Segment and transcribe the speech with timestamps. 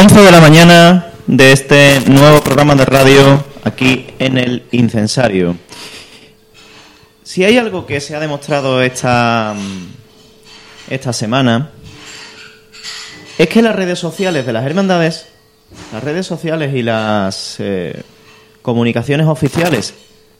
[0.00, 5.56] 11 de la mañana de este nuevo programa de radio aquí en el incensario.
[7.24, 9.56] Si hay algo que se ha demostrado esta,
[10.88, 11.72] esta semana,
[13.38, 15.26] es que las redes sociales de las hermandades,
[15.92, 18.04] las redes sociales y las eh,
[18.62, 19.94] comunicaciones oficiales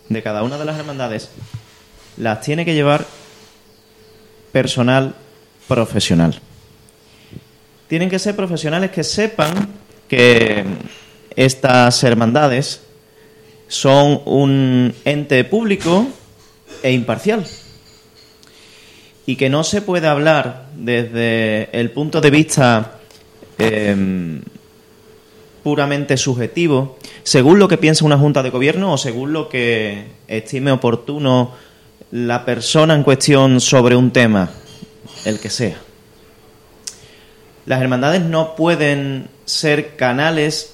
[0.09, 1.31] de cada una de las hermandades,
[2.17, 3.05] las tiene que llevar
[4.53, 5.17] personal
[5.67, 6.43] profesional
[7.89, 9.69] tienen que ser profesionales que sepan
[10.09, 10.65] que
[11.35, 12.83] estas hermandades
[13.67, 16.07] son un ente público
[16.83, 17.45] e imparcial
[19.27, 22.99] y que no se puede hablar desde el punto de vista
[23.59, 24.41] em,
[25.63, 30.73] puramente subjetivo, según lo que piensa una junta de gobierno o según lo que estime
[30.73, 31.53] oportuno
[32.11, 34.51] la persona en cuestión sobre un tema,
[35.27, 35.88] el que sea.
[37.69, 40.73] Las hermandades no pueden ser canales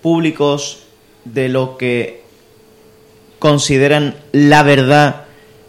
[0.00, 0.84] públicos
[1.24, 2.22] de lo que
[3.40, 5.24] consideran la verdad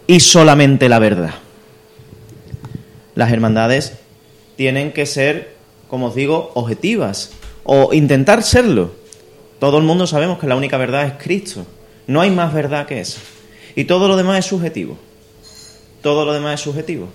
[0.05, 1.33] y solamente la verdad.
[3.15, 3.93] Las hermandades
[4.55, 5.55] tienen que ser,
[5.87, 7.31] como os digo, objetivas
[7.63, 8.91] o intentar serlo.
[9.57, 11.65] Todo el mundo sabemos que la única verdad es Cristo.
[12.05, 13.19] No hay más verdad que esa.
[13.75, 14.95] Y todo lo demás es subjetivo.
[16.03, 17.09] Todo lo demás es subjetivo.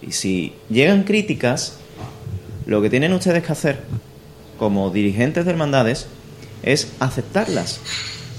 [0.00, 1.76] Y si llegan críticas,
[2.68, 3.80] lo que tienen ustedes que hacer
[4.58, 6.06] como dirigentes de hermandades
[6.62, 7.80] es aceptarlas.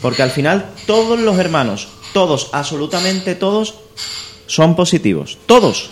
[0.03, 3.79] Porque al final todos los hermanos, todos, absolutamente todos,
[4.45, 5.39] son positivos.
[5.47, 5.89] Todos,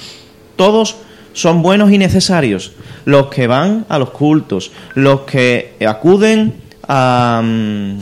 [0.55, 0.97] todos
[1.33, 2.73] son buenos y necesarios.
[3.05, 7.41] Los que van a los cultos, los que acuden a...
[7.43, 7.99] Mm,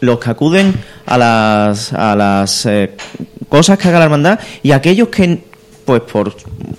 [0.00, 0.74] los que acuden
[1.06, 2.94] a las, a las eh,
[3.48, 5.44] cosas que haga la hermandad y aquellos que
[5.84, 6.34] pues por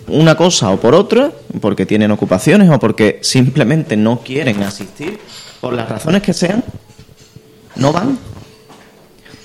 [0.07, 1.31] una cosa o por otra,
[1.61, 5.19] porque tienen ocupaciones o porque simplemente no quieren asistir,
[5.61, 6.63] por las razones que sean,
[7.75, 8.17] no van.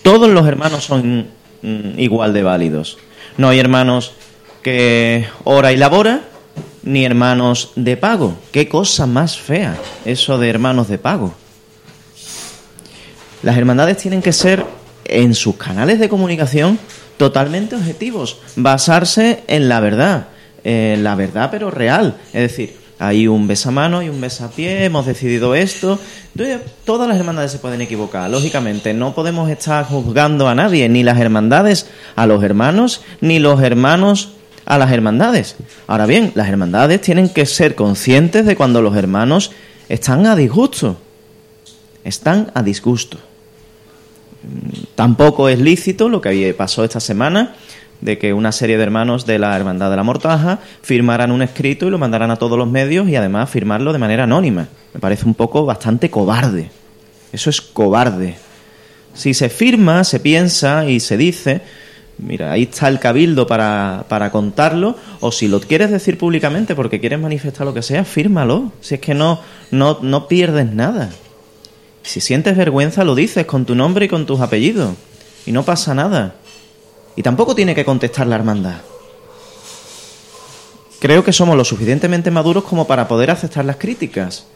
[0.02, 1.28] Todos los hermanos son
[1.62, 2.98] mm, igual de válidos.
[3.36, 4.12] No hay hermanos
[4.62, 6.22] que ora y labora,
[6.82, 8.36] ni hermanos de pago.
[8.52, 11.34] Qué cosa más fea eso de hermanos de pago.
[13.42, 14.64] Las hermandades tienen que ser
[15.04, 16.78] en sus canales de comunicación
[17.20, 20.28] totalmente objetivos, basarse en la verdad,
[20.64, 22.16] en la verdad pero real.
[22.32, 25.98] Es decir, hay un besamano y un besapié, hemos decidido esto.
[26.86, 28.94] todas las hermandades se pueden equivocar, lógicamente.
[28.94, 34.30] No podemos estar juzgando a nadie, ni las hermandades a los hermanos, ni los hermanos
[34.64, 35.56] a las hermandades.
[35.88, 39.50] Ahora bien, las hermandades tienen que ser conscientes de cuando los hermanos
[39.90, 40.96] están a disgusto.
[42.02, 43.18] Están a disgusto.
[44.94, 47.54] Tampoco es lícito lo que pasó esta semana
[48.00, 51.86] de que una serie de hermanos de la Hermandad de la Mortaja firmaran un escrito
[51.86, 54.68] y lo mandaran a todos los medios y además firmarlo de manera anónima.
[54.94, 56.70] Me parece un poco bastante cobarde.
[57.32, 58.36] Eso es cobarde.
[59.14, 61.60] Si se firma, se piensa y se dice,
[62.18, 67.00] mira, ahí está el cabildo para, para contarlo, o si lo quieres decir públicamente porque
[67.00, 68.72] quieres manifestar lo que sea, fírmalo.
[68.80, 69.40] Si es que no,
[69.70, 71.10] no, no pierdes nada.
[72.02, 74.94] Si sientes vergüenza, lo dices con tu nombre y con tus apellidos.
[75.46, 76.34] Y no pasa nada.
[77.16, 78.80] Y tampoco tiene que contestar la hermandad.
[81.00, 84.46] Creo que somos lo suficientemente maduros como para poder aceptar las críticas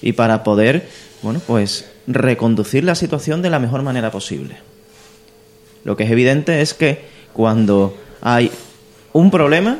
[0.00, 0.88] y para poder,
[1.22, 4.56] bueno, pues reconducir la situación de la mejor manera posible.
[5.84, 8.50] Lo que es evidente es que cuando hay
[9.12, 9.78] un problema,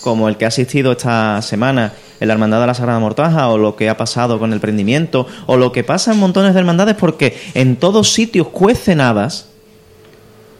[0.00, 1.92] como el que ha asistido esta semana
[2.22, 5.26] en la Hermandad de la Sagrada Mortaja o lo que ha pasado con el prendimiento
[5.46, 9.48] o lo que pasa en montones de hermandades porque en todos sitios cuecen habas,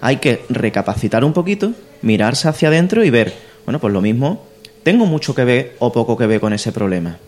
[0.00, 1.70] hay que recapacitar un poquito,
[2.02, 3.32] mirarse hacia adentro y ver,
[3.64, 4.44] bueno, pues lo mismo,
[4.82, 7.18] tengo mucho que ver o poco que ver con ese problema.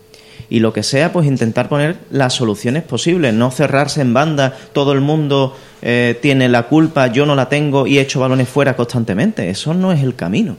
[0.49, 4.91] Y lo que sea, pues intentar poner las soluciones posibles, no cerrarse en banda, todo
[4.91, 9.49] el mundo eh, tiene la culpa, yo no la tengo y echo balones fuera constantemente.
[9.49, 10.57] Eso no es el camino.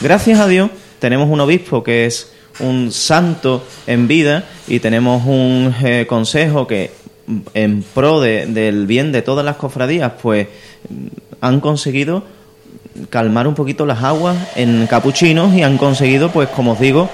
[0.00, 5.74] Gracias a Dios tenemos un obispo que es un santo en vida y tenemos un
[5.82, 6.92] eh, consejo que
[7.54, 10.48] en pro del bien de todas las cofradías pues
[11.40, 12.22] han conseguido
[13.10, 17.08] calmar un poquito las aguas en capuchinos y han conseguido pues como os digo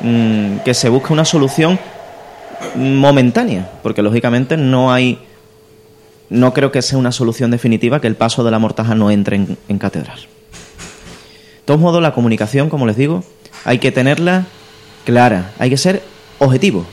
[0.00, 1.78] mm, que se busque una solución
[2.74, 5.18] momentánea porque lógicamente no hay
[6.30, 9.36] no creo que sea una solución definitiva que el paso de la mortaja no entre
[9.36, 10.18] en, en catedral.
[10.18, 13.22] De todos modos la comunicación como les digo
[13.64, 14.46] hay que tenerla
[15.04, 16.02] clara, hay que ser
[16.38, 16.86] objetivo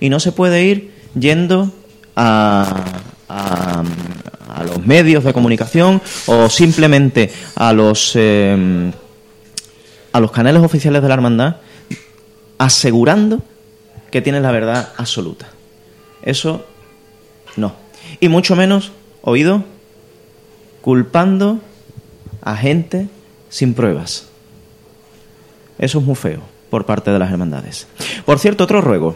[0.00, 1.72] y no se puede ir yendo
[2.16, 3.02] a,
[4.66, 8.90] los medios de comunicación o simplemente a los, em,
[10.12, 11.56] a los canales oficiales de la hermandad
[12.58, 13.40] asegurando
[14.10, 15.48] que tienen la verdad absoluta.
[16.22, 16.66] Eso
[17.56, 17.74] no.
[18.18, 18.90] Y mucho menos,
[19.22, 19.64] oído,
[20.80, 21.60] culpando
[22.42, 23.08] a gente
[23.48, 24.26] sin pruebas.
[25.78, 27.86] Eso es muy feo por parte de las hermandades.
[28.24, 29.14] Por cierto, otro ruego.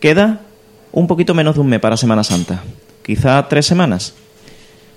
[0.00, 0.40] Queda
[0.92, 2.62] un poquito menos de un mes para Semana Santa.
[3.02, 4.14] Quizá tres semanas.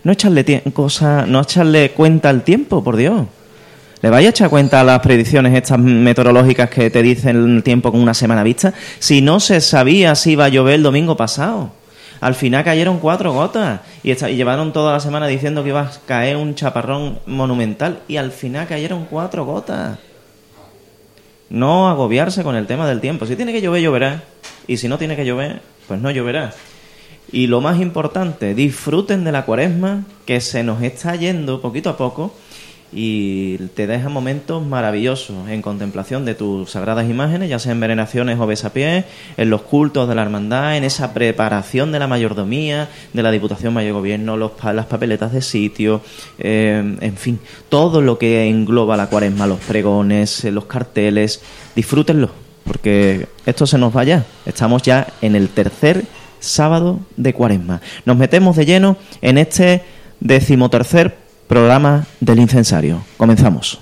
[0.03, 3.27] No echarle, cosa, no echarle cuenta al tiempo, por Dios.
[4.01, 7.91] ¿Le vaya a echar cuenta a las predicciones estas meteorológicas que te dicen el tiempo
[7.91, 8.73] con una semana vista?
[8.99, 11.73] Si no se sabía si iba a llover el domingo pasado.
[12.21, 15.91] Al final cayeron cuatro gotas y, y, llevaron toda la semana diciendo que iba a
[16.05, 19.99] caer un chaparrón monumental y al final cayeron cuatro gotas.
[21.49, 23.25] No agobiarse con el tema del tiempo.
[23.25, 24.23] Si tiene que llover, lloverá.
[24.67, 26.53] Y si no tiene que llover, pues no lloverá.
[27.31, 31.97] Y lo más importante, disfruten de la cuaresma que se nos está yendo poquito a
[31.97, 32.33] poco
[32.91, 38.39] y te deja momentos maravillosos en contemplación de tus sagradas imágenes, ya sea en venenaciones
[38.39, 39.05] o besapiés,
[39.37, 43.73] en los cultos de la hermandad, en esa preparación de la mayordomía, de la Diputación
[43.73, 46.01] Mayor Gobierno, las papeletas de sitio,
[46.39, 51.41] eh, en fin, todo lo que engloba la cuaresma, los pregones, los carteles,
[51.75, 52.31] disfrútenlo,
[52.63, 54.25] porque esto se nos va ya.
[54.45, 56.05] Estamos ya en el tercer
[56.39, 57.81] sábado de cuaresma.
[58.05, 59.83] Nos metemos de lleno en este
[60.19, 63.01] decimotercer programa del incensario.
[63.17, 63.81] Comenzamos.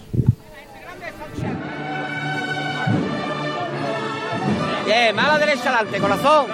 [4.85, 6.45] Bien, mala derecha adelante, corazón.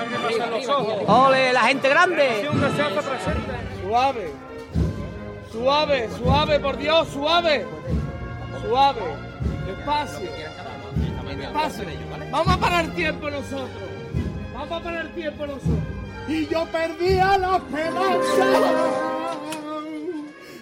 [1.08, 2.50] Ole, la gente grande.
[3.84, 4.32] Suave.
[5.52, 7.64] Suave, suave, por Dios, suave.
[8.68, 9.02] Suave.
[9.68, 10.30] Despacio.
[11.38, 11.86] Despacio.
[12.32, 13.70] Vamos a parar tiempo nosotros.
[14.56, 15.78] Vamos a parar tiempo nosotros.
[16.28, 19.13] Y yo perdía la esperanza.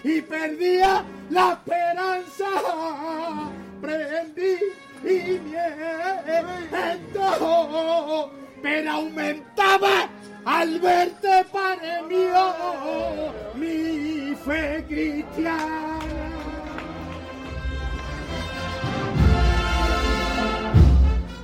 [0.04, 2.48] Y perdía la esperanza.
[3.80, 4.56] Prendí
[5.04, 7.22] y miento.
[8.62, 10.08] Pero aumentaba
[10.44, 15.98] al verte, Padre mío, mi fe cristiana.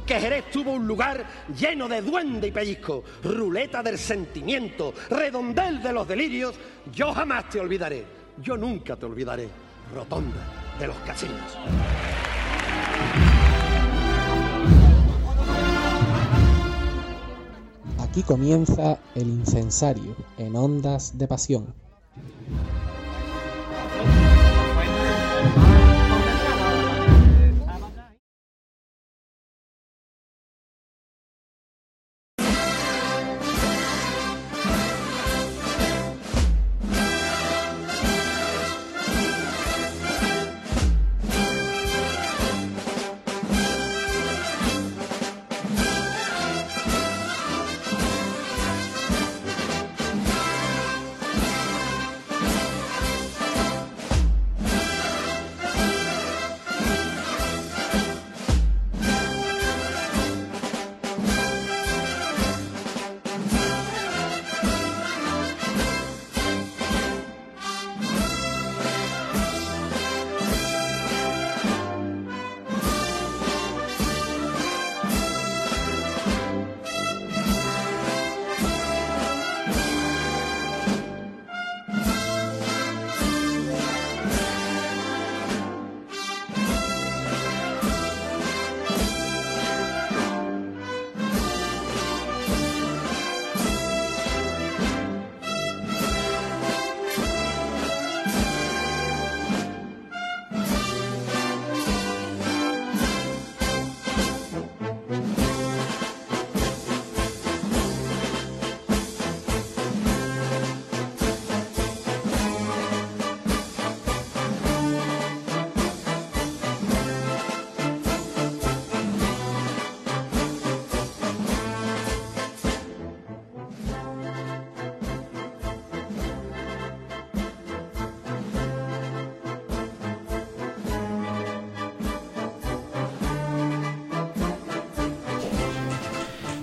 [0.08, 1.22] que Jerez tuvo un lugar
[1.54, 6.54] lleno de duende y pellizco, ruleta del sentimiento, redondel de los delirios,
[6.90, 8.06] yo jamás te olvidaré,
[8.42, 9.48] yo nunca te olvidaré,
[9.94, 10.40] rotonda
[10.78, 11.58] de los casinos.
[17.98, 21.74] Aquí comienza el incensario en ondas de pasión.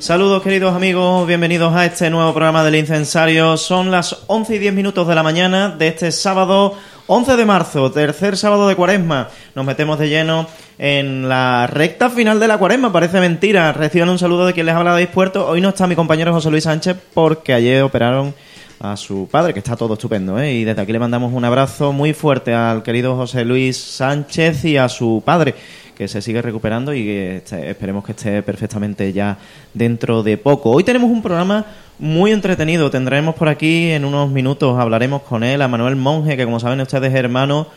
[0.06, 3.58] Saludos queridos amigos, bienvenidos a este nuevo programa del incensario.
[3.58, 6.76] Son las 11 y 10 minutos de la mañana de este sábado
[7.08, 9.30] 11 de marzo, tercer sábado de cuaresma.
[9.56, 10.46] Nos metemos de lleno
[10.78, 13.74] en la recta final de la cuaresma, parece mentira.
[13.74, 15.48] Reciban un saludo de quien les habla de Puerto.
[15.48, 18.36] Hoy no está mi compañero José Luis Sánchez porque ayer operaron
[18.80, 20.54] a su padre, que está todo estupendo, ¿eh?
[20.54, 24.78] Y desde aquí le mandamos un abrazo muy fuerte al querido José Luis Sánchez y
[24.78, 25.56] a su padre,
[25.96, 29.38] que se sigue recuperando y que esperemos que esté perfectamente ya
[29.74, 30.72] dentro de poco.
[30.72, 31.66] Hoy tenemos un programa
[32.00, 32.92] muy entretenido.
[32.92, 36.82] Tendremos por aquí en unos minutos, hablaremos con él, a Manuel Monge, que como saben
[36.82, 37.68] ustedes es hermano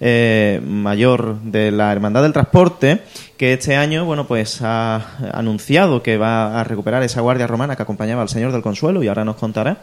[0.00, 3.00] eh, mayor de la Hermandad del Transporte,
[3.36, 7.82] que este año, bueno, pues ha anunciado que va a recuperar esa guardia romana que
[7.82, 9.78] acompañaba al Señor del Consuelo y ahora nos contará.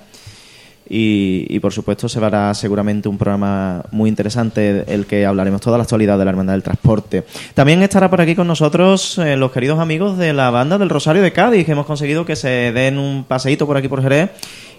[0.90, 5.84] Y, por supuesto se verá seguramente un programa muy interesante el que hablaremos toda la
[5.84, 7.24] actualidad de la Hermandad del Transporte.
[7.54, 11.22] También estará por aquí con nosotros eh, los queridos amigos de la banda del Rosario
[11.22, 14.32] de Cádiz, que hemos conseguido que se den un paseíto por aquí por Jerez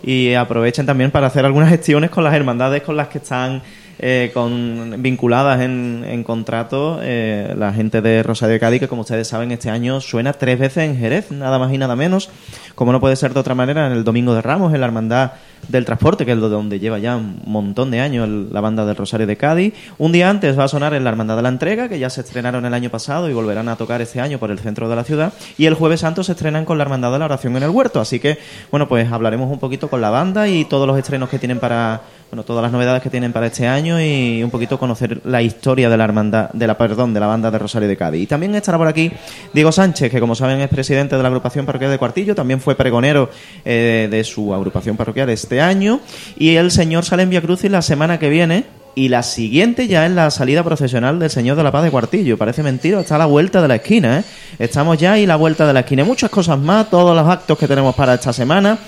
[0.02, 3.62] y aprovechen también para hacer algunas gestiones con las hermandades con las que están
[3.99, 9.02] eh, con, vinculadas en, en contrato eh, la gente de Rosario de Cádiz, que como
[9.02, 12.28] ustedes saben este año suena tres veces en Jerez, nada más y nada menos,
[12.75, 15.32] como no puede ser de otra manera, en el Domingo de Ramos, en la Hermandad
[15.69, 19.26] del Transporte, que es donde lleva ya un montón de años la banda del Rosario
[19.26, 19.75] de Cádiz.
[19.99, 22.21] Un día antes va a sonar en la Hermandad de la Entrega, que ya se
[22.21, 25.04] estrenaron el año pasado y volverán a tocar este año por el centro de la
[25.04, 25.33] ciudad.
[25.59, 28.00] Y el Jueves Santo se estrenan con la Hermandad de la Oración en el Huerto.
[28.00, 28.38] Así que,
[28.71, 32.02] bueno, pues hablaremos un poquito con la banda y todos los estrenos que tienen para,
[32.31, 35.88] bueno, todas las novedades que tienen para este año y un poquito conocer la historia
[35.88, 38.23] de la hermandad, de la, perdón, de la banda de Rosario de Cádiz.
[38.23, 39.12] Y también estará por aquí
[39.52, 42.75] Diego Sánchez, que como saben es presidente de la agrupación parroquial de Cuartillo, también fue
[42.75, 43.31] pregonero
[43.64, 46.00] eh, de su agrupación parroquial año.
[46.37, 48.64] Y el señor sale en Via Crucis la semana que viene.
[48.94, 52.37] Y la siguiente ya es la salida procesional del Señor de la Paz de Cuartillo.
[52.37, 54.25] Parece mentira, está a la vuelta de la esquina, ¿eh?
[54.59, 56.04] Estamos ya y la vuelta de la esquina.
[56.04, 58.78] Muchas cosas más, todos los actos que tenemos para esta semana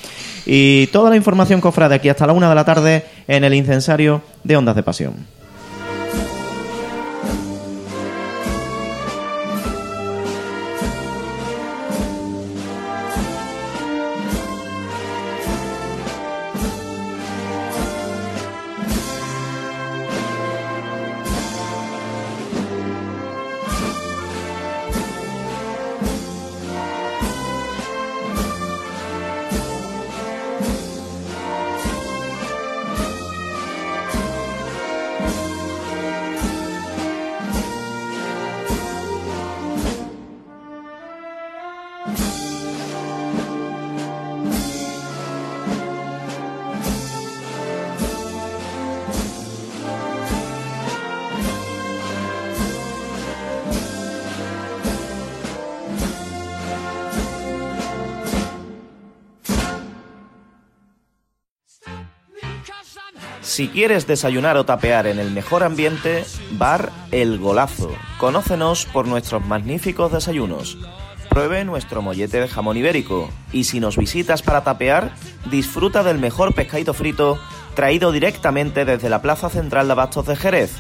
[0.45, 3.55] y toda la información cofra de aquí hasta la una de la tarde en el
[3.55, 5.15] incensario de Ondas de Pasión.
[63.75, 67.91] Quieres desayunar o tapear en el mejor ambiente, Bar El Golazo.
[68.19, 70.79] Conócenos por nuestros magníficos desayunos.
[71.29, 73.29] Pruebe nuestro mollete de jamón ibérico.
[73.53, 75.13] Y si nos visitas para tapear,
[75.51, 77.37] disfruta del mejor pescadito frito
[77.75, 80.71] traído directamente desde la Plaza Central de Abastos de Jerez.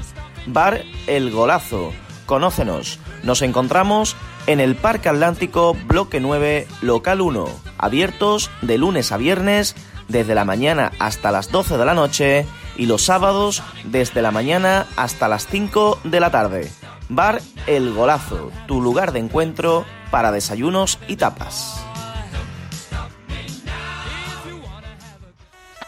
[0.46, 1.92] Bar El Golazo.
[2.26, 3.00] Conócenos.
[3.24, 4.14] Nos encontramos
[4.46, 7.48] en el Parque Atlántico, Bloque 9, Local 1.
[7.76, 9.74] Abiertos de lunes a viernes
[10.08, 14.86] desde la mañana hasta las 12 de la noche y los sábados desde la mañana
[14.96, 16.70] hasta las 5 de la tarde.
[17.08, 21.84] Bar El Golazo, tu lugar de encuentro para desayunos y tapas.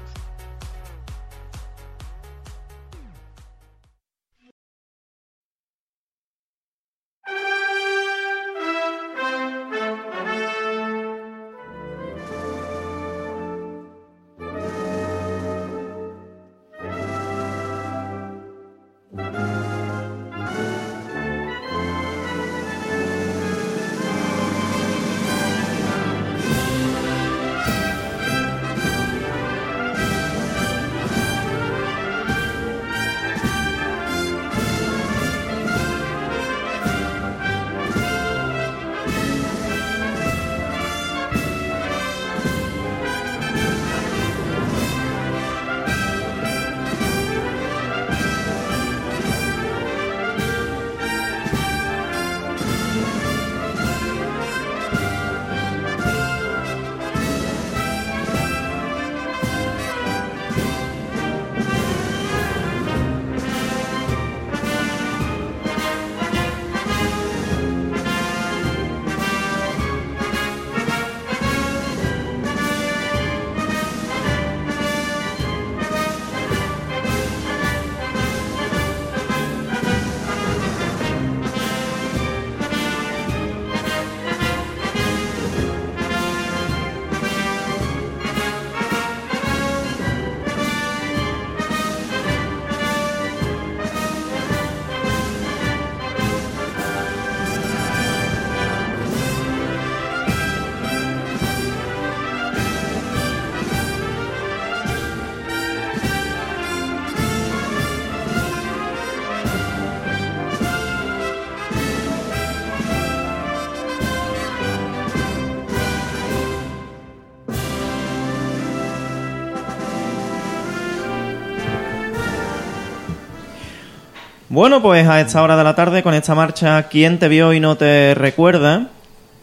[124.56, 127.60] Bueno, pues a esta hora de la tarde, con esta marcha ¿Quién te vio y
[127.60, 128.88] no te recuerda?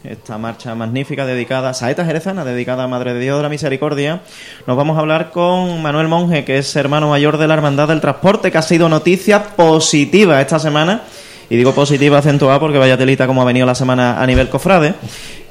[0.02, 4.22] Esta marcha magnífica dedicada a Saeta Jerezana, dedicada a Madre de Dios de la Misericordia,
[4.66, 8.00] nos vamos a hablar con Manuel Monge, que es hermano mayor de la Hermandad del
[8.00, 11.02] Transporte, que ha sido noticia positiva esta semana.
[11.48, 14.94] Y digo positiva acentuada porque vaya telita como ha venido la semana a nivel cofrade.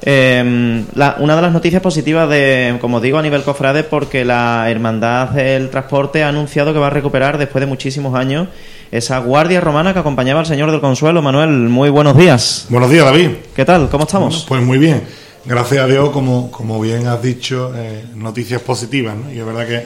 [0.02, 4.68] Eh, la- una de las noticias positivas de, como digo, a nivel cofrade, porque la
[4.70, 8.48] Hermandad del Transporte ha anunciado que va a recuperar después de muchísimos años
[8.90, 11.22] esa guardia romana que acompañaba al Señor del Consuelo.
[11.22, 12.66] Manuel, muy buenos días.
[12.68, 13.30] Buenos días, David.
[13.56, 13.88] ¿Qué tal?
[13.88, 14.44] ¿Cómo estamos?
[14.46, 15.02] Pues muy bien.
[15.46, 19.14] Gracias a Dios, como, como bien has dicho, eh, noticias positivas.
[19.16, 19.32] ¿no?
[19.32, 19.84] Y es verdad que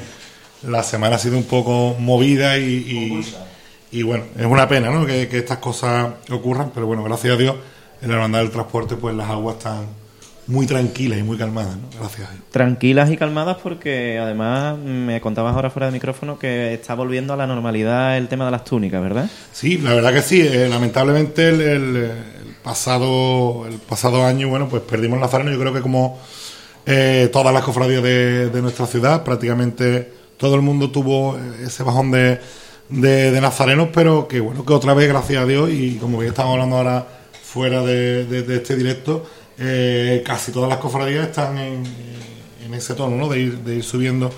[0.68, 3.24] la semana ha sido un poco movida y, y-
[3.90, 5.06] y, bueno, es una pena ¿no?
[5.06, 7.54] que, que estas cosas ocurran, pero bueno, gracias a Dios,
[8.02, 9.86] en la hermandad del transporte, pues las aguas están
[10.46, 11.76] muy tranquilas y muy calmadas.
[11.76, 11.82] ¿no?
[12.00, 12.42] Gracias a Dios.
[12.50, 17.36] Tranquilas y calmadas porque además me contabas ahora fuera de micrófono que está volviendo a
[17.36, 19.28] la normalidad el tema de las túnicas, ¿verdad?
[19.52, 20.40] Sí, la verdad que sí.
[20.40, 25.50] eh, lamentablemente el, el- el pasado el pasado año, bueno, pues perdimos Nazareno.
[25.52, 26.18] Yo creo que como
[26.86, 31.82] eh, todas las cofradías de, de nuestra ciudad, prácticamente todo el mundo tuvo eh, ese
[31.82, 32.40] bajón de,
[32.88, 36.30] de, de nazarenos, pero que bueno, que otra vez, gracias a Dios, y como bien
[36.30, 37.06] estamos hablando ahora
[37.58, 39.26] fuera de, de- de este directo,
[39.58, 41.82] eh, casi todas las cofradías están en,
[42.64, 43.28] en ese tono, ¿no?
[43.28, 44.30] De ir, de ir subiendo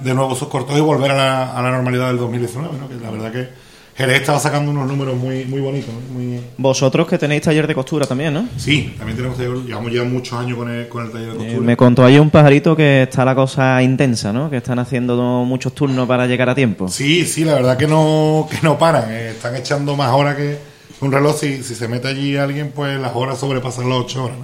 [0.00, 2.88] de nuevo sus cortos y volver a la, a la normalidad del 2019, ¿no?
[2.88, 3.48] Que la verdad que
[3.96, 6.00] Jerez estaba sacando unos números muy, muy bonitos, ¿no?
[6.14, 8.48] Muy, Vosotros que tenéis taller de costura también, ¿no?
[8.56, 11.36] Sí, también tenemos taller- llevamos ya muchos años con el, con el taller de Eh,
[11.38, 11.60] costura.
[11.60, 14.50] me contó ahí un pajarito que está la cosa intensa, ¿no?
[14.50, 16.88] Que están haciendo muchos turnos para llegar a tiempo.
[16.88, 19.04] Sí, sí, la verdad que no, que no paran.
[19.12, 21.36] eh, están echando más horas que un reloj.
[21.38, 24.36] Si, si se mete allí alguien, pues las horas sobrepasan las 8 horas.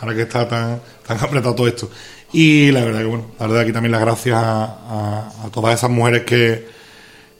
[0.00, 1.90] Ahora que está tan, tan apretado todo esto.
[2.32, 5.90] Y la verdad que, bueno, la verdad aquí también las gracias a- a todas esas
[5.90, 6.68] mujeres que,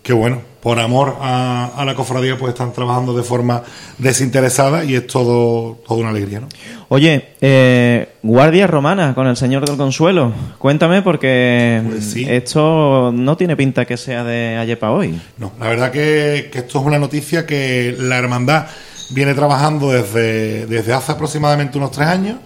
[0.08, 3.62] que bueno, por amor a, a la cofradía, pues están trabajando de forma
[3.98, 6.48] desinteresada y es todo, todo una alegría, ¿no?
[6.88, 10.32] Oye, eh, Guardia Romana con el Señor del Consuelo.
[10.56, 12.24] Cuéntame porque Pues sí.
[12.26, 15.20] esto no tiene pinta que sea de ayer para hoy.
[15.36, 18.66] No, la verdad que, que esto es una noticia que la hermandad
[19.10, 22.36] viene trabajando desde, desde hace aproximadamente unos tres años.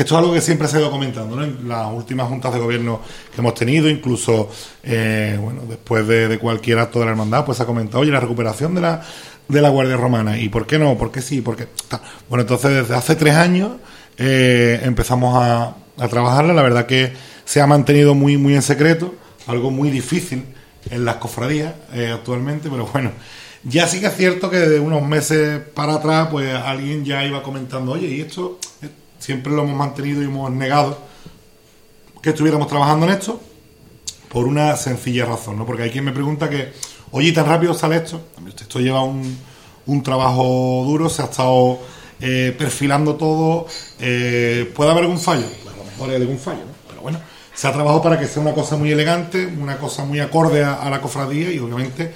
[0.00, 1.44] Esto es algo que siempre se ha ido comentando ¿no?
[1.44, 3.02] en las últimas juntas de gobierno
[3.34, 4.48] que hemos tenido, incluso
[4.82, 8.18] eh, bueno, después de, cualquier acto de la hermandad, pues se ha comentado, oye, la
[8.18, 9.02] recuperación de la,
[9.46, 10.38] de la Guardia Romana.
[10.38, 10.96] ¿Y por qué no?
[10.96, 11.42] ¿Por qué sí?
[11.42, 11.68] Porque
[12.30, 13.72] Bueno, entonces desde hace tres años
[14.16, 16.54] eh, empezamos a, a trabajarla.
[16.54, 17.12] La verdad que
[17.44, 19.14] se ha mantenido muy, muy en secreto,
[19.48, 20.46] algo muy difícil
[20.88, 23.10] en las cofradías eh, actualmente, pero bueno,
[23.64, 27.42] ya sí que es cierto que de unos meses para atrás, pues alguien ya iba
[27.42, 28.58] comentando, oye, y esto
[29.20, 30.98] siempre lo hemos mantenido y hemos negado
[32.20, 33.40] que estuviéramos trabajando en esto
[34.28, 35.66] por una sencilla razón, ¿no?
[35.66, 36.72] Porque hay quien me pregunta que,
[37.12, 38.20] oye, ¿y tan rápido sale esto?
[38.46, 39.36] Esto lleva un,
[39.86, 41.78] un trabajo duro, se ha estado
[42.20, 43.66] eh, perfilando todo.
[43.98, 45.46] eh, ¿Puede haber algún fallo?
[45.62, 46.72] Pues a lo mejor hay algún fallo, ¿no?
[46.88, 47.20] Pero bueno,
[47.54, 50.88] se ha trabajado para que sea una cosa muy elegante, una cosa muy acorde a,
[50.88, 52.12] la cofradía y obviamente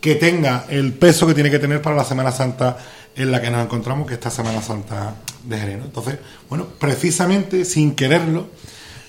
[0.00, 2.78] que tenga el peso que tiene que tener para la Semana Santa
[3.14, 5.14] en la que nos encontramos, que es esta Semana Santa
[5.48, 5.78] de Jerez.
[5.78, 5.84] ¿no?
[5.86, 8.46] Entonces, bueno, precisamente sin quererlo,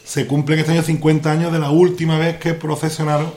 [0.06, 3.32] se cumplen este año 50 años de la última vez que procesionaron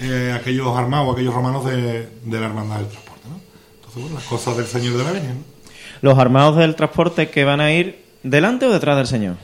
[0.00, 3.28] eh, aquellos armados, aquellos romanos de, de la Hermandad del Transporte.
[3.28, 3.40] ¿no?
[3.76, 5.12] Entonces, bueno, las cosas del Señor de la.
[5.12, 5.54] ¿no?
[6.00, 9.36] Los armados del transporte que van a ir delante o detrás del Señor.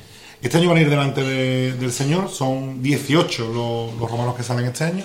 [0.42, 4.42] Este año van a ir delante de- del Señor, son 18 los, los romanos que
[4.42, 5.04] salen este año,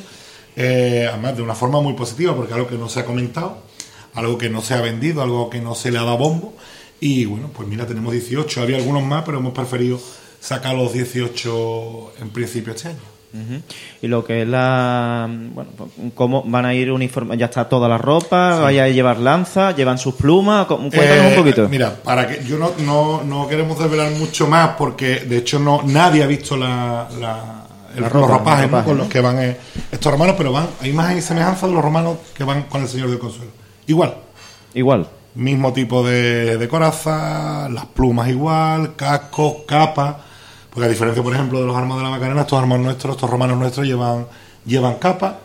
[0.55, 3.57] eh, además de una forma muy positiva, porque algo que no se ha comentado,
[4.13, 6.53] algo que no se ha vendido, algo que no se le ha dado bombo,
[7.07, 9.99] y bueno, pues mira, tenemos 18, había algunos más, pero hemos preferido
[10.39, 12.99] sacar los 18 en principio este año.
[14.01, 15.27] Y lo que es la.
[15.29, 17.35] Bueno, pues, ¿cómo van a ir uniforme?
[17.37, 18.61] ¿Ya está toda la ropa?
[18.61, 19.75] ¿Vaya a llevar lanza?
[19.75, 20.67] ¿Llevan sus plumas?
[20.67, 21.67] ¿Cómo- Cuéntanos Eh, un poquito.
[21.67, 25.81] Mira, para que yo no, no, no queremos desvelar mucho más porque de hecho no
[25.83, 29.57] nadie ha visto la, la- el- La ropa, los ropajes con los que van eh,
[29.91, 33.09] estos romanos, pero van hay más semejanza de los romanos que van con el Señor
[33.09, 33.51] del Consuelo.
[33.85, 34.15] Igual,
[34.73, 35.07] Igual.
[35.35, 40.15] Mismo tipo de, de coraza, las plumas igual, cascos, capas.
[40.69, 43.29] Porque a diferencia, por ejemplo, de los armas de la Macarena, estos armas nuestros, estos
[43.29, 44.27] romanos nuestros llevan,
[44.65, 45.39] llevan capa,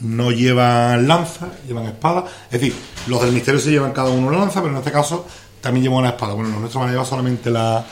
[0.00, 2.24] no llevan lanza, llevan espada.
[2.50, 2.74] Es decir,
[3.08, 5.26] los del misterio sí llevan cada uno una lanza, pero en este caso
[5.60, 6.32] también llevan una espada.
[6.34, 7.84] Bueno, los nuestros van a llevar solamente la,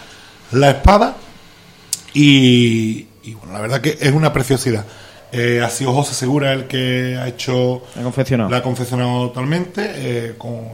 [0.53, 1.17] la espada.
[2.15, 4.87] Y, y, bueno, la verdad que es una preciosidad.
[5.33, 8.49] Eh, ha sido José Segura el que ha hecho Ha confeccionado.
[8.49, 10.69] la ha confeccionado totalmente, eh, con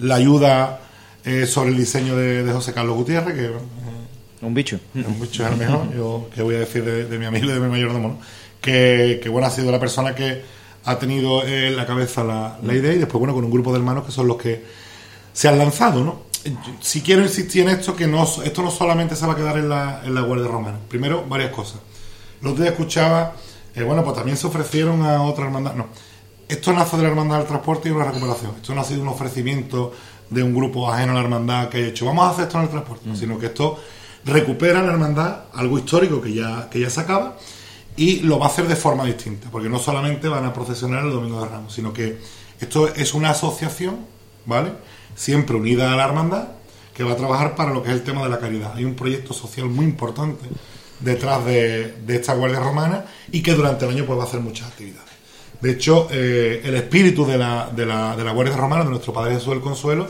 [0.00, 0.80] la ayuda
[1.24, 3.50] eh, sobre el diseño de, de José Carlos Gutiérrez, que eh,
[4.42, 4.78] Un bicho.
[4.94, 7.46] es un bicho es el mejor, yo que voy a decir de, de mi amigo
[7.46, 8.18] y de mi mayordomo, ¿no?
[8.60, 10.42] que, que bueno, ha sido la persona que
[10.84, 13.78] ha tenido en la cabeza la, la idea y después, bueno, con un grupo de
[13.78, 14.64] hermanos que son los que
[15.32, 16.26] se han lanzado, ¿no?
[16.80, 19.68] Si quiero insistir en esto, que no, esto no solamente se va a quedar en
[19.68, 20.78] la, en la Guardia Romana.
[20.88, 21.80] Primero, varias cosas.
[22.40, 23.34] Los otro día escuchaba,
[23.74, 25.74] eh, bueno, pues también se ofrecieron a otra hermandad.
[25.74, 25.86] No,
[26.48, 28.52] esto nace de la Hermandad del Transporte y una recuperación.
[28.56, 29.92] Esto no ha sido un ofrecimiento
[30.30, 32.64] de un grupo ajeno a la hermandad que haya hecho, vamos a hacer esto en
[32.64, 33.78] el transporte, sino que esto
[34.24, 37.36] recupera la hermandad, algo histórico que ya, que ya se acaba,
[37.96, 41.12] y lo va a hacer de forma distinta, porque no solamente van a procesionar el
[41.12, 42.18] Domingo de Ramos, sino que
[42.60, 43.98] esto es una asociación,
[44.44, 44.72] ¿vale?
[45.14, 46.48] Siempre unida a la hermandad,
[46.92, 48.72] que va a trabajar para lo que es el tema de la caridad.
[48.74, 50.46] Hay un proyecto social muy importante
[51.00, 54.40] detrás de, de esta Guardia Romana y que durante el año pues, va a hacer
[54.40, 55.15] muchas actividades.
[55.60, 59.12] De hecho, eh, el espíritu de la, de, la, de la Guardia Romana, de nuestro
[59.12, 60.06] Padre Jesús del Consuelo,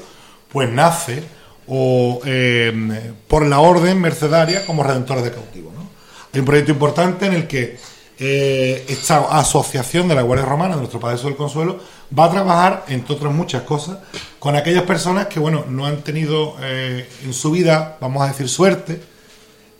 [0.50, 1.22] pues nace
[1.68, 5.72] o, eh, por la orden mercedaria como redentores de cautivos.
[5.74, 5.88] ¿no?
[6.32, 7.78] Hay un proyecto importante en el que
[8.18, 11.78] eh, esta asociación de la Guardia Romana, de nuestro Padre Jesús del Consuelo,
[12.16, 13.98] va a trabajar, entre otras muchas cosas,
[14.38, 19.00] con aquellas personas que, bueno, no han tenido en su vida, vamos a decir, suerte,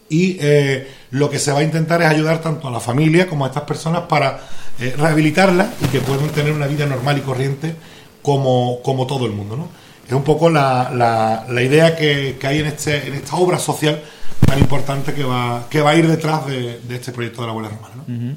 [0.09, 0.38] y
[1.11, 3.64] lo que se va a intentar es ayudar tanto a la familia como a estas
[3.64, 4.40] personas para
[4.79, 7.75] eh, rehabilitarla y que puedan tener una vida normal y corriente
[8.21, 9.57] como, como todo el mundo.
[9.57, 9.69] ¿no?
[10.07, 14.03] Es un poco la, la, idea que, que, hay en, este, en esta obra social
[14.45, 17.53] tan importante que va, que va a ir detrás de, de este proyecto de la
[17.55, 18.05] Guardia Romana.
[18.07, 18.37] ¿no?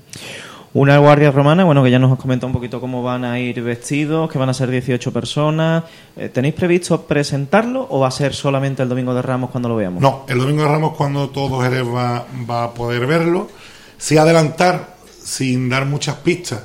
[0.74, 3.60] Una guardia romana, bueno, que ya nos has comentado un poquito cómo van a ir
[3.64, 5.84] vestidos, que van a ser 18 personas.
[6.16, 9.76] Eh, ¿Tenéis previsto presentarlo o va a ser solamente el Domingo de Ramos cuando lo
[9.76, 10.00] veamos?
[10.00, 13.50] No, el Domingo de Ramos cuando todo Jerez va, va a poder verlo.
[13.98, 16.62] Si adelantar sin dar muchas pistas,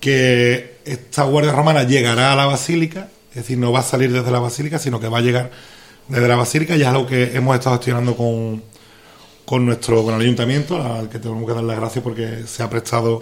[0.00, 4.30] que esta Guardia Romana llegará a la Basílica, es decir, no va a salir desde
[4.32, 5.50] la Basílica, sino que va a llegar
[6.08, 8.62] desde la Basílica, ya es algo que hemos estado gestionando con,
[9.44, 12.70] con nuestro con el ayuntamiento, al que tenemos que dar las gracias porque se ha
[12.70, 13.20] prestado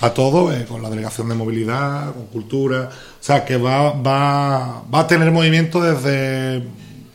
[0.00, 4.82] a todo, eh, con la delegación de movilidad, con cultura, o sea que va, va,
[4.92, 6.66] va a tener movimiento desde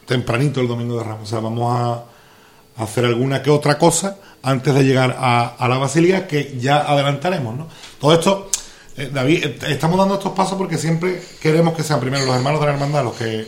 [0.06, 4.74] tempranito el domingo de Ramos, o sea, vamos a hacer alguna que otra cosa antes
[4.74, 7.56] de llegar a, la Basílica, que ya adelantaremos.
[7.58, 7.68] ¿no?
[8.00, 8.50] Todo esto,
[8.96, 12.62] eh, David, eh, estamos dando estos pasos porque siempre queremos que sean primero los hermanos
[12.62, 13.48] de la hermandad los que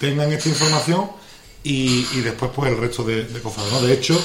[0.00, 1.21] tengan esta información
[1.64, 3.72] y, después pues el resto de, de cofrades.
[3.72, 3.80] ¿no?
[3.80, 4.20] De hecho,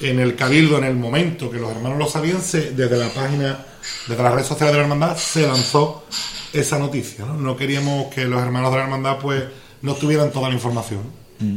[0.00, 3.58] en el Cabildo, en el momento que los hermanos lo sabían, desde la página,
[4.06, 6.04] desde las redes sociales de la hermandad, se lanzó
[6.52, 7.24] esa noticia.
[7.24, 7.34] ¿no?
[7.34, 9.44] no queríamos que los hermanos de la hermandad pues
[9.82, 11.00] no tuvieran toda la información.
[11.38, 11.56] Mm.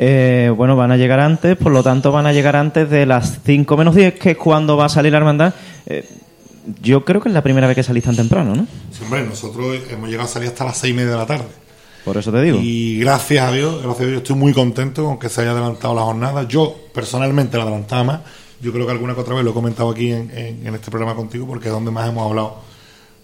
[0.00, 3.40] Eh, bueno, van a llegar antes, por lo tanto van a llegar antes de las
[3.44, 5.54] 5 menos 10, que es cuando va a salir la hermandad.
[5.86, 6.08] Eh,
[6.80, 8.66] yo creo que es la primera vez que salís tan temprano, ¿no?
[8.92, 11.48] Sí, hombre, nosotros hemos llegado a salir hasta las 6 y media de la tarde.
[12.08, 12.58] Por eso te digo.
[12.62, 15.94] Y gracias a Dios, gracias a Dios, estoy muy contento con que se haya adelantado
[15.94, 16.48] la jornada.
[16.48, 18.20] Yo personalmente la adelantaba más.
[18.62, 21.46] Yo creo que alguna que otra vez lo he comentado aquí en, este programa contigo,
[21.46, 22.62] porque es donde más hemos hablado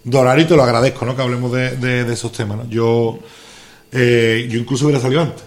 [0.04, 1.16] de horario y te lo agradezco, ¿no?
[1.16, 2.68] Que hablemos de, esos temas, ¿no?
[2.68, 3.18] Yo,
[3.90, 5.44] eh, yo incluso hubiera salido antes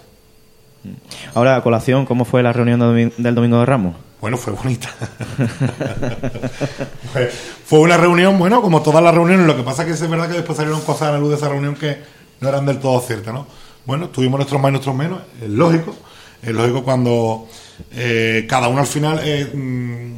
[1.34, 3.94] Ahora, a colación, ¿cómo fue la reunión del Domingo de Ramos?
[4.20, 4.88] Bueno, fue bonita.
[7.64, 10.28] fue una reunión, bueno, como todas las reuniones, lo que pasa es que es verdad
[10.28, 13.00] que después salieron cosas a la luz de esa reunión que no eran del todo
[13.00, 13.46] ciertas, ¿no?
[13.84, 15.94] Bueno, tuvimos nuestros más y nuestros menos, es lógico,
[16.42, 17.48] es lógico cuando
[17.92, 20.14] eh, cada uno al final, eh, mm,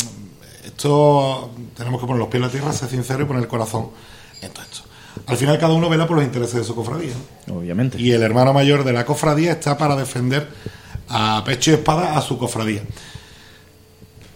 [0.67, 3.91] esto tenemos que poner los pies en la tierra, ser sincero y poner el corazón
[4.43, 4.81] en todo esto.
[5.27, 7.13] Al final cada uno vela por los intereses de su cofradía.
[7.53, 8.01] Obviamente.
[8.01, 10.49] Y el hermano mayor de la cofradía está para defender
[11.09, 12.83] a pecho y espada a su cofradía.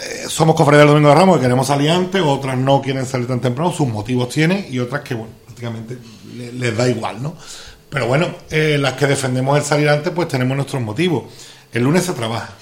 [0.00, 3.26] Eh, somos cofradía del Domingo de Ramos que queremos salir antes, otras no quieren salir
[3.26, 5.98] tan temprano, sus motivos tienen y otras que, bueno, prácticamente
[6.52, 7.36] les, da igual, ¿no?
[7.94, 11.32] Pero bueno, eh, las que defendemos el salir antes, pues tenemos nuestros motivos.
[11.72, 12.52] El lunes se trabaja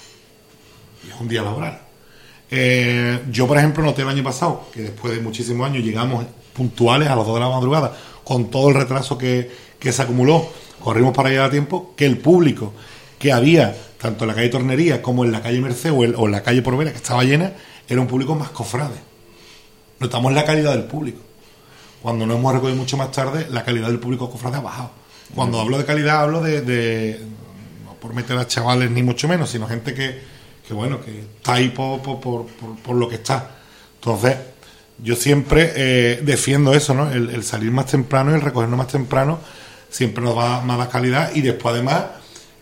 [1.07, 1.81] y es un día laboral.
[2.51, 7.09] Eh, yo, por ejemplo, noté el año pasado que después de muchísimos años llegamos puntuales
[7.09, 11.31] a las 2 de la madrugada, con todo el retraso que, se acumuló, corrimos para
[11.31, 12.75] llegar a tiempo, que el público
[13.19, 16.43] que había, tanto en la calle Tornería como en la calle Merced o, en la
[16.43, 17.55] calle Porvera, que estaba llena,
[17.89, 19.01] era un público más cofrade.
[19.99, 21.21] Notamos la calidad del público.
[22.03, 25.02] Cuando nos hemos recogido mucho más tarde, la calidad del público cofrade ha bajado.
[25.35, 27.21] Cuando hablo de calidad, hablo de,
[27.85, 30.21] no por meter a chavales ni mucho menos, sino gente que,
[30.67, 33.51] que bueno, que está ahí por, por, por, lo que está.
[33.95, 34.37] Entonces,
[35.03, 37.11] yo siempre eh, defiendo eso, ¿no?
[37.11, 39.39] El, salir más temprano y el recogernos más temprano
[39.89, 42.05] siempre nos da más calidad y después además,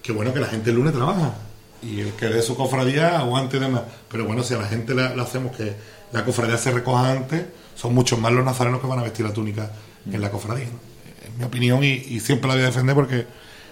[0.02, 1.34] que bueno que la gente el lunes trabaja
[1.82, 3.82] y el que de su cofradía aguante y demás.
[4.08, 5.74] Pero bueno, si a la gente le, hacemos que
[6.12, 9.32] la cofradía se recoja antes, son muchos más los nazarenos que van a vestir la
[9.32, 9.70] túnica
[10.10, 10.68] en la cofradía.
[11.38, 13.26] Mi opinión y, siempre la voy a defender porque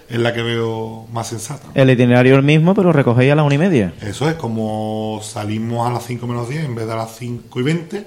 [0.08, 1.68] es la que veo más sensata.
[1.74, 3.92] El itinerario es el mismo, pero recogéis a las una y media.
[4.00, 7.60] Eso es, como salimos a las 5 menos 10 en vez de a las 5
[7.60, 8.06] y 20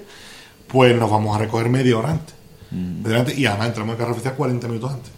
[0.72, 2.34] pues nos vamos a recoger media hora antes.
[2.70, 5.10] de delante, y además entramos en carrera oficial 40 minutos antes.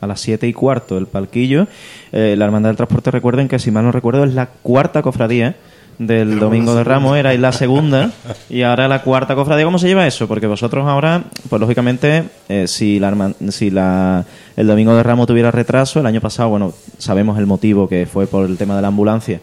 [0.00, 1.68] A las 7 y cuarto el palquillo.
[2.10, 5.56] Eh, la Hermandad del Transporte, recuerden que si mal no recuerdo es la cuarta cofradía
[5.98, 8.10] del Domingo de Ramos, era y la segunda
[8.50, 9.64] y ahora la cuarta cofradía.
[9.64, 10.28] ¿Cómo se lleva eso?
[10.28, 14.24] Porque vosotros ahora, pues lógicamente, eh, si, la, si la,
[14.56, 18.26] el Domingo de Ramos tuviera retraso, el año pasado, bueno, sabemos el motivo que fue
[18.26, 19.40] por el tema de la ambulancia,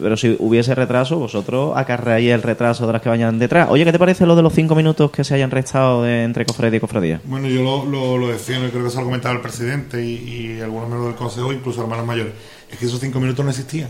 [0.00, 3.68] pero si hubiese retraso, vosotros acarreáis el retraso de las que vayan detrás.
[3.70, 6.46] Oye, ¿qué te parece lo de los cinco minutos que se hayan restado de, entre
[6.46, 7.20] cofradía y cofradía?
[7.24, 10.56] Bueno, yo lo, lo, lo decía, y creo que se lo comentaba el presidente y,
[10.56, 12.32] y algunos miembros del consejo, incluso hermanos mayores.
[12.70, 13.88] Es que esos cinco minutos no existían.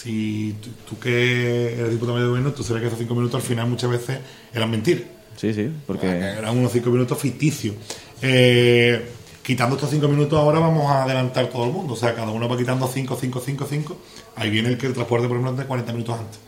[0.00, 3.46] Si tú, tú que eres diputado de gobierno, tú sabes que esos cinco minutos al
[3.46, 4.20] final muchas veces
[4.54, 5.02] eran mentiras.
[5.34, 6.06] Sí, sí, porque...
[6.06, 7.74] Eran unos cinco minutos ficticios.
[8.22, 9.10] Eh,
[9.42, 11.94] quitando estos cinco minutos ahora vamos a adelantar todo el mundo.
[11.94, 13.98] O sea, cada uno va quitando cinco, cinco, cinco, cinco.
[14.36, 16.38] Ahí viene el que el transporte, por ejemplo, de 40 minutos antes.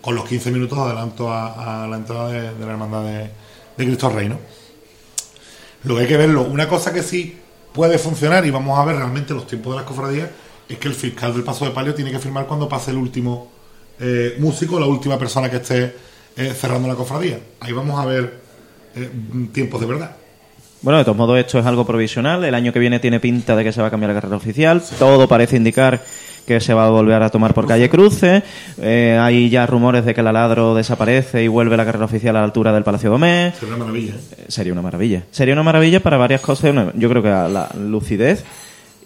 [0.00, 3.30] Con los 15 minutos adelanto a, a la entrada de, de la hermandad de,
[3.76, 4.38] de Cristo Rey, ¿no?
[5.82, 6.42] Lo que hay que verlo.
[6.42, 7.38] Una cosa que sí
[7.72, 10.30] puede funcionar y vamos a ver realmente los tiempos de las cofradías
[10.68, 13.50] es que el fiscal del paso de palio tiene que firmar cuando pase el último
[14.00, 15.94] eh, músico, la última persona que esté
[16.36, 17.38] eh, cerrando la cofradía.
[17.60, 18.40] Ahí vamos a ver
[18.96, 19.10] eh,
[19.52, 20.16] tiempos de verdad.
[20.82, 22.44] Bueno, de todos modos, esto es algo provisional.
[22.44, 24.82] El año que viene tiene pinta de que se va a cambiar la carrera oficial.
[24.98, 26.02] Todo parece indicar
[26.46, 28.42] que se va a volver a tomar por calle Cruce.
[28.78, 32.40] Eh, hay ya rumores de que el aladro desaparece y vuelve la carrera oficial a
[32.40, 33.52] la altura del Palacio Domé.
[33.58, 34.12] Sería una maravilla.
[34.12, 34.44] ¿eh?
[34.48, 35.22] Sería una maravilla.
[35.30, 36.74] Sería una maravilla para varias cosas.
[36.94, 38.44] Yo creo que a la lucidez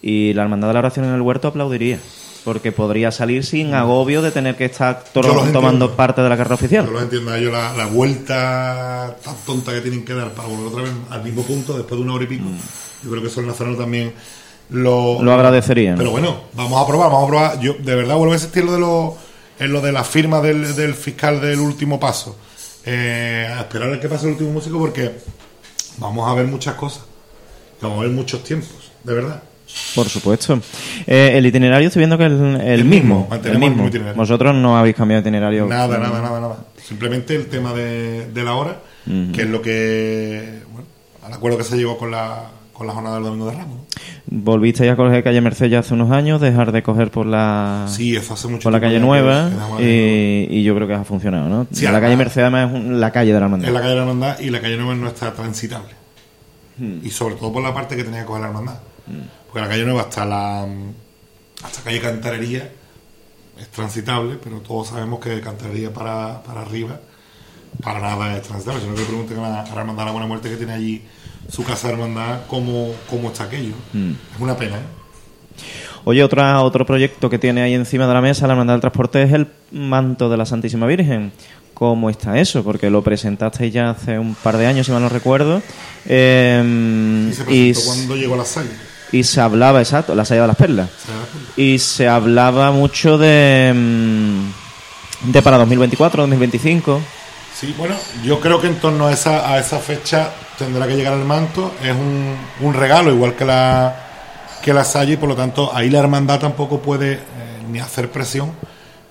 [0.01, 1.99] y la Hermandad de la Oración en el Huerto aplaudiría.
[2.45, 5.59] Porque podría salir sin agobio de tener que estar to- Yo los entiendo.
[5.59, 6.85] tomando parte de la carrera oficial.
[6.85, 10.67] Yo lo entiendo ellos la, la vuelta tan tonta que tienen que dar para volver
[10.67, 12.45] otra vez al mismo punto después de una hora y pico.
[13.03, 14.13] Yo creo que eso el nazareno también
[14.69, 15.97] lo, Lo agradecería, ¿no?
[15.97, 17.59] Pero bueno, vamos a probar, vamos a probar.
[17.59, 19.17] Yo de verdad vuelvo a insistir lo de lo,
[19.59, 22.37] en lo de la firma del, del fiscal del último paso.
[22.85, 25.11] Eh, a esperar a que pase el último músico porque
[25.97, 27.03] vamos a ver muchas cosas.
[27.81, 29.43] Vamos a ver muchos tiempos, de verdad.
[29.95, 30.59] Por supuesto.
[31.07, 33.27] Eh, el itinerario estoy viendo que es el, el El mismo.
[33.31, 33.87] mismo, El mismo.
[33.87, 34.15] itinerario.
[34.17, 35.65] Vosotros no habéis cambiado de itinerario.
[35.67, 36.57] Nada, nada, nada, nada.
[36.83, 38.79] Simplemente el tema de, de la hora,
[39.33, 40.59] que es lo que.
[40.71, 40.87] Bueno,
[41.25, 43.77] al acuerdo que se llegó con la, con la jornada del Domingo de Ramos.
[44.31, 48.15] Volvisteis a coger calle Merced ya hace unos años, dejar de coger por la Sí,
[48.15, 51.03] eso hace mucho por la calle Nueva que- que y, y yo creo que ha
[51.03, 51.65] funcionado, ¿no?
[51.71, 53.67] Sí, la además- calle Merced además es un- la calle de la hermandad.
[53.67, 55.89] Es la calle de la hermandad y la calle Nueva no está transitable.
[57.03, 58.75] Y sobre todo por la parte que tenía que coger la hermandad.
[59.51, 60.67] Porque la calle Nueva hasta la
[61.63, 62.71] hasta calle Cantarería
[63.59, 66.99] es transitable, pero todos sabemos que Cantarería para, para arriba
[67.83, 68.81] para nada es transitable.
[68.81, 71.01] Si no que pregunten a la, hermandad de la Buena Muerte que tiene allí
[71.49, 73.73] su casa de hermandad, cómo, cómo está aquello.
[73.93, 74.99] Es una pena, ¿eh?
[76.05, 79.21] Oye, otra, otro proyecto que tiene ahí encima de la mesa la hermandad del transporte
[79.21, 81.31] es el manto de la Santísima Virgen.
[81.73, 82.63] ¿Cómo está eso?
[82.63, 85.61] Porque lo presentasteis ya hace un par de años, si mal no recuerdo.
[86.05, 88.69] Eh, Y se y, presentó cuando llegó a la salle.
[89.11, 90.89] Y se hablaba, exacto, la salida de las perlas.
[91.55, 97.01] Y se hablaba mucho de, mm, de para 2024, 2025.
[97.55, 101.13] Sí, bueno, yo creo que en torno a esa, a esa fecha tendrá que llegar
[101.13, 101.73] el manto.
[101.83, 103.95] Es un, un regalo, igual que la,
[104.61, 107.19] que la Salle, y por lo tanto ahí la hermandad tampoco puede eh,
[107.69, 108.51] ni hacer presión,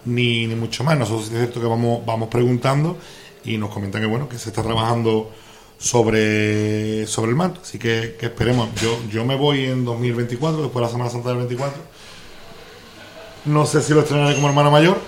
[0.05, 0.97] ni, ni mucho más.
[0.97, 2.97] Nosotros es cierto que vamos, vamos preguntando
[3.45, 5.31] y nos comentan que bueno, que se está trabajando
[5.79, 7.61] sobre, sobre el manto.
[7.63, 8.69] Así que, esperemos.
[8.81, 11.81] Yo, yo me voy en 2024, después de la Semana Santa del 24.
[13.47, 14.99] No sé si lo estrenaré como hermano mayor.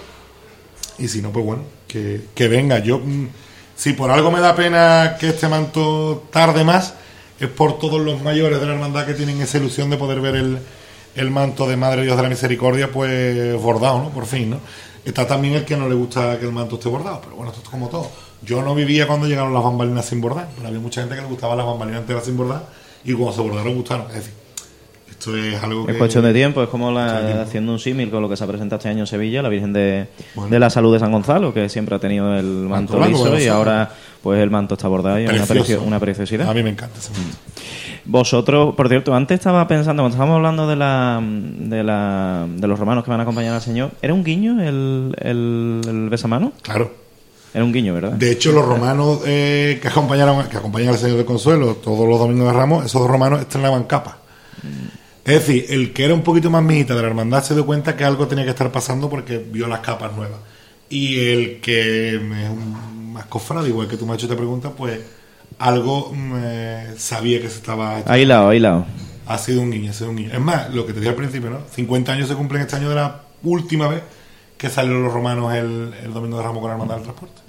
[0.98, 2.78] Y si no, pues bueno, que, que venga.
[2.78, 3.28] Yo, mm,
[3.74, 6.94] si por algo me da pena que este manto tarde más,
[7.40, 10.36] es por todos los mayores de la hermandad que tienen esa ilusión de poder ver
[10.36, 10.58] el,
[11.16, 14.10] el manto de Madre Dios de la Misericordia, pues bordado, ¿no?
[14.10, 14.60] Por fin, ¿no?
[15.04, 17.62] Está también el que no le gusta que el manto esté bordado, pero bueno, esto
[17.64, 18.10] es como todo.
[18.42, 21.28] Yo no vivía cuando llegaron las bambalinas sin bordar, pero había mucha gente que le
[21.28, 22.62] gustaban las bambalinas enteras sin bordar
[23.04, 24.06] y cuando se bordaron gustaron.
[24.08, 24.32] Es decir,
[25.10, 25.92] esto es algo que...
[25.92, 28.46] Es cuestión de tiempo, es como la- haciendo un símil con lo que se ha
[28.46, 30.50] presentado este año en Sevilla, la Virgen de, Bueno.
[30.50, 33.90] de la Salud de San Gonzalo, que siempre ha tenido el manto, liso y ahora
[34.22, 36.48] pues el manto está bordado y es una, una preciosidad.
[36.48, 37.36] A mí me encanta ese manto.
[38.06, 42.78] Vosotros, por cierto, antes estaba pensando, cuando estábamos hablando de la, de la de los
[42.78, 46.52] romanos que van a acompañar al Señor, ¿era un guiño el, el, el besamano?
[46.62, 46.92] Claro.
[47.52, 48.12] Era un guiño, ¿verdad?
[48.12, 52.18] De hecho, los romanos eh, que acompañaron que acompañan al Señor del Consuelo todos los
[52.18, 54.18] domingos de Ramos, esos romanos estrenaban capa.
[55.24, 57.96] Es decir, el que era un poquito más mijita de la hermandad se dio cuenta
[57.96, 60.38] que algo tenía que estar pasando porque vio las capas nuevas.
[60.88, 64.70] Y el que es un más cofrado, igual que tú me has hecho esta pregunta,
[64.70, 65.00] pues
[65.58, 68.02] algo mm, eh, sabía que se estaba...
[68.06, 68.86] Ahí lado, ahí lado.
[69.26, 70.32] Ha sido un guiño, ha sido un guiño.
[70.32, 71.60] Es más, lo que te dije al principio, ¿no?
[71.70, 74.02] 50 años se cumplen este año de la última vez
[74.60, 77.40] que salieron los romanos el, el domingo de Ramos con la Hermandad del Transporte.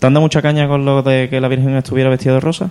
[0.00, 2.70] ¿Te han dado mucha caña con lo de que la Virgen estuviera vestida de rosa?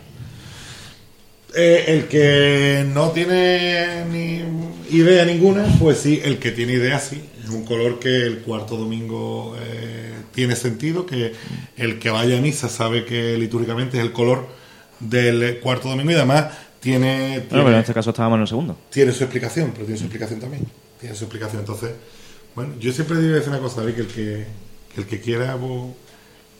[1.56, 4.42] Eh, el que no tiene ni
[4.90, 7.24] idea ninguna, pues sí, el que tiene idea sí.
[7.44, 11.34] Es un color que el cuarto domingo eh, tiene sentido, que
[11.78, 14.48] el que vaya a misa sabe que litúrgicamente es el color
[15.00, 16.48] del cuarto domingo y además
[16.80, 18.78] tiene, Bueno, tiene, pero en este caso estábamos en el segundo.
[18.90, 20.64] tiene su explicación, pero tiene su explicación también.
[21.00, 21.60] Tiene su explicación.
[21.62, 21.92] Entonces,
[22.56, 24.46] bueno, yo siempre digo una cosa, David, que el que,
[24.98, 25.58] el que quiera,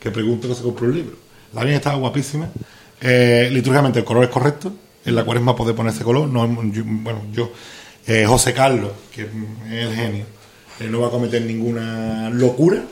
[0.00, 1.16] que pregunte que se compre un libro.
[1.54, 2.48] La bien estaba guapísima.
[3.00, 4.72] Eh, litúrgicamente el color es correcto.
[5.04, 6.28] En la cuaresma puede ponerse color.
[6.28, 7.50] No, yo- bueno, yo,
[8.06, 9.28] eh, José Carlos, que es
[9.70, 10.24] el genio,
[10.80, 12.82] eh, no va a cometer ninguna locura.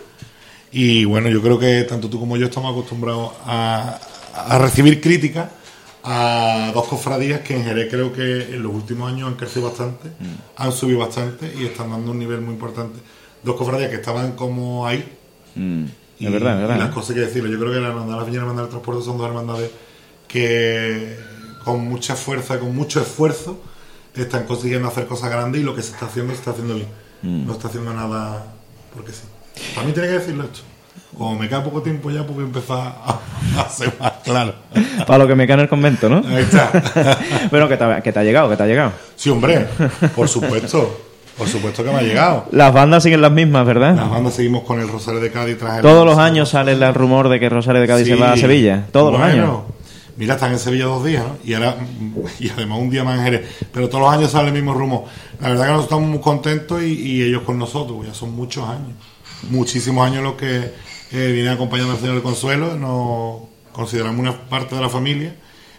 [0.72, 4.00] Y bueno, yo creo que tanto tú como yo estamos acostumbrados a,
[4.34, 5.48] a recibir críticas
[6.07, 10.11] a dos cofradías que en Jerez creo que en los últimos años han crecido bastante,
[10.57, 12.98] han subido bastante y están dando un nivel muy importante.
[13.42, 15.02] Dos cofradías que estaban como ahí.
[15.55, 15.84] Mm,
[16.18, 16.78] Y, es verdad, es y verdad.
[16.78, 16.92] las ¿eh?
[16.94, 17.50] cosas que decirlo.
[17.50, 19.70] Yo creo que la hermandad, la Viña y la hermandad del transporte son dos hermandades
[20.28, 21.16] que
[21.64, 23.61] con mucha fuerza, con mucho esfuerzo,
[24.14, 26.88] están consiguiendo hacer cosas grandes y lo que se está haciendo se está haciendo bien.
[27.22, 27.46] Mm.
[27.46, 28.44] No está haciendo nada
[28.94, 29.22] porque sí.
[29.74, 30.61] También tiene que decirlo esto.
[31.16, 33.18] Como me queda poco tiempo ya, porque empezar a,
[33.61, 34.55] a ser más claro.
[35.07, 36.16] Para lo que me cae en el convento, ¿no?
[36.26, 36.70] Ahí está.
[37.51, 38.92] bueno, que te, ha- que te ha llegado, que te ha llegado.
[39.14, 39.66] Sí, hombre,
[40.16, 41.01] por supuesto.
[41.38, 42.47] Por supuesto que me ha llegado.
[42.53, 43.95] Las bandas siguen las mismas, ¿verdad?
[43.97, 46.95] Las bandas seguimos con el Rosario de Cádiz tras el Todos los años sale el
[46.95, 48.86] rumor de que Rosario de Cádiz se va a Sevilla.
[48.92, 49.61] Todos los años.
[50.16, 51.36] Mira, están en Sevilla dos días, ¿no?
[51.45, 51.74] Y ahora,
[52.38, 53.66] y además un día más en Jerez.
[53.72, 55.05] Pero todos los años sale el mismo rumor.
[55.40, 58.07] La verdad que nosotros estamos muy contentos y, y ellos con nosotros.
[58.07, 58.92] Ya son muchos años.
[59.51, 60.72] Muchísimos años los que
[61.12, 62.76] eh, vienen acompañando al Señor del Consuelo.
[62.76, 65.36] Nos consideramos una parte de la familia.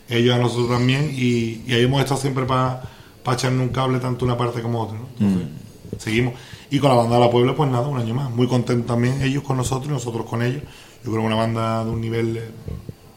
[0.10, 1.12] Ellos a nosotros también.
[1.14, 2.82] Y, y ahí hemos estado siempre para
[3.34, 5.08] echarnos un cable tanto una parte como otra, ¿no?
[5.20, 5.50] Entonces,
[5.98, 6.36] seguimos.
[6.70, 8.30] Y con la banda de la Puebla, pues nada, un año más.
[8.30, 10.62] Muy contentos también ellos con nosotros y nosotros con ellos.
[11.04, 12.52] Yo creo que una banda de un nivel eh,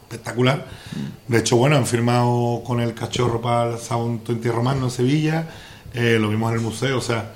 [0.09, 0.67] espectacular.
[1.27, 5.49] De hecho, bueno, han firmado con el cachorro para el Sound 20 Romano en Sevilla.
[5.93, 7.33] Eh, lo vimos en el museo, o sea,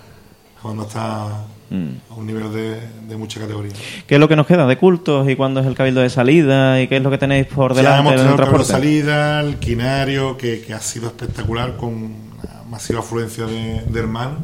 [0.64, 3.72] la banda está a un nivel de, de mucha categoría.
[4.08, 6.82] ¿Qué es lo que nos queda de cultos y cuándo es el cabildo de salida
[6.82, 8.66] y qué es lo que tenéis por Ya delante hemos en tenido el carro de
[8.66, 14.40] salida, el quinario, que, que ha sido espectacular con una masiva afluencia de, de hermanos.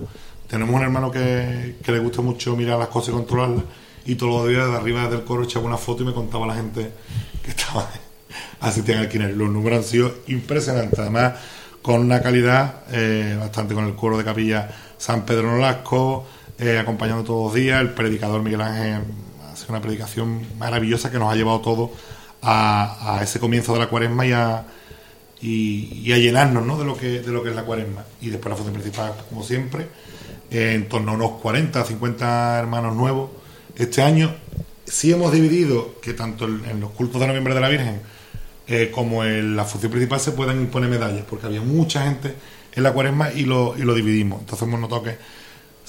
[0.48, 3.64] Tenemos un hermano que, que le gusta mucho mirar las cosas y controlarlas.
[4.06, 6.56] Y todos los días de arriba del coro echaba una foto y me contaba la
[6.56, 6.92] gente
[7.44, 7.88] que estaba
[8.60, 9.36] asistía al quinario.
[9.36, 10.98] Los números han sido impresionantes.
[10.98, 11.34] Además,
[11.82, 16.26] con una calidad eh, bastante con el coro de capilla San Pedro Nolasco,
[16.60, 17.82] eh, acompañando todos los días.
[17.82, 19.02] El predicador Miguel Ángel
[19.52, 21.92] hace una predicación maravillosa que nos ha llevado todo
[22.42, 26.78] a, ese comienzo de la cuaresma y a, a llenarnos ¿no?
[26.78, 28.06] de, lo que, de lo que es la cuaresma.
[28.22, 29.88] Y después la función principal, como siempre,
[30.52, 33.32] eh, en torno a unos 40, 50 hermanos nuevos.
[33.76, 34.36] Este año
[34.86, 38.02] sí hemos dividido que tanto en, en los cultos de noviembre de la Virgen
[38.72, 42.36] eh, como en la función principal se puedan imponer medallas, porque había mucha gente
[42.72, 44.42] en la cuaresma y lo, y lo dividimos.
[44.42, 45.18] Entonces hemos notado que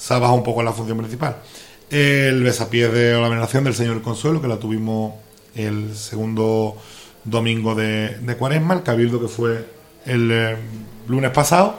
[0.01, 1.35] se ha bajado un poco la función principal.
[1.91, 5.13] El besapiés de la veneración del Señor del Consuelo, que la tuvimos
[5.55, 6.75] el segundo
[7.25, 9.65] domingo de, de cuaresma, el cabildo que fue
[10.05, 10.55] el eh,
[11.07, 11.75] lunes pasado,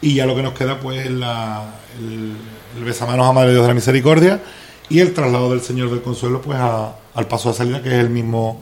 [0.00, 2.32] y ya lo que nos queda pues es la, el,
[2.78, 4.40] el besamanos a Madre de Dios de la Misericordia
[4.88, 7.94] y el traslado del Señor del Consuelo pues a- al paso de salida, que es
[7.96, 8.60] el mismo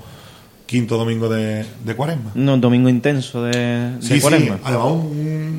[0.67, 2.31] quinto domingo de, de cuaresma.
[2.35, 3.51] No, un domingo intenso de,
[3.97, 4.59] de Sí, sí, cuaresma.
[4.65, 5.54] además un, un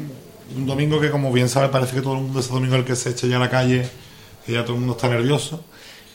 [0.56, 2.96] domingo que como bien sabe parece que todo el mundo ese domingo es el que
[2.96, 3.90] se echa ya a la calle,
[4.46, 5.64] que ya todo el mundo está nervioso.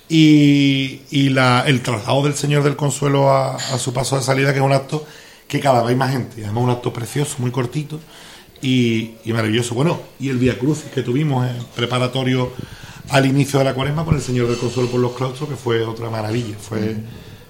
[0.09, 4.53] Y, y la, el traslado del Señor del Consuelo a, a su paso de salida,
[4.53, 5.07] que es un acto
[5.47, 8.01] que cada vez hay más gente, y además un acto precioso, muy cortito
[8.63, 9.75] y, y maravilloso.
[9.75, 12.53] Bueno, y el Via Crucis que tuvimos en preparatorio
[13.11, 15.85] al inicio de la cuaresma con el Señor del Consuelo por los claustros, que fue
[15.85, 16.97] otra maravilla, fue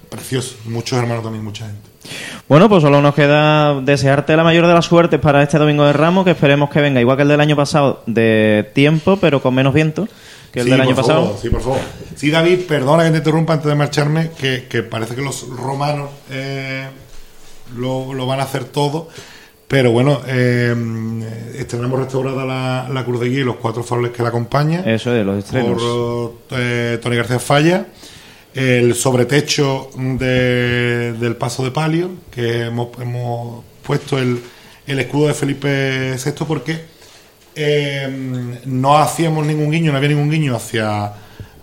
[0.09, 0.55] precioso.
[0.65, 1.90] Muchos hermanos también, mucha gente.
[2.47, 5.93] Bueno, pues solo nos queda desearte la mayor de las suertes para este domingo de
[5.93, 9.53] Ramos, que esperemos que venga igual que el del año pasado de tiempo, pero con
[9.53, 10.07] menos viento
[10.51, 11.37] que el Sí, del año pasado.
[11.41, 11.79] sí, por favor.
[12.15, 16.09] Sí, David, perdona que te interrumpa antes de marcharme, que, que parece que los romanos
[16.29, 16.87] eh,
[17.77, 19.07] lo, lo van a hacer todo.
[19.69, 20.75] Pero bueno, eh,
[21.69, 24.85] tenemos restaurada la, la cruz de guía y los cuatro faroles que la acompañan.
[24.89, 25.81] Eso es, los estrenos.
[25.81, 27.85] Por eh, Tony García Falla.
[28.53, 34.41] El sobretecho de- del paso de palio, que hemos, hemos puesto el,
[34.87, 36.81] el escudo de Felipe VI porque
[37.55, 41.13] eh, no hacíamos ningún guiño, no había ningún guiño hacia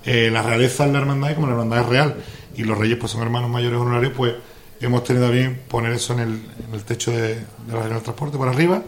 [0.04, 2.14] eh, la realeza de la hermandad como la hermandad es real
[2.56, 4.34] y los reyes pues son hermanos mayores honorarios, pues
[4.80, 6.28] hemos tenido bien poner eso en el,
[6.68, 8.82] en el techo de, de la del Transporte por arriba.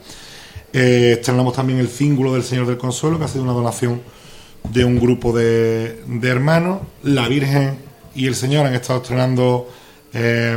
[0.73, 1.21] Eh,
[1.55, 4.01] también el cíngulo del Señor del Consuelo, que ha sido una donación
[4.73, 6.81] de un grupo de, de hermanos.
[7.03, 9.69] La Virgen y el Señor han estado estrenando
[10.13, 10.57] eh,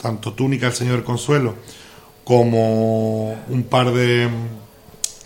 [0.00, 1.54] tanto túnica del Señor Consuelo
[2.24, 4.28] como un par de,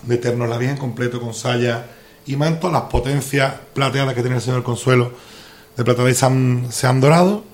[0.04, 1.86] de ternos la Virgen completo con saya
[2.26, 2.70] y manto.
[2.70, 5.12] Las potencias plateadas que tiene el Señor Consuelo
[5.76, 7.44] de plata se han, se han dorado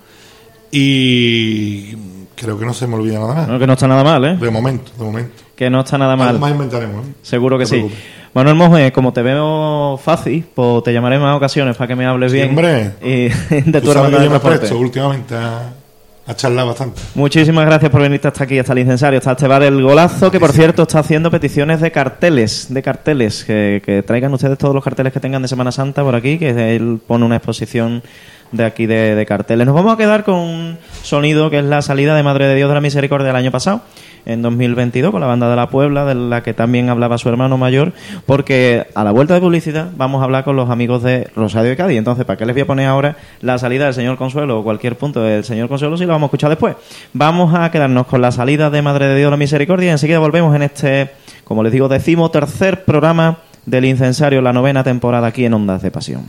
[0.71, 1.95] y
[2.37, 3.49] creo que no se me olvida nada más.
[3.49, 4.37] No, que no está nada mal, ¿eh?
[4.37, 5.43] De momento, de momento.
[5.57, 6.39] Que no está nada Algo mal.
[6.39, 7.07] más inventaremos.
[7.07, 7.13] ¿eh?
[7.23, 7.77] Seguro que No sí.
[7.77, 7.99] preocupes.
[8.33, 12.07] Manuel Monge, como te veo fácil, pues te llamaré en más ocasiones para que me
[12.07, 12.93] hables Sí, bien hombre.
[13.03, 13.29] y
[13.71, 15.73] de tu hermandad yo me presto últimamente a,
[16.27, 17.01] a charlar bastante.
[17.17, 20.39] Muchísimas gracias por venirte hasta aquí, hasta el incensario, hasta este bar El Golazo, que
[20.39, 24.85] por cierto está haciendo peticiones de carteles, de carteles, que, que traigan ustedes todos los
[24.85, 28.01] carteles que tengan de Semana Santa por aquí, que él pone una exposición
[28.53, 29.67] de aquí de, carteles.
[29.67, 32.69] Nos vamos a quedar con un sonido que es la salida de Madre de Dios
[32.69, 33.83] de la Misericordia del año pasado,
[34.27, 37.57] en 2022, con la banda de la Puebla, de la que también hablaba su hermano
[37.57, 37.93] mayor,
[38.27, 41.77] porque a la vuelta de publicidad vamos a hablar con los amigos de Rosario de
[41.77, 41.99] Cádiz.
[41.99, 44.97] Entonces, ¿para qué les voy a poner ahora la salida del señor Consuelo o cualquier
[44.97, 46.77] punto del señor Consuelo si lo vamos a escuchar después?
[47.13, 50.19] Vamos a quedarnos con la salida de Madre de Dios de la Misericordia y enseguida
[50.19, 51.11] volvemos en este,
[51.45, 55.91] como les digo, decimo tercer programa del incensario, la novena temporada aquí en Ondas de
[55.91, 56.25] Pasión.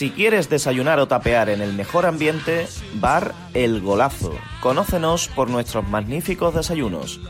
[0.00, 4.32] Si quieres desayunar o tapear en el mejor ambiente, Bar El Golazo.
[4.62, 7.20] Conócenos por nuestros magníficos desayunos.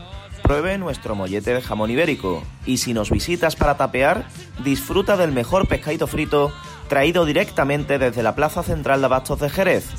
[0.41, 4.25] Pruebe nuestro mollete de jamón ibérico y si nos visitas para tapear,
[4.63, 6.53] disfruta del mejor pescadito frito
[6.87, 9.89] traído directamente desde la Plaza Central de Abastos de Jerez.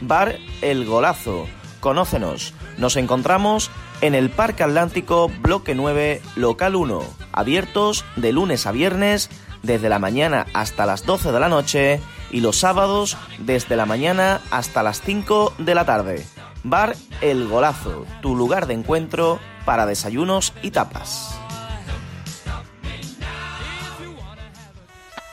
[0.00, 1.44] Bar El Golazo.
[1.80, 2.54] Conócenos.
[2.78, 3.70] Nos encontramos
[4.00, 7.02] en el Parque Atlántico, Bloque 9, Local 1.
[7.32, 9.28] Abiertos de lunes a viernes
[9.62, 12.00] desde la mañana hasta las 12 de la noche
[12.32, 16.26] y los sábados desde la mañana hasta las 5 de la tarde.
[16.64, 21.38] Bar El Golazo, tu lugar de encuentro para desayunos y tapas.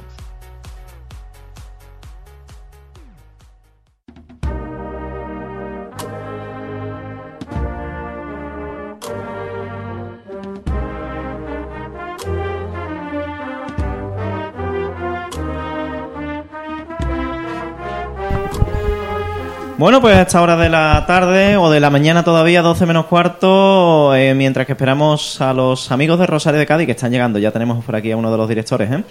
[19.81, 23.07] Bueno, pues a esta hora de la tarde o de la mañana todavía, 12 menos
[23.07, 27.39] cuarto, eh, mientras que esperamos a los amigos de Rosario de Cádiz que están llegando,
[27.39, 29.03] ya tenemos por aquí a uno de los directores, ¿eh?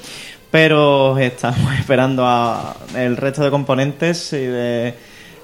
[0.48, 4.94] pero estamos esperando a el resto de componentes y de,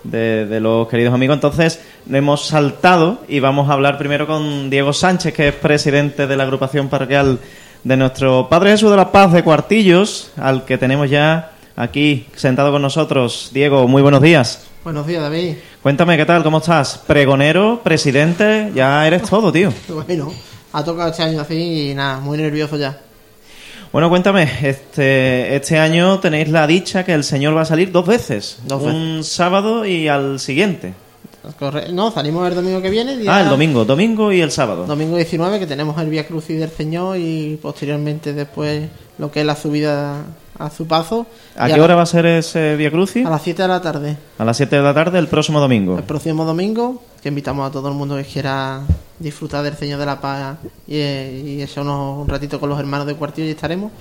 [0.04, 1.34] de, de los queridos amigos.
[1.34, 6.36] Entonces, hemos saltado y vamos a hablar primero con Diego Sánchez, que es presidente de
[6.36, 7.40] la agrupación parroquial
[7.82, 12.70] de nuestro Padre Jesús de la Paz de Cuartillos, al que tenemos ya aquí sentado
[12.70, 13.50] con nosotros.
[13.52, 14.70] Diego, muy buenos días.
[14.86, 15.56] Buenos días, David.
[15.82, 16.44] Cuéntame, ¿qué tal?
[16.44, 16.98] ¿Cómo estás?
[17.08, 19.72] Pregonero, presidente, ya eres todo, tío.
[20.06, 20.32] Bueno,
[20.72, 22.96] ha tocado este año así y nada, muy nervioso ya.
[23.90, 28.06] Bueno, cuéntame, este, este año tenéis la dicha que el señor va a salir dos
[28.06, 28.58] veces.
[28.64, 30.94] Dos un sábado y al siguiente.
[31.58, 33.16] Corre- No, salimos el domingo que viene.
[33.16, 34.86] día- Ah, el domingo, domingo y el sábado.
[34.86, 38.84] Domingo 19, que tenemos el Vía Crucis del Señor y posteriormente después
[39.18, 40.22] lo que es la subida
[40.58, 41.26] a su paso.
[41.56, 43.26] ¿A qué hora va a ser ese Via Crucis?
[43.26, 44.16] A las 7 de la tarde.
[44.38, 45.96] A las 7 de la tarde el próximo domingo.
[45.98, 48.82] El próximo domingo, que invitamos a todo el mundo que quiera
[49.18, 53.14] disfrutar del Señor de la Paz y, y echarnos un ratito con los hermanos de
[53.14, 53.92] Cuartillo y estaremos.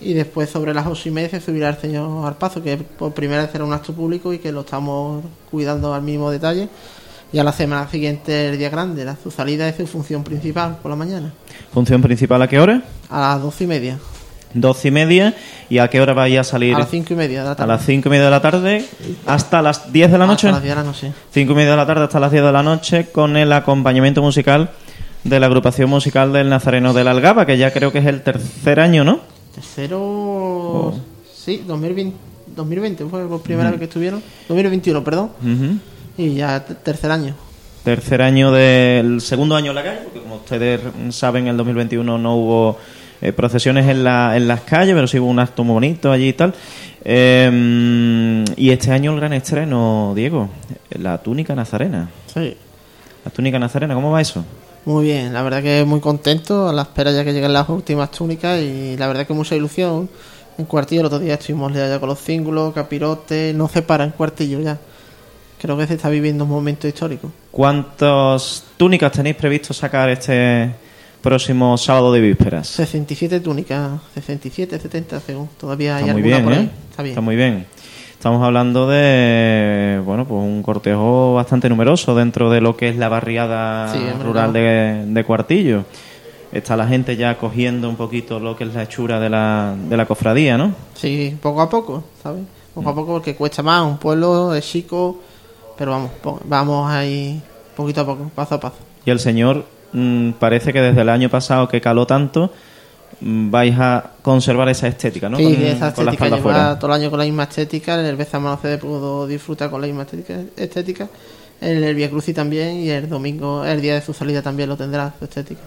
[0.00, 3.12] Y después sobre las ocho y media se subirá el Señor al paso, que por
[3.12, 6.68] primera vez será un acto público y que lo estamos cuidando al mínimo detalle.
[7.32, 10.76] Y a la semana siguiente el día grande, la, su salida es su función principal
[10.82, 11.32] por la mañana,
[11.72, 12.82] ¿Función principal a qué hora?
[13.08, 13.98] a las doce y media,
[14.54, 15.34] Doce y media.
[15.70, 16.74] ¿Y a qué hora vais a salir?
[16.74, 17.72] a las cinco y media de la A tarde.
[17.72, 18.84] las cinco y media de la tarde
[19.26, 20.48] hasta las 10 de la noche.
[20.48, 21.12] Hasta las diez de la noche.
[21.32, 24.20] Cinco y media de la tarde hasta las 10 de la noche con el acompañamiento
[24.22, 24.70] musical
[25.24, 28.22] de la agrupación musical del Nazareno de la Algaba, que ya creo que es el
[28.22, 29.20] tercer año, ¿no?
[29.54, 29.98] Tercero.
[30.00, 30.94] Oh.
[31.34, 32.16] Sí, 2020,
[32.56, 34.22] 2020 fue la primera vez que estuvieron.
[34.48, 35.30] 2021, perdón.
[35.42, 35.76] Ujú.
[36.18, 37.34] Y ya tercer año.
[37.84, 40.80] Tercer año del segundo año en la calle, porque como ustedes
[41.10, 42.78] saben, en el 2021 no hubo
[43.22, 46.28] eh, procesiones en, la, en las calles, pero sí hubo un acto muy bonito allí
[46.28, 46.52] y tal.
[47.04, 50.48] Eh, y este año el gran estreno, Diego,
[50.90, 52.10] la túnica nazarena.
[52.32, 52.56] Sí.
[53.24, 54.44] La túnica nazarena, ¿cómo va eso?
[54.84, 58.10] Muy bien, la verdad que muy contento a la espera ya que lleguen las últimas
[58.10, 60.10] túnicas y la verdad que mucha ilusión.
[60.58, 64.10] En cuartillo el otro día estuvimos ya con los cíngulos, capirotes, no se para en
[64.10, 64.78] cuartillo ya.
[65.60, 67.30] Creo que se está viviendo un momento histórico.
[67.52, 70.74] ¿Cuántas túnicas tenéis previsto sacar este
[71.22, 72.66] próximo sábado de vísperas?
[72.68, 75.48] 67 túnicas, 67, 70 según.
[75.58, 76.64] Todavía hay Está muy alguna bien, por ahí.
[76.64, 76.70] ¿eh?
[76.90, 77.24] Está bien.
[77.24, 77.66] muy bien.
[78.12, 83.08] Estamos hablando de, bueno, pues un cortejo bastante numeroso dentro de lo que es la
[83.08, 85.84] barriada Sí, rural de, de Cuartillo.
[86.52, 89.96] Está la gente ya cogiendo un poquito lo que es la hechura de la, de
[89.96, 90.72] la cofradía, ¿no?
[90.94, 92.42] Sí, poco a poco, ¿sabes?
[92.74, 95.18] Poco a poco porque cuesta más, un pueblo es chico,
[95.76, 96.10] pero vamos,
[96.44, 97.40] vamos ahí
[97.74, 98.76] poquito a poco, paso a paso.
[99.04, 102.52] Y el señor mm, parece que desde el año pasado que caló tanto,
[103.20, 105.36] mm, vais a conservar esa estética, ¿no?
[105.36, 106.78] Sí, con, esa con la estética, espalda lleva fuera.
[106.78, 109.86] todo el año con la misma estética, en el Bezamano se pudo disfrutar con la
[109.86, 111.08] misma estética, estética,
[111.60, 114.76] en el Via Crucis también y el domingo, el día de su salida también lo
[114.76, 115.60] tendrá su estética.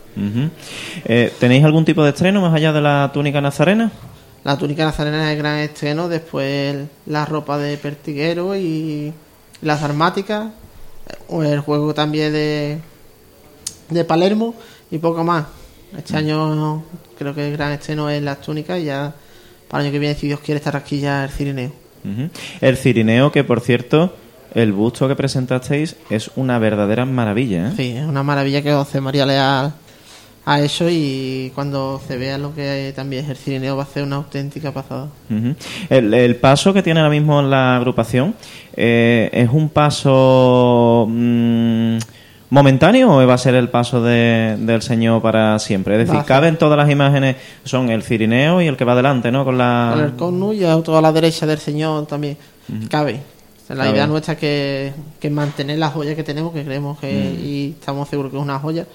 [1.05, 3.91] Eh, ¿Tenéis algún tipo de estreno más allá de la túnica nazarena?
[4.43, 9.13] La túnica nazarena es el gran estreno, después la ropa de pertiguero y
[9.61, 10.49] las armáticas,
[11.29, 12.79] o el juego también de,
[13.89, 14.55] de Palermo
[14.91, 15.45] y poco más.
[15.97, 16.83] Este año
[17.17, 19.13] creo que el gran estreno es las túnicas y ya
[19.67, 21.71] para el año que viene, si Dios quiere, esta rasquilla el cirineo.
[22.61, 24.13] El cirineo, que por cierto,
[24.53, 27.69] el busto que presentasteis es una verdadera maravilla.
[27.69, 27.73] ¿eh?
[27.75, 29.73] Sí, es una maravilla que José María Leal
[30.45, 34.03] ha hecho y cuando se vea lo que también es el cirineo va a ser
[34.03, 35.09] una auténtica pasada.
[35.89, 38.35] El, el paso que tiene ahora mismo la agrupación
[38.75, 41.97] eh, es un paso mm,
[42.49, 45.95] momentáneo o va a ser el paso de- del señor para siempre.
[45.99, 49.31] Es decir, a caben todas las imágenes, son el cirineo y el que va adelante,
[49.31, 49.43] ¿no?
[49.45, 52.37] Con la Con el cornu y a toda la derecha del señor también
[52.89, 53.21] cabe.
[53.63, 53.95] O sea, La Cabe.
[53.95, 58.07] idea nuestra es que, que mantener la joya que tenemos, que creemos que y estamos
[58.07, 58.85] seguros que es una joya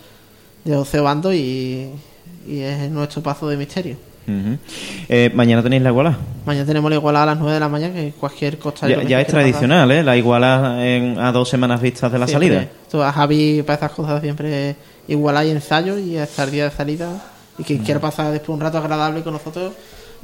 [0.64, 1.90] de José Bando y,
[2.46, 3.96] y es nuestro paso de misterio.
[4.26, 4.58] Ujú.
[5.08, 6.16] Eh, mañana tenéis la iguala.
[6.46, 9.14] Mañana tenemos la igualada a las 9 de la mañana, que cualquier costalero Ya, que
[9.22, 10.02] es pasar, tradicional, ¿eh?
[10.02, 12.68] La iguala en- a dos semanas vistas de la siempre- salida.
[12.90, 14.76] Tú a Javi para esas cosas siempre
[15.08, 17.08] igual hay ensayo y hasta el día de salida.
[17.58, 19.72] Y quien quiera pasar después un rato agradable con nosotros,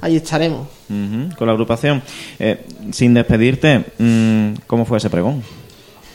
[0.01, 0.69] ahí estaremos.
[0.89, 2.03] Con la agrupación.
[2.39, 5.43] Eh, sin despedirte, mm, ¿cómo fue ese pregón?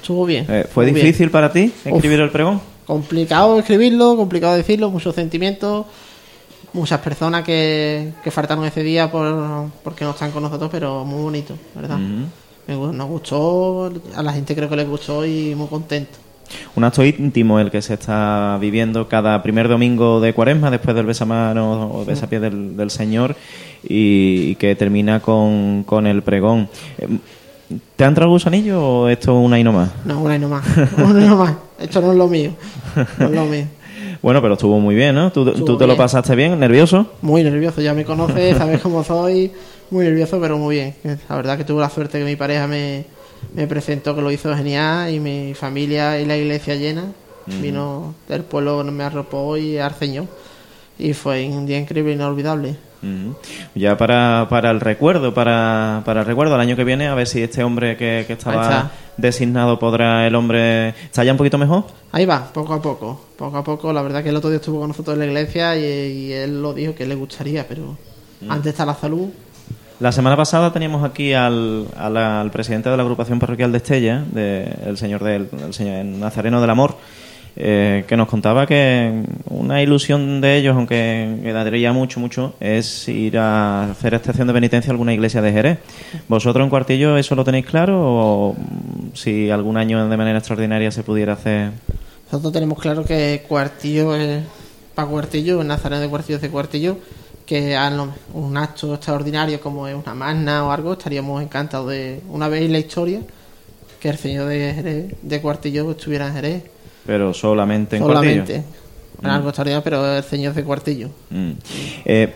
[0.02, 0.46] Estuvo bien.
[0.50, 0.96] Eh, ¿Fue bien.
[0.96, 2.60] difícil para ti escribir el pregón?
[2.88, 5.86] complicado escribirlo, complicado decirlo, muchos sentimientos,
[6.74, 11.22] muchas personas que, que faltaron ese día por, porque no están con nosotros, pero muy
[11.22, 11.98] bonito, ¿verdad?
[12.68, 16.18] Me gu- nos gustó, a la gente creo que les gustó y muy contento.
[16.76, 21.06] Un acto íntimo el que se está viviendo cada primer domingo de cuaresma después del
[21.06, 23.36] besamano o besapié del, del Señor
[23.84, 26.68] y, y que termina con, con el pregón.
[26.98, 27.08] Eh,
[27.96, 29.92] ¿Te ha entrado el gusanillo o esto es una y no más?
[30.04, 30.66] No, una y no más,
[30.98, 31.54] una y no más.
[31.80, 32.52] Esto no es lo mío,
[33.18, 33.66] no es lo mío.
[34.22, 35.32] Bueno, pero estuvo muy bien, ¿no?
[35.32, 36.60] ¿Tú, tú te lo pasaste bien?
[36.60, 37.08] ¿Nervioso?
[37.22, 39.52] Muy nervioso, ya me conoces, sabes cómo soy,
[39.90, 40.96] muy nervioso, pero muy bien.
[41.28, 43.06] La verdad que tuve la suerte que mi pareja me,
[43.56, 47.06] me presentó, que lo hizo genial, y mi familia y la iglesia llena.
[47.48, 50.28] Vino del pueblo, me arropó y arceñó.
[51.00, 52.76] Y fue un día increíble, inolvidable.
[53.76, 57.28] Ya para, para el recuerdo, para, para el recuerdo, el año que viene, a ver
[57.28, 60.90] si este hombre que, que estaba designado podrá el hombre...
[60.90, 61.86] ¿Está ya un poquito mejor?
[62.12, 63.94] Ahí va, poco a poco, poco a poco.
[63.94, 66.62] La verdad que el otro día estuvo con nosotros en la iglesia y, y él
[66.62, 67.98] lo dijo que le gustaría, pero
[68.48, 69.30] antes está la salud.
[70.00, 74.26] La semana pasada teníamos aquí al, al, al presidente de la agrupación parroquial de Estella,
[74.32, 76.98] de, el señor del el señor Nazareno del Amor,
[77.56, 83.38] eh, que nos contaba que una ilusión de ellos, aunque quedaría mucho, mucho, es ir
[83.38, 85.80] a hacer estación de penitencia a alguna iglesia de Jerez.
[86.28, 88.56] ¿Vosotros en Cuartillo eso lo tenéis claro o
[89.14, 91.72] si algún año de manera extraordinaria se pudiera hacer?
[92.32, 94.44] Nosotros tenemos claro que Cuartillo es
[94.96, 96.98] para Cuartillo, Nazareno de Cuartillo es de Cuartillo,
[97.46, 97.78] que
[98.34, 102.80] un acto extraordinario como es una magna o algo, estaríamos encantados de una vez la
[102.80, 103.20] historia
[104.00, 106.64] que el señor de, Jerez- de Cuartillo estuviera en Jerez.
[107.06, 108.54] Pero solamente en solamente.
[108.54, 108.82] Cuartillo.
[109.24, 111.10] Algo extraordinario, pero el señor de Cuartillo.
[111.30, 111.52] Mm.
[112.06, 112.34] Eh,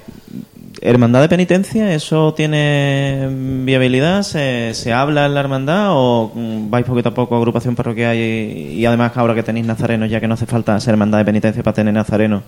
[0.82, 1.94] ¿Hermandad de penitencia?
[1.94, 3.28] ¿Eso tiene
[3.64, 4.22] viabilidad?
[4.24, 8.16] ¿Se, se habla en la hermandad o mm, vais poquito a poco a agrupación parroquial
[8.16, 11.26] y, y además ahora que tenéis nazarenos ya que no hace falta ser hermandad de
[11.26, 12.44] penitencia para tener nazareno?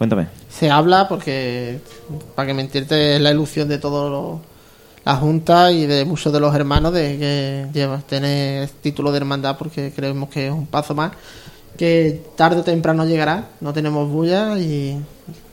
[0.00, 0.28] Cuéntame.
[0.48, 1.80] Se habla porque,
[2.34, 4.40] para que me entiendas, es la ilusión de toda
[5.04, 9.56] la Junta y de muchos de los hermanos de que lleva, tener título de hermandad
[9.58, 11.12] porque creemos que es un paso más
[11.76, 13.48] que tarde o temprano llegará.
[13.60, 15.00] No tenemos bulla y,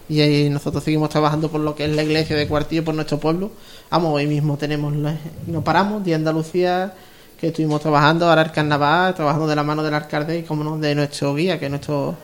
[0.10, 3.52] y nosotros seguimos trabajando por lo que es la iglesia de Cuartillo, por nuestro pueblo.
[3.90, 6.94] Vamos, hoy mismo tenemos, no paramos, Día de Andalucía,
[7.40, 10.78] que estuvimos trabajando, ahora el carnaval, trabajando de la mano del alcalde y como no,
[10.78, 12.16] de nuestro guía, que es nuestro,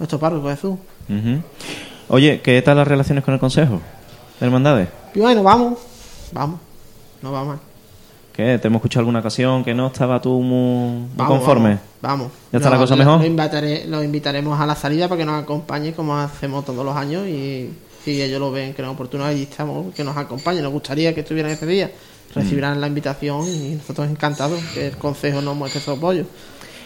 [0.00, 0.76] nuestro párroco Jesús.
[1.08, 1.42] Ujú.
[2.08, 3.80] Oye, ¿qué tal las relaciones con el Consejo
[4.40, 4.88] de Hermandades?
[5.14, 5.78] Y bueno, vamos,
[6.32, 6.58] vamos,
[7.22, 7.58] no va mal.
[8.32, 8.58] ¿Qué?
[8.58, 11.78] ¿Te hemos escuchado alguna ocasión que no estaba tú muy, Vamos, conforme?
[12.00, 12.28] Vamos.
[12.30, 12.32] vamos.
[12.50, 13.20] ¿Ya está la cosa mejor?
[13.20, 16.96] Lo, invitaré- lo invitaremos a la salida para que nos acompañe como hacemos todos los
[16.96, 17.70] años y
[18.04, 20.62] si ellos lo ven que es oportuno, allí estamos, que nos acompañen.
[20.62, 21.88] Nos gustaría que estuvieran ese día.
[21.88, 22.38] Mm.
[22.38, 26.24] Recibirán la invitación y nosotros encantados que el Consejo nos muestre su apoyo.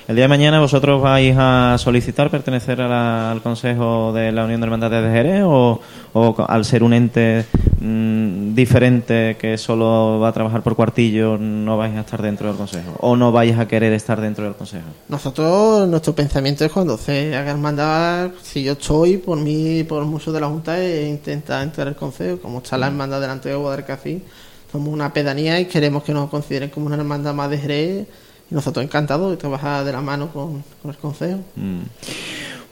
[0.09, 4.67] El día de mañana vosotros vais a solicitar pertenecer al Consejo de la Unión de
[4.67, 5.81] Hermandades de Jerez o,
[6.13, 7.45] o al ser un ente
[7.81, 12.57] mm, diferente que solo va a trabajar por cuartillo no vais a estar dentro del
[12.57, 14.87] Consejo o no vais a querer estar dentro del Consejo.
[15.09, 20.33] Nosotros, nuestro pensamiento es cuando se haga hermandad, si yo estoy, por mí, por muchos
[20.33, 22.39] de la Junta, es intentar entrar al Consejo.
[22.39, 24.23] Como está la hermandad delante de Guadalcacín,
[24.71, 28.07] somos una pedanía y queremos que nos consideren como una hermandad más de Jerez.
[28.51, 31.41] Y nosotros encantados de trabajar de la mano con, con el Consejo.
[31.57, 31.81] Mm.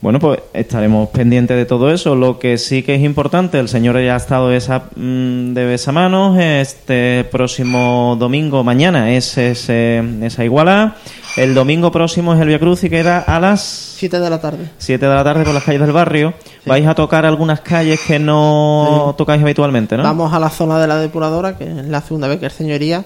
[0.00, 2.14] Bueno, pues estaremos pendientes de todo eso.
[2.14, 6.38] Lo que sí que es importante, el señor ya ha estado esa, mm, de besamanos.
[6.38, 10.96] Este próximo domingo, mañana, es ese- esa iguala.
[11.38, 14.68] El domingo próximo es el Via Cruz y queda a las 7 de la tarde.
[14.76, 16.34] 7 de la tarde por las calles del barrio.
[16.66, 20.02] Vais a tocar algunas calles que no tocáis habitualmente, ¿no?
[20.02, 23.04] Vamos a la zona de la depuradora, que es la segunda vez que es señoría,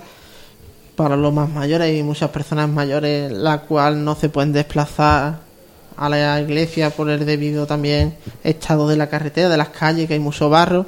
[0.99, 5.38] para los más mayores y muchas personas mayores, la cual no se pueden desplazar
[5.96, 10.14] a la iglesia por el debido también estado de la carretera, de las calles, que
[10.14, 10.86] hay mucho barro.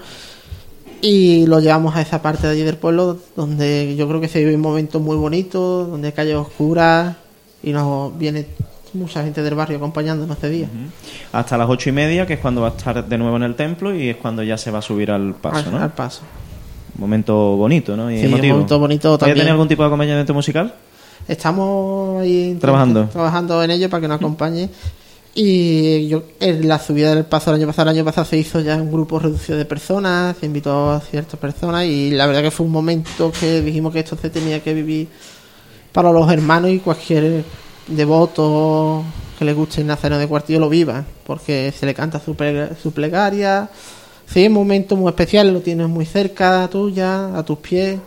[1.00, 4.40] Y lo llevamos a esa parte de allí del pueblo, donde yo creo que se
[4.40, 7.14] vive un momento muy bonito, donde hay calles oscuras
[7.62, 8.46] y nos viene
[8.94, 10.68] mucha gente del barrio acompañándonos ese día.
[11.30, 13.54] Hasta las ocho y media, que es cuando va a estar de nuevo en el
[13.54, 15.78] templo y es cuando ya se va a subir al paso, al, ¿no?
[15.78, 16.22] al paso.
[16.94, 18.10] Un momento bonito, ¿no?
[18.10, 18.54] Y Sí, un emotivo.
[18.54, 19.48] momento bonito ¿Vais a también.
[19.48, 20.74] algún tipo de acompañamiento musical?
[21.28, 23.06] Estamos ahí Trabajando.
[23.06, 24.68] trabajando en ello para que nos acompañe.
[25.34, 28.60] Y yo, en la subida del paso el año pasado, el año pasado se hizo
[28.60, 32.50] ya un grupo reducido de personas, se invitó a ciertas personas y la verdad que
[32.50, 35.06] fue un momento que dijimos que esto se tenía que vivir
[35.92, 37.44] para los hermanos y cualquier
[37.86, 39.04] devoto
[39.38, 42.36] que le guste el Nazareno de Cuartillo lo viva, porque se le canta su,
[42.82, 43.68] su plegaria.
[44.32, 47.98] Sí, es un momento muy especial, lo tienes muy cerca tuya, a tus pies.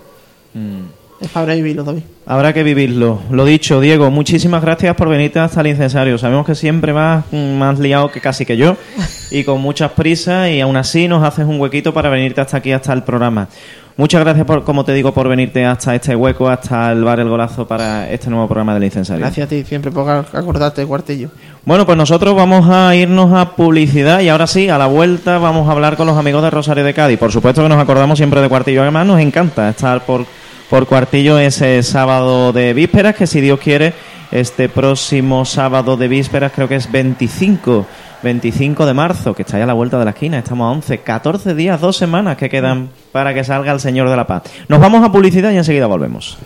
[1.19, 2.03] Es para vivirlo, David.
[2.26, 3.19] Habrá que vivirlo.
[3.30, 6.17] Lo dicho, Diego, muchísimas gracias por venirte hasta el incensario.
[6.17, 8.78] Sabemos que siempre vas mm, más liado que casi que yo
[9.32, 12.71] y con muchas prisas y aún así nos haces un huequito para venirte hasta aquí,
[12.71, 13.49] hasta el programa.
[13.95, 17.29] Muchas gracias, por, como te digo, por venirte hasta este hueco, hasta el bar El
[17.29, 19.19] Golazo para este nuevo programa del incensario.
[19.19, 21.29] Gracias a ti siempre por acordarte de Cuartillo.
[21.63, 25.69] Bueno, pues nosotros vamos a irnos a publicidad y ahora sí, a la vuelta vamos
[25.69, 27.19] a hablar con los amigos de Rosario de Cádiz.
[27.19, 28.81] Por supuesto que nos acordamos siempre de Cuartillo.
[28.81, 30.25] Además, nos encanta estar por,
[30.71, 33.93] por Cuartillo ese sábado de vísperas, que si Dios quiere,
[34.31, 37.85] este próximo sábado de vísperas creo que es 25,
[38.24, 40.39] 25 de marzo, que está ya a la vuelta de la esquina.
[40.39, 44.15] Estamos a 11, 14 días, dos semanas que quedan para que salga el Señor de
[44.15, 44.43] la Paz.
[44.69, 46.38] Nos vamos a publicidad y enseguida volvemos.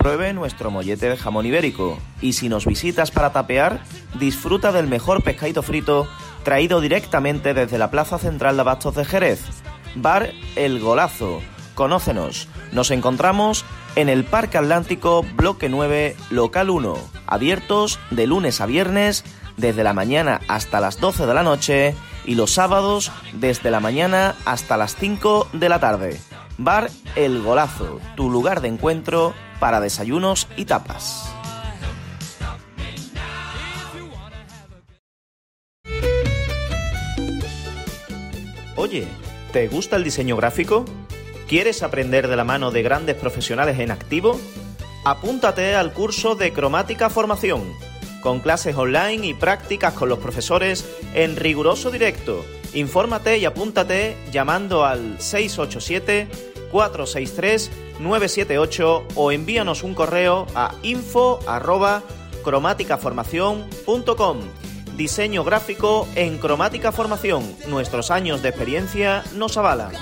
[0.00, 1.98] Pruebe nuestro mollete de jamón ibérico.
[2.22, 3.82] Y si nos visitas para tapear,
[4.18, 6.08] disfruta del mejor pescadito frito
[6.42, 9.42] traído directamente desde la Plaza Central de Abastos de Jerez.
[9.96, 11.42] Bar El Golazo.
[11.74, 12.48] Conócenos.
[12.72, 16.96] Nos encontramos en el Parque Atlántico, Bloque 9, Local 1.
[17.26, 19.22] Abiertos de lunes a viernes,
[19.58, 21.94] desde la mañana hasta las 12 de la noche
[22.24, 26.18] y los sábados desde la mañana hasta las 5 de la tarde.
[26.62, 31.32] Bar El Golazo, tu lugar de encuentro para desayunos y tapas.
[38.76, 39.08] Oye,
[39.54, 40.84] ¿te gusta el diseño gráfico?
[41.48, 44.38] ¿Quieres aprender de la mano de grandes profesionales en activo?
[45.06, 47.72] Apúntate al curso de Cromática Formación,
[48.20, 52.44] con clases online y prácticas con los profesores en riguroso directo.
[52.74, 55.20] Infórmate y apúntate llamando al
[56.72, 62.02] 687-463-978 o envíanos un correo a info arroba
[62.42, 64.38] cromáticaformación.com.
[64.96, 67.42] Diseño gráfico en Cromática Formación.
[67.68, 69.92] Nuestros años de experiencia nos avalan.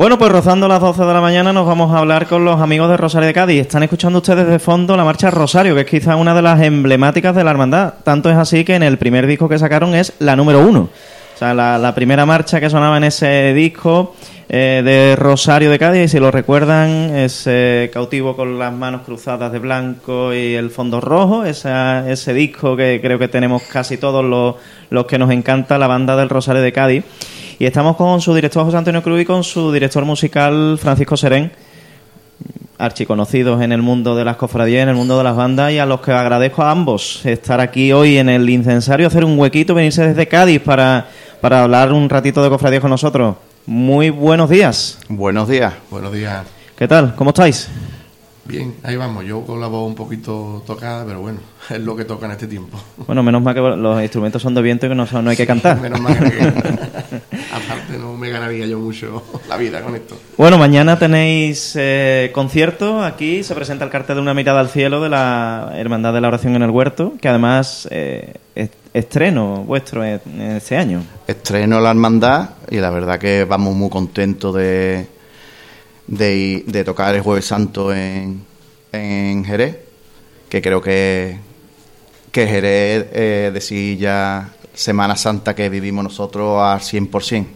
[0.00, 2.88] Bueno, pues rozando las 12 de la mañana nos vamos a hablar con los amigos
[2.88, 3.60] de Rosario de Cádiz.
[3.60, 7.36] Están escuchando ustedes de fondo la marcha Rosario, que es quizá una de las emblemáticas
[7.36, 7.92] de la hermandad.
[8.02, 10.88] Tanto es así que en el primer disco que sacaron es la número uno.
[11.34, 14.14] O sea, la, primera marcha que sonaba en ese disco
[14.48, 19.58] eh, de Rosario de Cádiz, si lo recuerdan, ese cautivo con las manos cruzadas de
[19.58, 24.54] blanco y el fondo rojo, esa- ese disco que creo que tenemos casi todos los,
[24.88, 27.04] los que nos encanta, la banda del Rosario de Cádiz.
[27.60, 31.52] Y estamos con su director José Antonio Cruz y con su director musical Francisco Serén,
[32.78, 35.84] archiconocidos en el mundo de las cofradías, en el mundo de las bandas, y a
[35.84, 40.08] los que agradezco a ambos estar aquí hoy en el incensario, hacer un huequito, venirse
[40.08, 41.06] desde Cádiz para,
[41.42, 43.36] para hablar un ratito de cofradías con nosotros.
[43.66, 44.98] Muy buenos días.
[45.10, 45.74] Buenos días.
[45.90, 46.46] Buenos días.
[46.78, 47.14] ¿Qué tal?
[47.14, 47.68] ¿Cómo estáis?
[48.46, 49.26] Bien, ahí vamos.
[49.26, 52.46] Yo con la voz un poquito tocada, pero bueno, es lo que toca en este
[52.46, 52.80] tiempo.
[53.06, 55.46] Bueno, menos mal que los instrumentos son de viento y que no, no hay que
[55.46, 55.78] cantar.
[55.78, 57.20] Menos mal que...
[57.98, 60.16] no me ganaría yo mucho la vida con esto.
[60.36, 65.00] Bueno, mañana tenéis eh, concierto aquí, se presenta el cartel de una mirada al cielo
[65.00, 70.04] de la Hermandad de la Oración en el Huerto, que además eh, es estreno vuestro
[70.04, 71.02] este año.
[71.26, 75.06] Estreno la hermandad y la verdad que vamos muy contentos de,
[76.06, 78.44] de, de tocar el Jueves Santo en,
[78.92, 79.78] en Jerez,
[80.48, 81.38] que creo que,
[82.32, 87.46] que Jerez eh, decir ya Semana Santa que vivimos nosotros al 100%,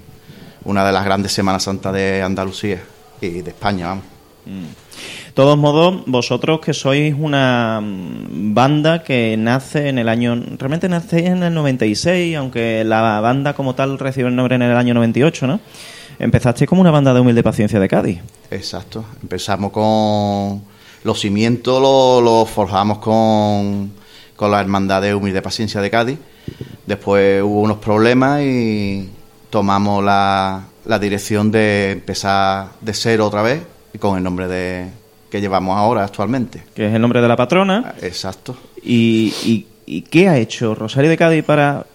[0.65, 2.83] una de las grandes Semanas Santas de Andalucía
[3.21, 4.05] y de España, vamos.
[4.47, 10.41] De todos modos, vosotros que sois una mm, banda que nace en el año...
[10.59, 14.77] Realmente nace en el 96, aunque la banda como tal recibe el nombre en el
[14.77, 15.61] año 98, ¿no?
[16.19, 18.21] Empezasteis como una banda de humilde paciencia de Cádiz.
[18.51, 19.05] Exacto.
[19.23, 20.63] Empezamos con
[21.03, 23.93] los cimientos, los lo forjamos con,
[24.37, 26.19] con la Hermandad de Humilde Paciencia de Cádiz.
[26.87, 29.09] Después hubo unos problemas y
[29.55, 34.89] tomamos la, la dirección de empezar de cero otra vez y con el nombre de
[35.31, 36.65] que llevamos ahora actualmente.
[36.75, 37.95] que es el nombre de la patrona.
[38.03, 38.57] Exacto.
[38.83, 41.87] ¿Y, y, y qué ha hecho Rosario de Cádiz para,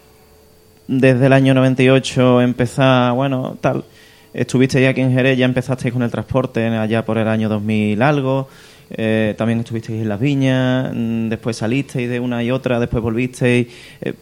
[0.88, 3.84] desde el año 98, empezar, bueno, tal?
[4.34, 8.48] Estuvisteis aquí en Jerez, ya empezasteis con el transporte allá por el año 2000 algo.
[8.92, 13.68] eh, también estuvisteis en Las Viñas, mm, después salisteis de una y otra, después volvisteis.
[14.02, 14.14] Eh,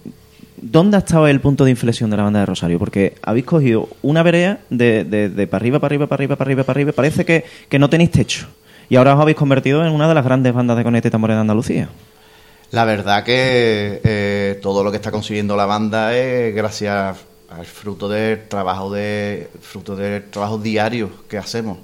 [0.60, 2.80] ¿Dónde ha estado el punto de inflexión de la banda de Rosario?
[2.80, 6.64] Porque habéis cogido una vereda de, de, para arriba, para arriba, para arriba, para arriba,
[6.64, 6.91] para arriba.
[6.93, 8.47] Parece que, que no tenéis techo.
[8.89, 11.36] Y ahora os habéis convertido en una de las grandes bandas de conete y tambores
[11.36, 11.89] de Andalucía.
[12.72, 17.18] La verdad que eh, todo lo que está consiguiendo la banda es gracias
[17.49, 21.78] al fruto del trabajo de fruto del trabajo diario que hacemos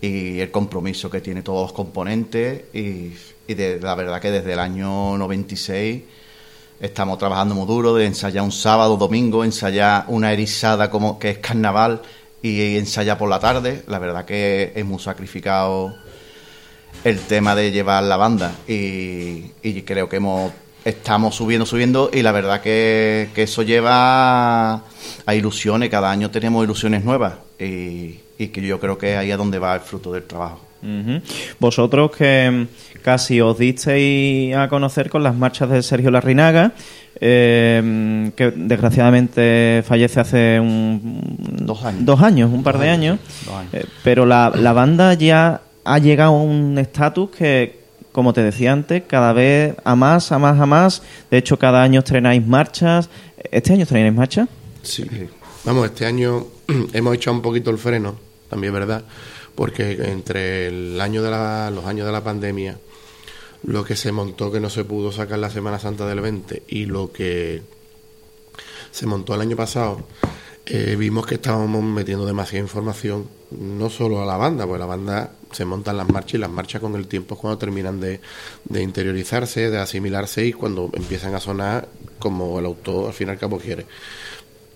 [0.00, 3.12] y el compromiso que tiene todos los componentes y,
[3.46, 6.02] y de la verdad que desde el año 96
[6.80, 11.38] estamos trabajando muy duro de ensayar un sábado, domingo, ensayar una erizada como que es
[11.38, 12.02] carnaval
[12.42, 13.82] y ensayar por la tarde.
[13.86, 15.94] La verdad que muy sacrificado
[17.04, 20.52] el tema de llevar la banda y, y creo que hemos
[20.84, 26.62] estamos subiendo, subiendo y la verdad que, que eso lleva a ilusiones, cada año tenemos
[26.62, 30.24] ilusiones nuevas y, y que yo creo que ahí es donde va el fruto del
[30.24, 30.65] trabajo.
[31.58, 36.72] Vosotros que mm, casi os disteis a conocer con las marchas de Sergio Larrinaga,
[37.20, 42.04] eh, que desgraciadamente fallece hace un, Dos años.
[42.04, 43.18] dos años, un par de años.
[43.72, 47.80] Eh, pero la, la banda ya ha llegado a un estatus que,
[48.12, 51.02] como te decía antes, cada vez a más, a más, a más.
[51.30, 53.08] De hecho, cada año estrenáis marchas.
[53.50, 54.48] ¿Este año estrenáis marchas?
[54.82, 55.04] Sí.
[55.64, 56.46] Vamos, este año
[56.92, 58.14] hemos echado un poquito el freno,
[58.48, 59.02] también es verdad,
[59.56, 62.78] porque entre el año de la, los años de la pandemia,
[63.64, 66.84] lo que se montó que no se pudo sacar la Semana Santa del 20 y
[66.84, 67.62] lo que
[68.92, 70.06] se montó el año pasado,
[70.66, 75.32] eh, vimos que estábamos metiendo demasiada información, no solo a la banda, pues la banda
[75.52, 78.20] se montan las marchas y las marchas con el tiempo es cuando terminan de,
[78.64, 81.88] de interiorizarse, de asimilarse y cuando empiezan a sonar
[82.18, 83.86] como el autor al fin y al cabo quiere.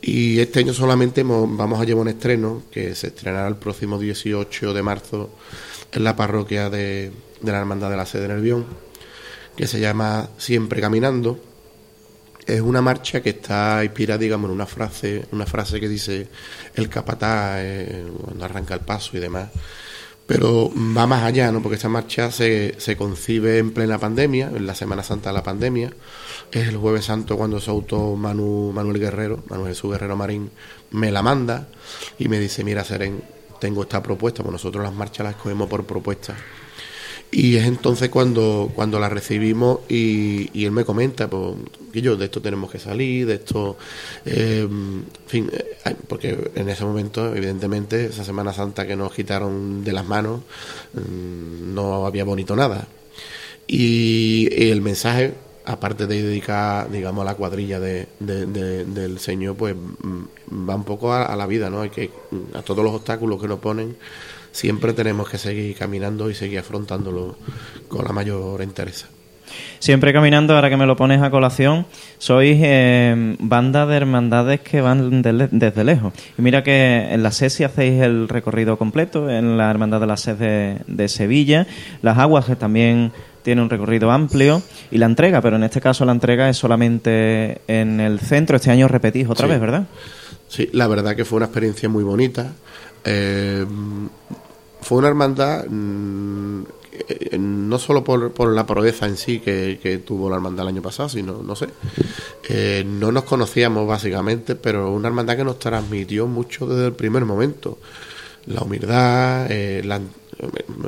[0.03, 4.73] Y este año solamente vamos a llevar un estreno que se estrenará el próximo 18
[4.73, 5.31] de marzo
[5.93, 8.67] en la parroquia de, de la Hermandad de la Sede Nervión,
[9.57, 11.39] que se llama Siempre Caminando.
[12.47, 16.29] Es una marcha que está inspirada, digamos, en una frase, una frase que dice
[16.75, 19.51] el capataz eh, cuando arranca el paso y demás.
[20.31, 21.61] Pero va más allá, ¿no?
[21.61, 25.43] Porque esta marcha se, se concibe en plena pandemia, en la Semana Santa de la
[25.43, 25.93] pandemia.
[26.53, 30.49] Es el Jueves Santo cuando su autor Manu, Manuel Guerrero, Manuel Jesús Guerrero Marín,
[30.93, 31.67] me la manda
[32.17, 33.25] y me dice, mira, Seren,
[33.59, 36.37] tengo esta propuesta, pues nosotros las marchas las cogemos por propuesta.
[37.33, 41.55] Y es entonces cuando, cuando la recibimos y, y él me comenta, pues,
[41.93, 43.77] que yo, de esto tenemos que salir, de esto,
[44.25, 44.67] eh,
[45.27, 50.07] fin, eh, porque en ese momento, evidentemente, esa Semana Santa que nos quitaron de las
[50.07, 50.41] manos,
[50.95, 52.89] mm, no había bonito nada.
[53.67, 59.19] Y, y el mensaje, aparte de dedicar, digamos, a la cuadrilla de, de- de- del
[59.21, 61.83] Señor, pues mm, va un poco a, a la vida, ¿no?
[61.83, 63.97] Hay que, mm, a todos los obstáculos que nos ponen,
[64.53, 67.37] siempre tenemos que seguir caminando y seguir afrontándolo
[67.89, 69.07] con la mayor entereza.
[69.81, 71.87] Siempre caminando, ahora que me lo pones a colación,
[72.19, 76.13] sois eh, banda de hermandades que van de le- desde lejos.
[76.39, 80.07] Y mira que en la SES si hacéis el recorrido completo, en la Hermandad de
[80.07, 81.67] la SES de, de Sevilla,
[82.03, 83.11] las aguas que también
[83.43, 87.63] tiene un recorrido amplio, y la entrega, pero en este caso la entrega es solamente
[87.67, 88.57] en el centro.
[88.57, 89.51] Este año repetís otra Sí.
[89.53, 89.87] vez, ¿verdad?
[90.47, 92.53] Sí, la verdad que fue una experiencia muy bonita.
[93.05, 93.65] Eh,
[94.83, 96.63] fue una hermandad, mm,
[97.09, 101.09] eh, no solo por, la proeza en sí que, tuvo la hermandad el año pasado,
[101.09, 101.69] sino, no sé,
[102.49, 107.25] eh, no nos conocíamos básicamente, pero una hermandad que nos transmitió mucho desde el primer
[107.25, 107.79] momento.
[108.47, 110.01] La humildad, la-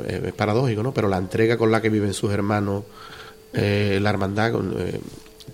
[0.07, 0.91] es paradójico, ¿no?
[0.93, 2.83] Pero la entrega con la que viven sus hermanos,
[3.53, 4.53] la hermandad,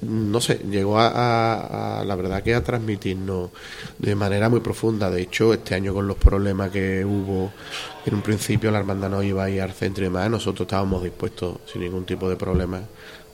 [0.01, 3.49] no sé, llegó a, la verdad que a transmitirnos
[3.97, 5.09] de manera muy profunda.
[5.09, 7.51] De hecho, este año con los problemas que hubo,
[8.05, 11.03] en un principio la hermandad no iba a ir al centro y demás, nosotros estábamos
[11.03, 12.81] dispuestos, sin ningún tipo de problema,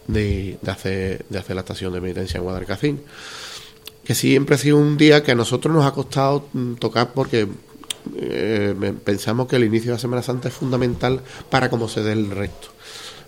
[0.07, 3.01] de, de hacer, de hacer la estación de penitencia en Guadalcacín.
[4.03, 7.47] Que siempre ha sido un día que a nosotros nos ha costado mm, tocar porque
[8.17, 12.11] eh, pensamos que el inicio de la Semana Santa es fundamental para cómo se dé
[12.11, 12.74] el resto.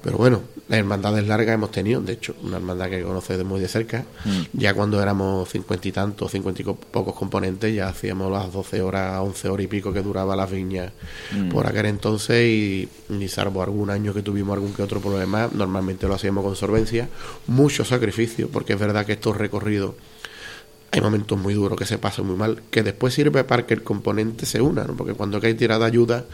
[0.08, 3.60] Pero bueno, las hermandades largas hemos tenido, de hecho, una hermandad que conoce de muy
[3.60, 4.06] de cerca.
[4.54, 8.82] Ya cuando éramos cincuenta y tantos, cincuenta y co- pocos componentes, ya hacíamos las 12
[8.82, 10.94] horas, 11 horas y pico que duraba las viñas
[11.34, 11.50] Mm.
[11.50, 16.08] por aquel entonces y, y salvo algún año que tuvimos algún que otro problema, normalmente
[16.08, 17.10] lo hacíamos con solvencia.
[17.48, 19.96] Mucho sacrificio, porque es verdad que estos recorridos
[20.92, 23.84] hay momentos muy duros que se pasan muy mal, que después sirve para que el
[23.84, 24.96] componente se una, ¿no?
[24.96, 26.26] porque cuando hay tirada ayuda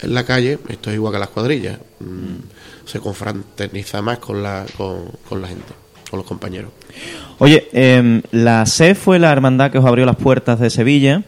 [0.00, 4.64] en la calle, esto es igual que las cuadrillas, mm, se confraterniza más con la,
[4.76, 5.72] con, la gente,
[6.10, 6.70] con los compañeros.
[7.38, 11.22] Oye, em, la SE fue la hermandad que os abrió las puertas de Sevilla.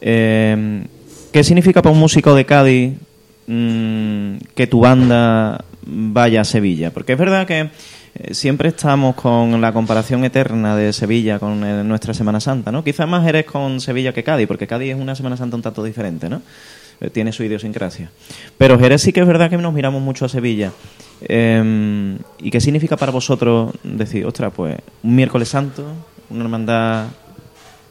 [0.00, 0.86] Em,
[1.32, 2.94] ¿Qué significa para un músico de Cádiz
[3.46, 6.90] mm, que tu banda vaya a Sevilla?
[6.92, 7.70] Porque es verdad que eh,
[8.32, 12.82] siempre estamos con la comparación eterna de Sevilla con eh, nuestra Semana Santa, ¿no?
[12.84, 15.82] Quizás más eres con Sevilla que Cádiz, porque Cádiz es una Semana Santa un tanto
[15.84, 16.42] diferente, ¿no?
[17.00, 18.10] Eh, Tiene su idiosincrasia.
[18.56, 20.72] Pero Jerez sí que es verdad que nos miramos mucho a Sevilla.
[21.20, 25.84] Eh, ¿Y qué significa para vosotros decir, ostras, pues un miércoles santo,
[26.30, 27.06] una hermandad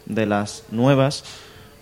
[0.06, 1.24] de las nuevas,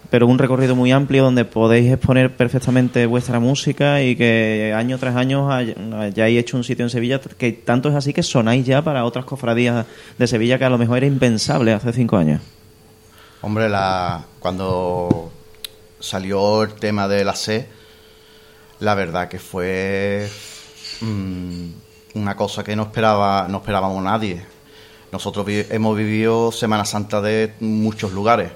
[0.09, 5.15] pero un recorrido muy amplio donde podéis exponer perfectamente vuestra música y que año tras
[5.15, 8.81] año hay- hayáis hecho un sitio en Sevilla que tanto es así que sonáis ya
[8.81, 9.85] para otras cofradías
[10.17, 12.41] de Sevilla que a lo mejor era impensable hace cinco años?
[13.41, 15.31] Hombre, la, cuando
[15.99, 17.67] salió el tema de la C,
[18.79, 20.27] la verdad que fue
[21.01, 21.67] mm,
[22.15, 24.41] una cosa que no esperaba, no esperábamos nadie.
[25.11, 28.51] Nosotros hemos vivido Semana Santa de muchos lugares.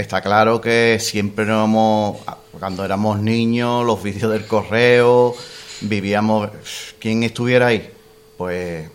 [0.00, 2.16] Está claro que siempre nos hemos,
[2.58, 5.34] cuando éramos niños, los vídeos del correo,
[5.82, 6.48] vivíamos,
[6.98, 7.90] ¿quién estuviera ahí?
[8.38, 8.88] Pues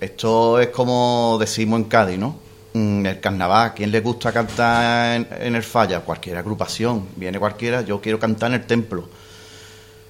[0.00, 2.38] esto es como decimos en Cádiz, ¿no?
[2.72, 6.00] Mm, El carnaval, ¿quién le gusta cantar en, en el falla?
[6.00, 9.10] Cualquier agrupación, viene cualquiera, yo quiero cantar en el templo.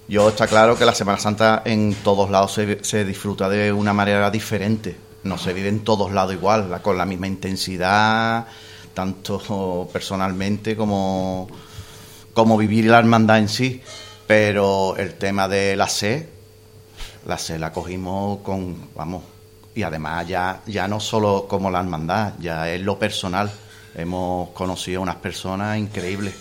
[0.07, 3.93] Yo está claro que la Semana Santa en todos lados se, se disfruta de una
[3.93, 4.97] manera diferente.
[5.25, 8.47] No se vive en todos lados igual, con la misma intensidad,
[8.97, 11.47] tanto personalmente como,
[12.33, 13.83] como vivir la hermandad en sí.
[14.27, 16.29] Pero el tema de la C,
[17.27, 19.23] la C la cogimos con, vamos,
[19.75, 23.53] y además ya, ya no solo como la hermandad, ya es lo personal.
[23.95, 26.35] Hemos conocido unas personas increíbles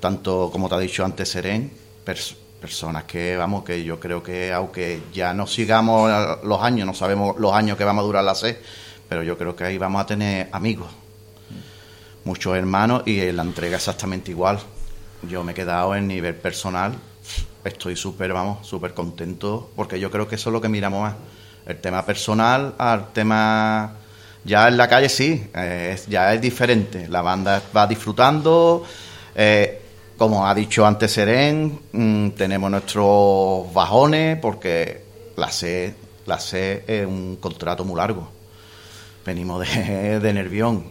[0.00, 1.70] tanto como te ha dicho antes Seren,
[2.04, 6.10] pers- personas que, vamos, que yo creo que aunque ya no sigamos
[6.42, 8.56] los años, no sabemos los años que vamos a durar la SED,
[9.08, 10.88] pero yo creo que ahí vamos a tener amigos,
[12.24, 14.58] muchos hermanos y la entrega exactamente igual.
[15.28, 16.94] Yo me he quedado en nivel personal,
[17.64, 21.14] estoy súper, vamos, súper contento porque yo creo que eso es lo que miramos más.
[21.66, 23.96] El tema personal al tema...
[24.44, 27.06] Ya en la calle sí, eh, ya es diferente.
[27.08, 28.84] La banda va disfrutando.
[29.36, 29.78] eh,
[30.18, 35.04] como ha dicho antes Seren, mm, tenemos nuestros bajones porque
[35.36, 35.94] la C,
[36.26, 38.28] la C es un contrato muy largo.
[39.24, 40.84] Venimos de Nervión,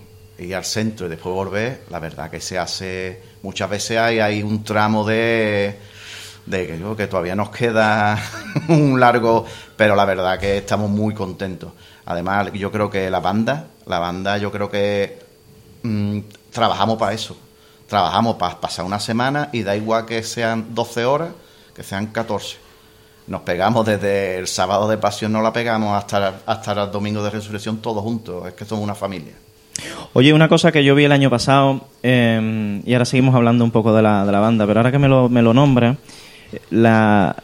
[0.45, 1.83] ir al centro y después volver.
[1.89, 5.77] La verdad que se hace, muchas veces hay, hay un tramo de
[6.45, 8.19] de que, que todavía nos queda
[8.67, 9.45] un largo,
[9.75, 11.71] pero la verdad que estamos muy contentos.
[12.05, 15.19] Además, yo creo que la banda, la banda, yo creo que
[15.83, 16.19] mm,
[16.51, 17.37] trabajamos para eso.
[17.87, 21.29] Trabajamos para pasar una semana y da igual que sean 12 horas,
[21.75, 22.57] que sean 14.
[23.27, 27.29] Nos pegamos desde el sábado de pasión, no la pegamos hasta, hasta el domingo de
[27.29, 28.47] resurrección todos juntos.
[28.47, 29.33] Es que somos una familia.
[30.13, 33.71] Oye, una cosa que yo vi el año pasado, eh, y ahora seguimos hablando un
[33.71, 35.95] poco de la, de la banda, pero ahora que me lo, me lo nombra,
[36.69, 37.35] la,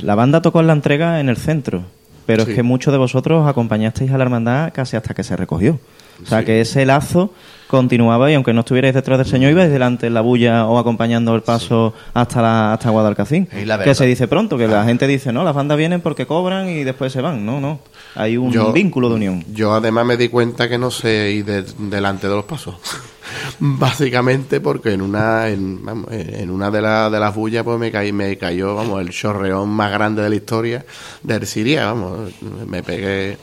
[0.00, 1.82] la banda tocó en la entrega en el centro,
[2.26, 2.50] pero Sí.
[2.50, 5.80] es que muchos de vosotros acompañasteis a la hermandad casi hasta que se recogió.
[6.22, 6.44] O sea, Sí.
[6.46, 7.32] que ese lazo
[7.68, 11.34] continuaba y aunque no estuvierais detrás del Señor, ibais delante en la bulla o acompañando
[11.34, 13.46] el paso hasta la, hasta Guadalcacín.
[13.46, 16.84] Que se dice pronto, que la gente dice, no, las bandas vienen porque cobran y
[16.84, 17.46] después se van.
[17.46, 17.80] No, no.
[18.14, 19.44] Hay un Yo- vínculo de unión.
[19.54, 22.74] Yo además me di cuenta que no sé ir de- delante de los pasos.
[23.58, 27.90] Básicamente porque en una en, vamos, en una de, la- de las bullas pues me,
[27.90, 30.84] caí, me cayó vamos el chorreón más grande de la historia
[31.22, 32.30] del Siria, vamos,
[32.66, 33.38] me pegué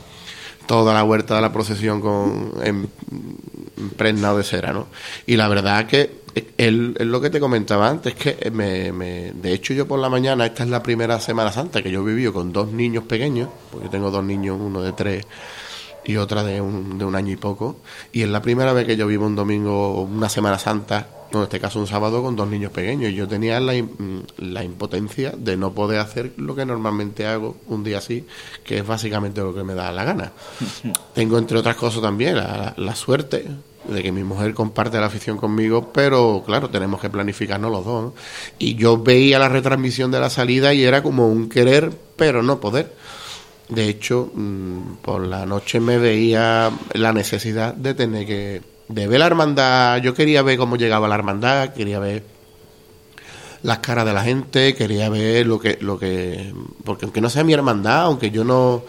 [0.69, 2.53] toda la huerta de la procesión con
[3.75, 4.85] impregnado de cera, ¿no?
[5.25, 6.19] Y la verdad que
[6.59, 10.09] el, es lo que te comentaba antes, que me, me- de hecho yo por la
[10.09, 13.85] mañana, esta es la primera Semana Santa que yo vivido con dos niños pequeños, porque
[13.85, 15.25] yo tengo dos niños, uno de tres
[16.05, 17.77] y otra de un, de un año y poco,
[18.11, 21.59] y es la primera vez que yo vivo un domingo, una Semana Santa, en este
[21.59, 23.73] caso un sábado con dos niños pequeños, y yo tenía la,
[24.37, 28.25] la impotencia de no poder hacer lo que normalmente hago un día así,
[28.63, 30.31] que es básicamente lo que me da la gana.
[31.13, 33.45] Tengo, entre otras cosas, también la, la suerte
[33.87, 38.03] de que mi mujer comparte la afición conmigo, pero claro, tenemos que planificarnos los dos.
[38.03, 38.13] ¿no?
[38.57, 42.59] Y yo veía la retransmisión de la salida y era como un querer, pero no
[42.59, 42.93] poder.
[43.69, 48.61] De hecho, mm, por la noche me veía la necesidad de tener que...
[48.89, 50.01] de ver la hermandad.
[50.01, 52.23] Yo quería ver cómo llegaba la hermandad, quería ver
[53.63, 56.53] las caras de la gente, quería ver lo que, lo que,
[56.83, 58.83] porque aunque no sea mi hermandad, aunque yo no,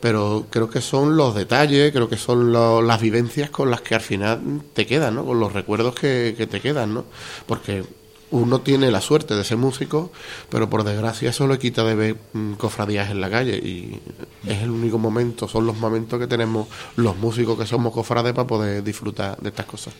[0.00, 4.00] pero creo que son los detalles, creo que son las vivencias con las que al
[4.00, 4.40] final
[4.72, 5.24] te quedan, ¿no?
[5.24, 7.04] Con los recuerdos que, que te quedan, ¿no?
[7.46, 7.84] Porque
[8.30, 10.10] uno tiene la suerte de ser músico,
[10.50, 14.00] pero por desgracia eso le quita de ver mm, cofradías en la calle y
[14.46, 18.46] es el único momento, son los momentos que tenemos los músicos que somos cofrades para
[18.46, 19.94] poder disfrutar de estas cosas.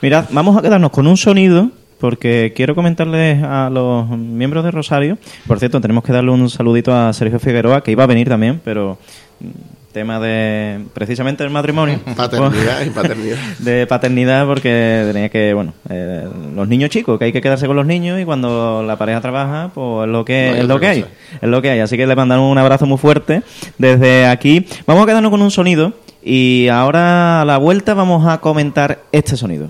[0.00, 5.18] Mirad, vamos a quedarnos con un sonido porque quiero comentarles a los miembros de Rosario.
[5.46, 8.60] Por cierto, tenemos que darle un saludito a Sergio Figueroa, que iba a venir también,
[8.64, 8.98] pero
[9.38, 12.00] mm, tema de precisamente del matrimonio.
[12.16, 13.38] Paternidad y paternidad.
[13.58, 17.76] De paternidad porque tenía que, bueno, eh, los niños chicos, que hay que quedarse con
[17.76, 20.86] los niños y cuando la pareja trabaja, pues es lo que, No es lo que
[20.86, 21.04] hay.
[21.40, 21.80] Es lo que hay.
[21.80, 23.42] Así que le mandamos un abrazo muy fuerte
[23.78, 24.66] desde aquí.
[24.86, 25.92] Vamos a quedarnos con un sonido
[26.22, 29.68] y ahora a la vuelta vamos a comentar este sonido.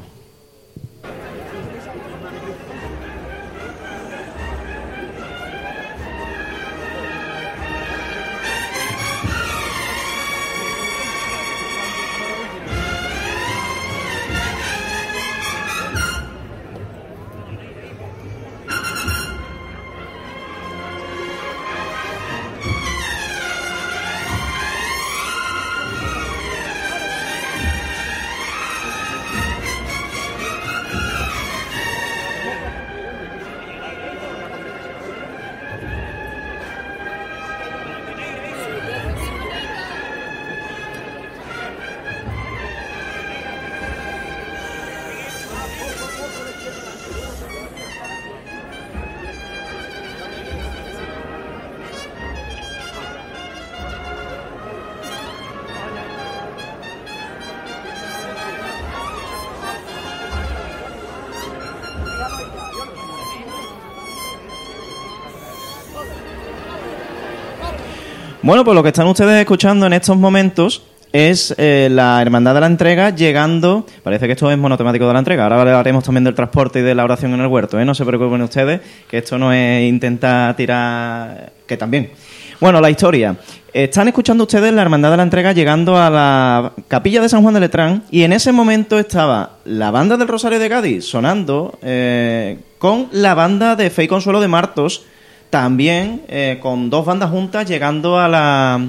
[68.42, 70.82] Bueno, pues lo que están ustedes escuchando en estos momentos
[71.12, 75.20] es eh, la Hermandad de la Entrega llegando, parece que esto es monotemático de la
[75.20, 77.84] entrega, ahora hablaremos también del transporte y de la oración en el huerto, ¿eh?
[77.84, 82.10] no se preocupen ustedes, que esto no es intentar tirar, que también.
[82.58, 83.36] Bueno, la historia.
[83.72, 87.54] Están escuchando ustedes la Hermandad de la Entrega llegando a la capilla de San Juan
[87.54, 92.58] de Letrán y en ese momento estaba la banda del Rosario de Cádiz sonando eh,
[92.78, 95.04] con la banda de Fe y Consuelo de Martos,
[95.52, 98.88] también eh, con dos bandas juntas llegando a la,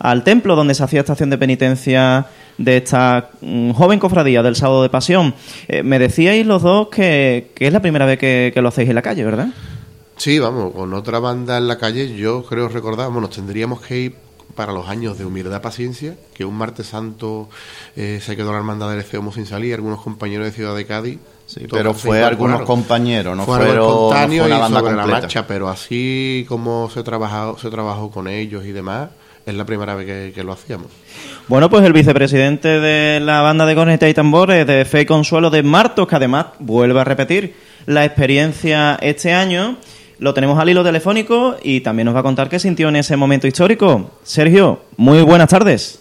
[0.00, 2.26] al templo donde se hacía estación de penitencia
[2.58, 5.36] de esta mm, joven cofradía del sábado de pasión.
[5.68, 9.02] Eh, me decíais los dos que, es la primera vez que, lo hacéis en la
[9.02, 9.50] calle, ¿verdad?
[10.16, 13.98] Sí, vamos, con otra banda en la calle, yo creo recordar, bueno, nos tendríamos que
[14.00, 14.16] ir
[14.56, 17.48] para los años de humildad paciencia, que un martes santo
[17.94, 21.20] eh, se quedó la hermandad del Efeomo sin salir, algunos compañeros de Ciudad de Cádiz.
[21.50, 24.92] Sí, pero fue algunos compañeros, no Fue fueron no espontáneo fue una y banda sobre
[24.92, 25.20] la completa.
[25.22, 29.08] marcha, pero así como se trabajó, se trabajó con ellos y demás,
[29.44, 30.86] es la primera vez que, que lo hacíamos.
[31.48, 35.50] Bueno, pues el vicepresidente de la banda de corneta y tambores de Fe y Consuelo
[35.50, 37.56] de Martos, que además vuelve a repetir
[37.86, 39.76] la experiencia este año,
[40.20, 43.16] lo tenemos al hilo telefónico y también nos va a contar qué sintió en ese
[43.16, 44.12] momento histórico.
[44.22, 46.00] Sergio, muy buenas tardes.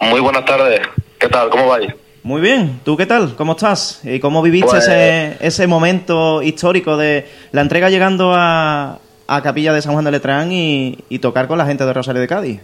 [0.00, 0.80] Muy buenas tardes.
[1.18, 1.50] ¿Qué tal?
[1.50, 1.92] ¿Cómo vais?
[2.22, 3.34] Muy bien, ¿tú qué tal?
[3.36, 4.00] ¿Cómo estás?
[4.04, 9.72] ¿Y cómo viviste Pues- ese, ese momento histórico de la entrega llegando a, a Capilla
[9.72, 12.60] de San Juan de Letrán y, y tocar con la gente de Rosario de Cádiz?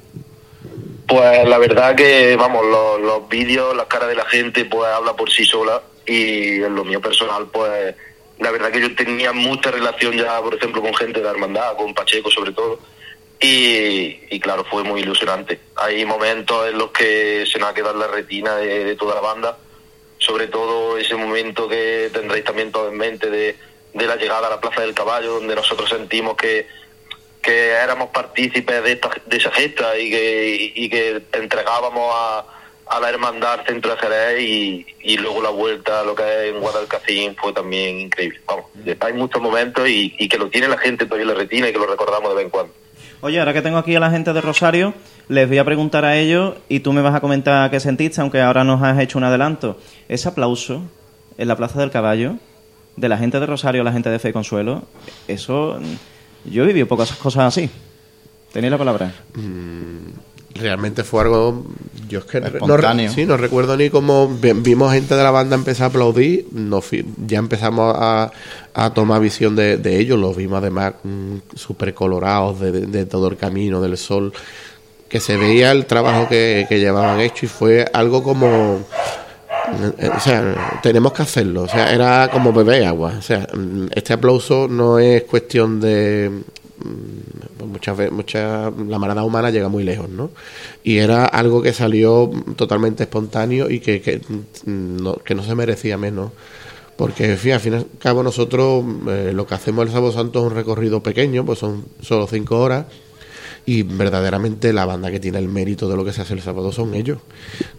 [1.06, 5.14] Pues la verdad que, vamos, los, los vídeos, las caras de la gente, pues habla
[5.14, 5.80] por sí sola.
[6.06, 7.94] Y en lo mío personal, pues
[8.38, 11.76] la verdad que yo tenía mucha relación ya, por ejemplo, con gente de la hermandad,
[11.76, 12.78] con Pacheco sobre todo.
[13.44, 15.60] Y, y claro, fue muy ilusionante.
[15.76, 19.58] Hay momentos en los que se nos ha quedado la retina de, toda la banda.
[20.16, 23.54] Sobre todo ese momento que tendréis también todo en mente de,
[23.92, 26.66] la llegada a la Plaza del Caballo, donde nosotros sentimos que,
[27.42, 32.46] que éramos partícipes de, esta, de esa gesta y que, y que entregábamos a,
[32.86, 36.60] a la hermandad centro Jerez y, y luego la vuelta a lo que es en
[36.60, 38.40] Guadalcacín fue también increíble.
[38.46, 41.68] Vamos, hay muchos momentos y, y que lo tiene la gente todavía en la retina
[41.68, 42.83] y que lo recordamos de vez en cuando.
[43.20, 44.94] Oye, ahora que tengo aquí a la gente de Rosario,
[45.28, 48.40] les voy a preguntar a ellos y tú me vas a comentar qué sentiste, aunque
[48.40, 49.78] ahora nos has hecho un adelanto.
[50.08, 50.82] Ese aplauso
[51.38, 52.36] en la Plaza del Caballo
[52.96, 54.84] de la gente de Rosario, la gente de Fe y Consuelo,
[55.26, 55.78] eso
[56.44, 57.70] yo he vivido pocas cosas así.
[58.52, 59.12] Tenéis la palabra.
[60.54, 61.64] Realmente fue algo.
[62.08, 63.10] Yo es que no, Espontáneo.
[63.10, 66.46] sí, no recuerdo ni cómo vi- vimos gente de la banda empezar a aplaudir.
[66.52, 66.84] Nos
[67.26, 68.30] ya empezamos a,
[68.72, 70.18] a tomar visión de, de ellos.
[70.18, 70.94] Los vimos además
[71.54, 74.32] súper colorados de, de- de todo el camino, del sol.
[75.08, 78.80] Que se veía el trabajo que, que llevaban hecho y fue algo como.
[79.98, 81.62] eh, O sea, tenemos que hacerlo.
[81.62, 83.14] O sea, era como beber agua.
[83.18, 86.30] O sea, mm, este aplauso no es cuestión de.
[87.74, 90.30] Muchas veces, mucha, la manada humana llega muy lejos, ¿no?
[90.82, 94.20] Y era algo que salió totalmente espontáneo y que, que,
[94.64, 96.30] mm, no, que no se merecía menos.
[96.96, 100.38] Porque, fin, al fin y al cabo, nosotros eh, lo que hacemos el Sábado Santo
[100.38, 102.86] es un recorrido pequeño, pues son solo cinco horas.
[103.66, 106.70] Y verdaderamente la banda que tiene el mérito de lo que se hace el sábado
[106.70, 107.18] son ellos.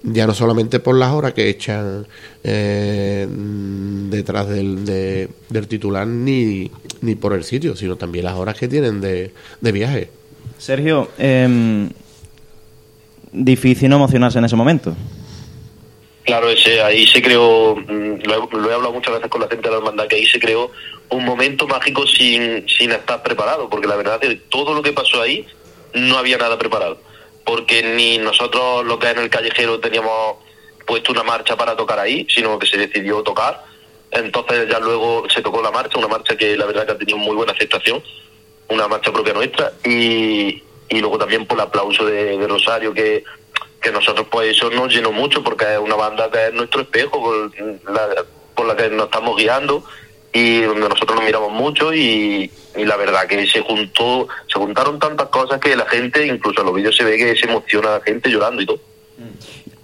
[0.01, 2.07] Ya no solamente por las horas que echan
[2.43, 6.71] eh, detrás del, de- del titular ni,
[7.01, 9.31] ni por el sitio, sino también las horas que tienen de,
[9.61, 10.09] de viaje.
[10.57, 11.89] Sergio, em,
[13.31, 14.95] difícil no emocionarse en ese momento.
[16.23, 19.47] Claro, ese, ahí se creó, mm, lo he, lo he hablado muchas veces con la
[19.47, 20.71] gente de la hermandad, que ahí se creó
[21.09, 24.91] un momento mágico sin, sin estar preparado, porque la verdad es que todo lo que
[24.91, 25.45] pasó ahí
[25.95, 26.97] no había nada preparado,
[27.43, 30.37] porque ni nosotros lo que en el callejero teníamos
[30.85, 33.63] puesto una marcha para tocar ahí, sino que se decidió tocar,
[34.11, 37.17] entonces ya luego se tocó la marcha, una marcha que la verdad que ha tenido
[37.17, 38.03] muy buena aceptación,
[38.69, 43.23] una marcha propia nuestra, y, y luego también por el aplauso de, de Rosario, que,
[43.81, 47.21] que nosotros pues eso nos llenó mucho, porque es una banda que es nuestro espejo,
[47.21, 47.51] por
[47.93, 49.83] la, por la que nos estamos guiando,
[50.35, 55.27] y donde nosotros nos miramos mucho, y, la verdad que se juntó, se juntaron tantas
[55.29, 58.29] cosas que la gente, incluso en los vídeos se ve que se emociona la gente
[58.29, 58.79] llorando y todo.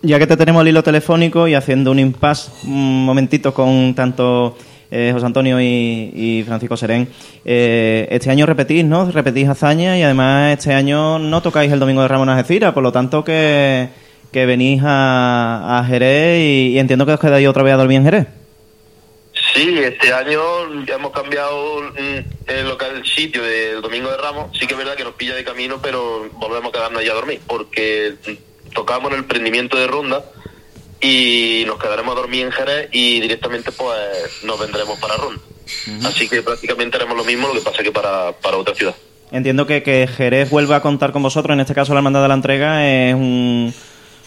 [0.01, 4.57] Ya que te tenemos al hilo telefónico y haciendo un impasse un momentito con tanto
[4.91, 7.07] eh, José Antonio y, y Francisco Serén,
[7.45, 9.09] eh, este año repetís, ¿no?
[9.09, 12.91] Repetís hazaña y además este año no tocáis el Domingo de Ramón Algeciras, por lo
[12.91, 13.87] tanto que,
[14.33, 17.99] que venís a, a Jerez y, y entiendo que os quedáis otra vez a dormir
[17.99, 18.40] en Jerez.
[19.53, 24.57] Sí, este año ya hemos cambiado mm, el local, el sitio del Domingo de Ramos.
[24.57, 27.15] Sí que es verdad que nos pilla de camino, pero volvemos a quedarnos allá a
[27.15, 28.15] dormir, porque
[28.73, 30.23] tocamos en el prendimiento de ronda
[31.01, 35.41] y nos quedaremos a dormir en Jerez y directamente pues nos vendremos para ronda.
[36.05, 38.95] Así que prácticamente haremos lo mismo, lo que pasa que para, para otra ciudad.
[39.31, 42.27] Entiendo que, que Jerez vuelva a contar con vosotros, en este caso la Hermandad de
[42.27, 43.73] la Entrega es un,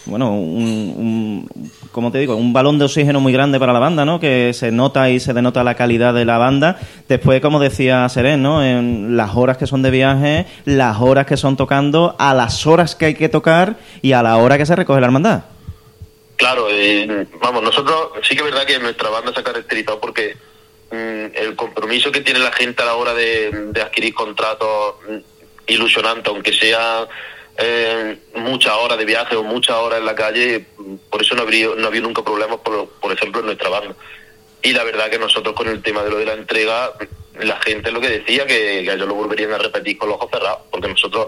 [0.05, 1.49] bueno, un,
[1.91, 4.19] como te digo, un balón de oxígeno muy grande para la banda, ¿no?
[4.19, 6.79] Que se nota y se denota la calidad de la banda.
[7.07, 8.63] Después, como decía Serén, ¿no?
[8.63, 12.95] En las horas que son de viaje, las horas que son tocando, a las horas
[12.95, 15.43] que hay que tocar y a la hora que se recoge la hermandad.
[16.35, 20.35] Claro, eh, vamos, nosotros sí que es verdad que nuestra banda se ha caracterizado porque
[20.91, 25.17] mm, el compromiso que tiene la gente a la hora de, adquirir contratos mm,
[25.67, 27.07] ilusionantes, aunque sea
[27.57, 30.65] eh, muchas horas de viaje o muchas horas en la calle,
[31.09, 33.95] por eso no habría, no había nunca problemas, por, por ejemplo, en nuestra banda.
[34.61, 36.91] Y la verdad que nosotros con el tema de lo de la entrega,
[37.39, 40.31] la gente lo que decía, que, que ellos lo volverían a repetir con los ojos
[40.31, 41.27] cerrados, porque nosotros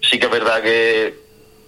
[0.00, 1.14] sí que es verdad que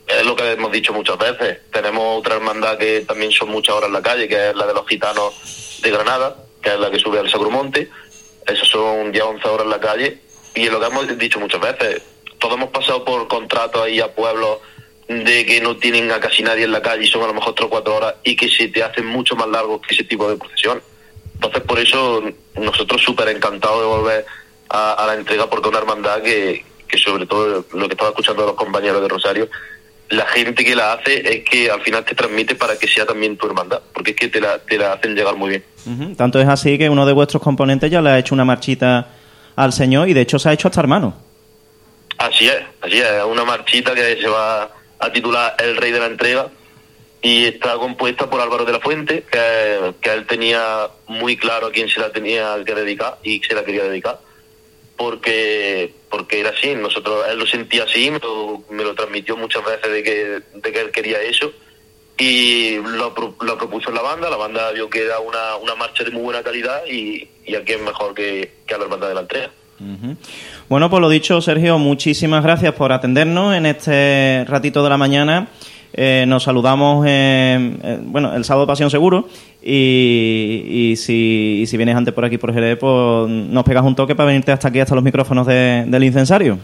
[0.06, 1.58] es lo que hemos dicho muchas veces.
[1.70, 4.74] Tenemos otra hermandad que también son muchas horas en la calle, que es la de
[4.74, 7.90] los gitanos de Granada, que es la que sube al Sacromonte.
[8.46, 10.20] Esas son ya 11 horas en la calle.
[10.54, 12.02] Y es lo que hemos dicho muchas veces.
[12.46, 14.58] Todos hemos pasado por contratos ahí a pueblos
[15.08, 17.56] de que no tienen a casi nadie en la calle y son a lo mejor
[17.56, 20.30] 3 o 4 horas y que se te hacen mucho más largos que ese tipo
[20.30, 20.80] de procesión.
[21.34, 22.22] Entonces, por eso
[22.54, 24.26] nosotros súper encantados de volver
[24.68, 28.54] a, la entrega porque una hermandad que, que sobre todo lo que estaba escuchando los
[28.54, 29.48] compañeros de Rosario,
[30.10, 33.36] la gente que la hace es que al final te transmite para que sea también
[33.36, 36.14] tu hermandad, porque es que te la, te la hacen llegar muy bien.
[36.14, 39.08] Tanto es así que uno de vuestros componentes ya le ha hecho una marchita
[39.56, 41.25] al señor y de hecho se ha hecho hasta hermano.
[42.18, 46.06] Así es, así es, una marchita que se va a titular El Rey de la
[46.06, 46.48] Entrega
[47.20, 51.72] y está compuesta por Álvaro de la Fuente, que, que él tenía muy claro a
[51.72, 54.20] quién se la tenía que dedicar y se la quería dedicar,
[54.96, 59.64] porque porque era así, nosotros él lo sentía así, me lo, me lo transmitió muchas
[59.64, 61.52] veces de que, de que él quería eso
[62.16, 66.04] y lo, lo propuso en la banda, la banda vio que era una, una marcha
[66.04, 69.14] de muy buena calidad y, y aquí es mejor que, que a la hermandad de
[69.14, 69.50] la entrega.
[70.68, 75.48] Bueno, pues lo dicho, Sergio, muchísimas gracias por atendernos en este ratito de la mañana.
[75.98, 79.28] Eh, nos saludamos, eh, bueno, el sábado Pasión seguro.
[79.62, 80.62] Y,
[80.92, 84.14] y si, y si vienes antes por aquí, por Jerez, pues nos pegas un toque
[84.14, 86.58] para venirte hasta aquí, hasta los micrófonos de- del incensario.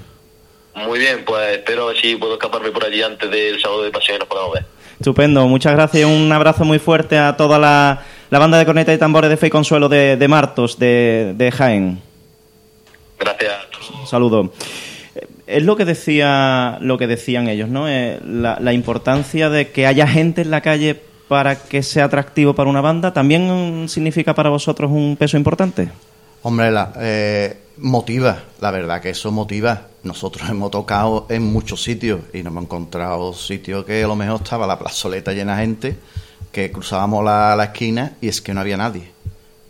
[0.87, 3.91] Muy bien, pues espero a ver si puedo escaparme por allí antes del sábado de
[3.91, 4.65] pasión y nos podemos ver.
[4.99, 8.93] Estupendo, muchas gracias y un abrazo muy fuerte a toda la, la banda de corneta
[8.95, 11.99] y tambores de Fe y Consuelo de, de Martos, de, de Jaén.
[13.23, 13.53] Gracias.
[14.01, 14.53] Un saludo.
[15.15, 17.89] Eh, Es lo que decía, lo que decían ellos, ¿no?
[17.89, 22.55] Eh, la, la importancia de que haya gente en la calle para que sea atractivo
[22.55, 25.89] para una banda, también significa para vosotros un peso importante.
[26.43, 29.87] Hombre, la, eh, motiva, la verdad que eso motiva.
[30.03, 34.41] Nosotros hemos tocado en muchos sitios y nos hemos encontrado sitios que a lo mejor
[34.43, 35.97] estaba la plazoleta llena de gente,
[36.51, 39.11] que cruzábamos la, la esquina y es que no había nadie,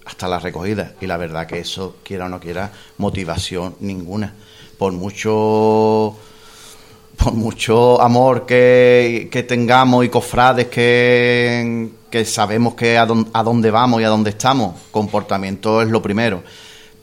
[0.05, 0.95] hasta la recogida.
[1.01, 4.35] Y la verdad que eso, quiera o no quiera, motivación ninguna.
[4.79, 6.17] Por mucho
[7.17, 14.05] por mucho amor que, tengamos y cofrades que, que sabemos que a dónde vamos y
[14.05, 16.43] a dónde estamos, comportamiento es lo primero.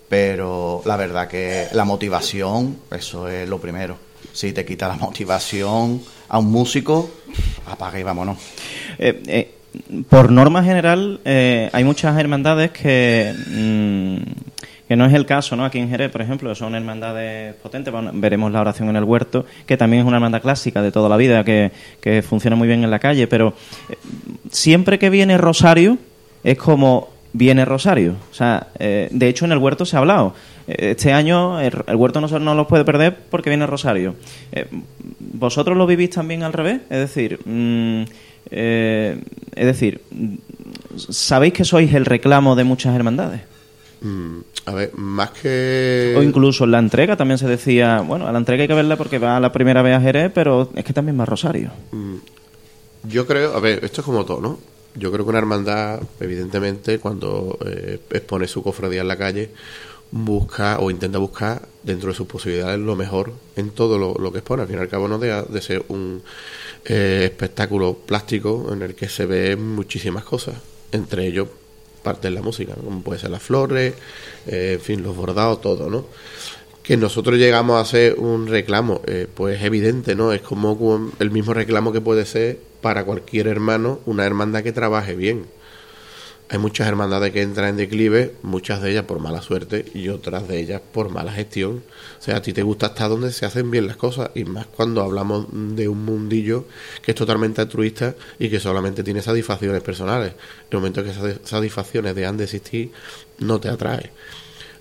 [0.09, 3.95] Pero la verdad que la motivación, eso es lo primero.
[4.33, 7.09] Si te quita la motivación a un músico,
[7.67, 8.37] apaga y vámonos.
[8.97, 9.58] Eh, eh,
[10.09, 14.17] por norma general, eh, hay muchas hermandades que, mm,
[14.87, 15.65] que no es el caso, ¿no?
[15.65, 17.93] Aquí en Jerez, por ejemplo, son hermandades potentes.
[18.13, 21.15] Veremos la oración en el huerto, que también es una hermandad clásica de toda la
[21.17, 23.53] vida, que, que funciona muy bien en la calle, pero
[23.89, 23.97] eh,
[24.49, 25.99] siempre que viene Rosario,
[26.43, 28.15] es como viene Rosario.
[28.31, 30.33] O sea, eh, de hecho en el huerto se ha hablado.
[30.67, 34.15] Eh, Este año el, huerto no, no lo puede perder porque viene Rosario.
[35.19, 36.81] ¿Vosotros lo vivís también al revés?
[36.89, 38.03] Es decir, mm,
[38.51, 39.21] eh,
[39.55, 40.01] es decir,
[40.97, 43.41] ¿sabéis que sois el reclamo de muchas hermandades?
[44.01, 46.15] Mm, a ver, más que...
[46.17, 48.95] O incluso en la entrega también se decía, bueno, a la entrega hay que verla
[48.95, 51.71] porque va la primera vez a Jerez, pero es que también va a Rosario.
[51.91, 52.15] Mm,
[53.09, 54.59] Yo creo, a ver, esto es como todo, ¿no?
[54.95, 59.51] Yo creo que una hermandad, evidentemente, cuando eh, expone su cofradía en la calle,
[60.11, 64.63] busca o intenta buscar dentro de sus posibilidades lo mejor en todo lo, que expone.
[64.63, 66.21] Al fin y al cabo no deja de ser un
[66.85, 70.55] eh, espectáculo plástico en el que se ven muchísimas cosas,
[70.91, 71.47] entre ellos
[72.03, 72.83] parte de la música, ¿no?
[72.83, 73.93] como puede ser las flores,
[74.47, 76.05] eh, en fin, los bordados, todo, ¿no?
[76.89, 80.33] que nosotros llegamos a hacer un reclamo, eh, pues evidente, ¿no?
[80.33, 85.15] Es como el mismo reclamo que puede ser para cualquier hermano una hermandad que trabaje
[85.15, 85.45] bien.
[86.51, 90.47] Hay muchas hermandades que entran en declive, muchas de ellas por mala suerte y otras
[90.47, 91.83] de ellas por mala gestión.
[92.19, 94.65] O sea, a ti te gusta estar donde se hacen bien las cosas y más
[94.65, 96.65] cuando hablamos de un mundillo
[97.03, 100.31] que es totalmente altruista y que solamente tiene satisfacciones personales.
[100.31, 102.91] En el momento que esas satisfacciones dejan de existir,
[103.37, 104.09] no te atrae.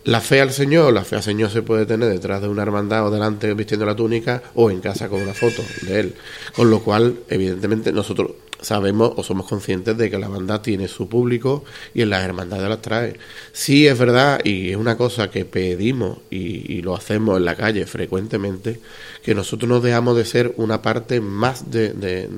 [0.04, 3.06] La fe al Señor, la fe al Señor se puede tener detrás de una hermandad
[3.06, 6.14] o delante vistiendo la túnica o en casa con una foto de él.
[6.56, 11.08] Con lo cual, evidentemente, nosotros sabemos o somos conscientes de que la banda tiene su
[11.08, 11.64] público
[11.94, 13.14] y en las hermandades las trae.
[13.52, 17.54] Sí es verdad y es una cosa que pedimos y, y lo hacemos en la
[17.54, 18.80] calle frecuentemente,
[19.22, 22.28] que nosotros nos dejamos de ser una parte más de, de-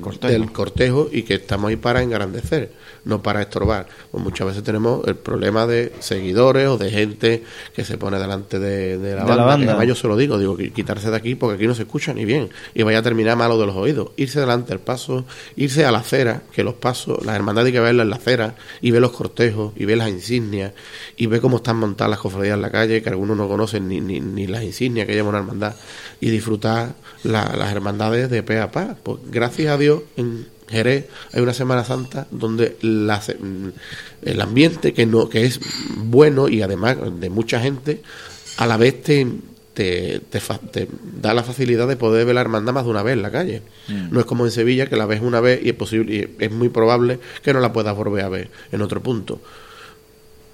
[0.00, 0.32] cortejo.
[0.32, 2.72] del cortejo y que estamos ahí para engrandecer,
[3.04, 3.86] no para estorbar.
[4.10, 7.44] Pues muchas veces tenemos el problema de seguidores o de gente
[7.74, 9.64] que se pone delante de, de la De la banda.
[9.66, 11.82] que además yo se lo digo, digo, qui- quitarse de aquí porque aquí no se
[11.82, 14.10] escucha ni bien y vaya a terminar malo de los oídos.
[14.16, 15.24] Irse delante al paso,
[15.56, 18.16] irse irse a la acera, que los pasos, las hermandades hay que verlas en la
[18.16, 20.72] acera, y ve los cortejos, y ve las insignias,
[21.16, 24.00] y ve cómo están montadas las cofradías en la calle, que algunos no conocen ni,
[24.00, 25.74] ni, ni las insignias que lleva una hermandad,
[26.20, 26.94] y disfrutar
[27.24, 28.96] la- las hermandades de pe a pa.
[29.02, 33.20] Pues gracias a Dios, en Jerez hay una Semana Santa donde la
[34.22, 35.58] el ambiente que no que es
[35.96, 38.02] bueno y además de mucha gente
[38.56, 39.26] a la vez te,
[39.80, 40.40] te, te
[40.70, 40.88] te
[41.22, 43.62] da la facilidad de poder ver la hermandad más de una vez en la calle.
[43.88, 44.12] Mm.
[44.12, 46.52] No es como en Sevilla que la ves una vez y es posible y es
[46.52, 49.40] muy probable que no la puedas volver a ver en otro punto.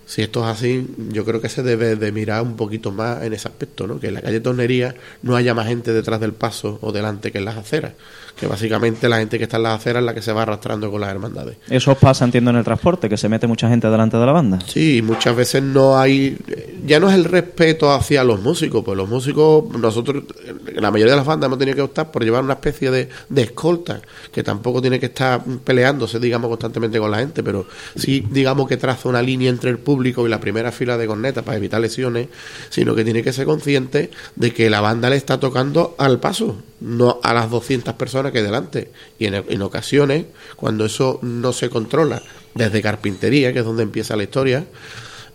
[0.06, 3.32] Si esto es así, yo creo que se debe de mirar un poquito más en
[3.32, 3.98] ese aspecto, ¿no?
[3.98, 7.38] Que en la calle Tornería no haya más gente detrás del paso o delante que
[7.38, 7.94] en las aceras.
[8.38, 10.90] Que básicamente la gente que está en las aceras es la que se va arrastrando
[10.90, 11.56] con las hermandades.
[11.68, 14.58] Eso pasa, entiendo, en el transporte, que se mete mucha gente delante de la banda.
[14.66, 16.36] Sí, muchas veces no hay.
[16.84, 21.12] Ya no es el respeto hacia los músicos, pues los músicos, nosotros, en la mayoría
[21.12, 24.00] de las bandas hemos tenido que optar por llevar una especie de, de escolta,
[24.32, 28.76] que tampoco tiene que estar peleándose, digamos, constantemente con la gente, pero sí, digamos, que
[28.76, 32.28] traza una línea entre el público y la primera fila de cornetas para evitar lesiones,
[32.70, 36.56] sino que tiene que ser consciente de que la banda le está tocando al paso,
[36.80, 38.90] no a las 200 personas que delante.
[39.18, 40.26] Y en, ocasiones,
[40.56, 42.22] cuando eso no se controla,
[42.54, 44.66] desde carpintería, que es donde empieza la historia,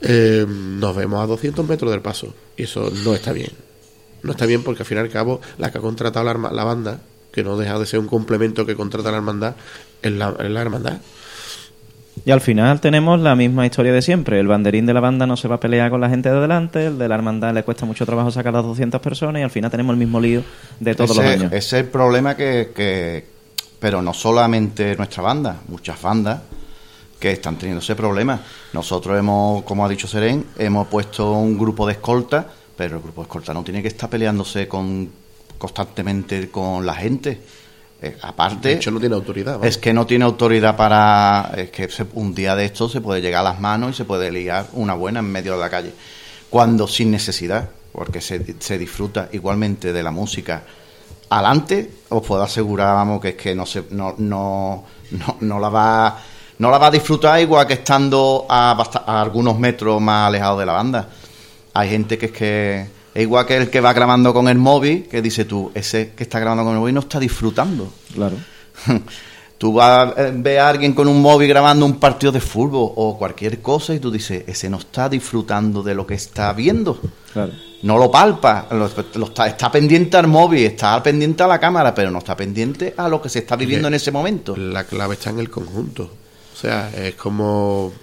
[0.01, 2.33] eh, nos vemos a 200 metros del paso.
[2.57, 3.51] Y eso no está bien.
[4.23, 6.63] No está bien porque al fin y al cabo la que ha contratado la, la
[6.63, 7.01] banda,
[7.31, 9.55] que no deja de ser un complemento que contrata la hermandad,
[10.01, 10.99] es la, es la hermandad.
[12.25, 14.39] Y al final tenemos la misma historia de siempre.
[14.39, 16.85] El banderín de la banda no se va a pelear con la gente de delante,
[16.87, 19.71] el de la hermandad le cuesta mucho trabajo sacar las 200 personas y al final
[19.71, 20.43] tenemos el mismo lío
[20.79, 21.45] de todos ese, los años.
[21.53, 23.25] ese es el problema que, que-
[23.79, 26.41] Pero no solamente nuestra banda, muchas bandas
[27.19, 28.39] que están teniendo ese problema.
[28.73, 33.21] Nosotros hemos, como ha dicho Seren, hemos puesto un grupo de escolta, pero el grupo
[33.21, 35.09] de escolta no tiene que estar peleándose con
[35.57, 37.39] constantemente con la gente.
[38.03, 39.63] Eh, aparte, De hecho, no tiene autoridad.
[39.63, 41.51] es que no tiene autoridad para.
[41.55, 44.05] Es que se- un día de esto se puede llegar a las manos y se
[44.05, 45.93] puede liar una buena en medio de la calle.
[46.49, 50.63] Cuando sin necesidad, porque se, se disfruta igualmente de la música.
[51.29, 55.69] Adelante, os puedo asegurar, vamos, que es que no, se, no, no, no, no la
[55.69, 56.17] va.
[56.57, 58.71] No la va a disfrutar igual que estando a,
[59.05, 61.07] a algunos metros más alejados de la banda.
[61.73, 65.07] Hay gente que es que es igual que el que va grabando con el móvil,
[65.09, 67.91] que dice tú, ese que está grabando con el móvil no está disfrutando.
[68.13, 68.37] Claro.
[69.57, 73.15] Tú vas a ver a alguien con un móvil grabando un partido de fútbol o
[73.15, 76.99] cualquier cosa y tú dices, ese no está disfrutando de lo que está viendo.
[77.31, 77.51] Claro.
[77.83, 78.89] No lo palpa, lo,
[79.19, 82.95] lo está, está pendiente al móvil, está pendiente a la cámara, pero no está pendiente
[82.97, 84.57] a lo que se está viviendo en ese momento.
[84.57, 86.09] La clave está en el conjunto.
[86.55, 87.93] O sea, es como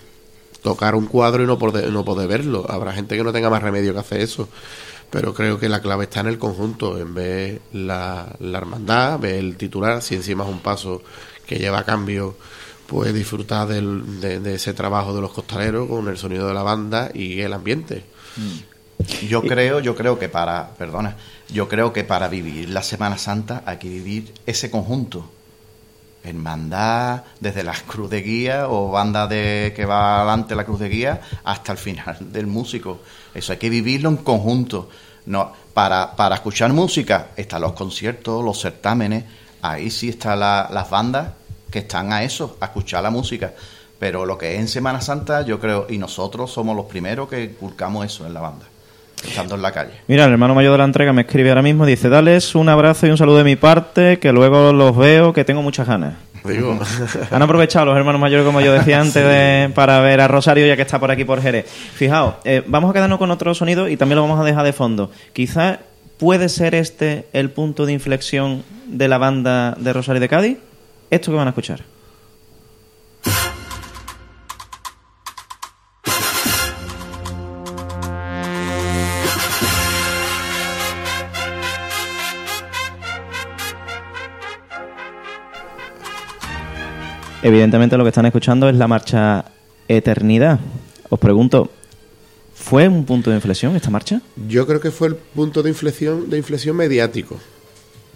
[0.62, 2.66] tocar un cuadro y no poder, no poder verlo.
[2.68, 4.48] Habrá gente que no tenga más remedio que hacer eso.
[5.10, 9.36] Pero creo que la clave está en el conjunto, en ver la, la hermandad, ver
[9.36, 11.02] el titular, si encima es un paso
[11.46, 12.36] que lleva a cambio,
[12.86, 16.62] pues disfrutar del- de, de ese trabajo de los costaleros con el sonido de la
[16.62, 18.04] banda y el ambiente.
[19.28, 21.16] Yo creo, yo creo que para, perdona,
[21.48, 25.30] yo creo que para vivir la Semana Santa hay que vivir ese conjunto.
[26.28, 30.88] Hermandad, desde la cruz de guía o banda de que va adelante la cruz de
[30.88, 33.00] guía hasta el final del músico.
[33.34, 34.88] Eso hay que vivirlo en conjunto.
[35.26, 39.24] No, para, para escuchar música están los conciertos, los certámenes,
[39.62, 41.30] ahí sí están la- las bandas
[41.70, 43.52] que están a eso, a escuchar la música.
[43.98, 47.44] Pero lo que es en Semana Santa, yo creo, y nosotros somos los primeros que
[47.44, 48.64] inculcamos eso en la banda,
[49.26, 49.92] estando en la calle.
[50.06, 53.06] Mira, el hermano mayor de la entrega me escribe ahora mismo, dice, dales un abrazo
[53.06, 56.14] y un saludo de mi parte, que luego los veo, que tengo muchas ganas.
[56.44, 56.78] Digo,
[57.30, 60.76] Han aprovechado los hermanos mayores, como yo decía antes, de- para ver a Rosario, ya
[60.76, 61.66] que está por aquí por Jerez.
[61.66, 64.72] Fijaos, eh, vamos a quedarnos con otro sonido y también lo vamos a dejar de
[64.72, 65.10] fondo.
[65.32, 65.78] Quizás
[66.16, 70.58] puede ser este el punto de inflexión de la banda de Rosario de Cádiz.
[71.10, 71.80] Esto que van a escuchar.
[87.42, 89.44] Evidentemente lo que están escuchando es la marcha
[89.86, 90.58] Eternidad.
[91.08, 91.70] Os pregunto,
[92.52, 94.20] ¿fue un punto de inflexión esta marcha?
[94.48, 97.38] Yo creo que fue el punto de inflexión, de inflexión mediático.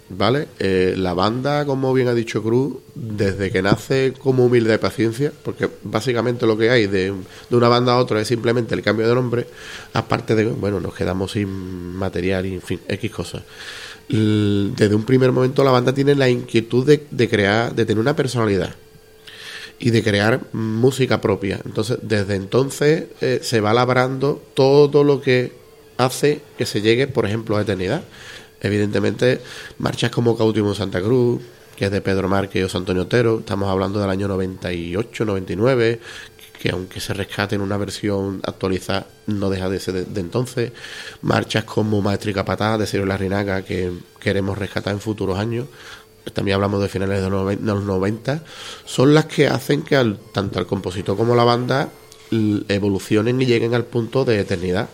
[0.09, 0.49] ¿Vale?
[0.59, 5.31] Eh, la banda, como bien ha dicho Cruz, desde que nace como humilde de paciencia,
[5.43, 7.13] porque básicamente lo que hay de,
[7.49, 9.47] de una banda a otra es simplemente el cambio de nombre,
[9.93, 11.47] aparte de, bueno, nos quedamos sin
[11.95, 13.43] material y, en fin, X cosas.
[14.09, 18.15] Desde un primer momento la banda tiene la inquietud de, de crear, de tener una
[18.15, 18.75] personalidad
[19.83, 21.59] y de crear música propia.
[21.65, 25.51] Entonces, desde entonces eh, se va labrando todo lo que
[25.97, 28.01] hace que se llegue, por ejemplo, a eternidad.
[28.61, 29.41] Evidentemente,
[29.79, 31.41] marchas como Cautivo en Santa Cruz,
[31.75, 33.39] que es de Pedro Márquez y José Antonio Otero.
[33.39, 35.99] Estamos hablando del año 98, 99,
[36.61, 40.71] que aunque se rescate en una versión actualizada, no deja de ser de, entonces.
[41.23, 43.91] Marchas como Maestrica Patá de Ciro Larrinaga, que
[44.21, 45.67] queremos rescatar en futuros años.
[46.31, 48.43] También hablamos de finales de los noven- de los 90.
[48.85, 51.89] Son las que hacen que tanto el compositor como la banda
[52.69, 54.89] evolucionen y lleguen al punto de eternidad.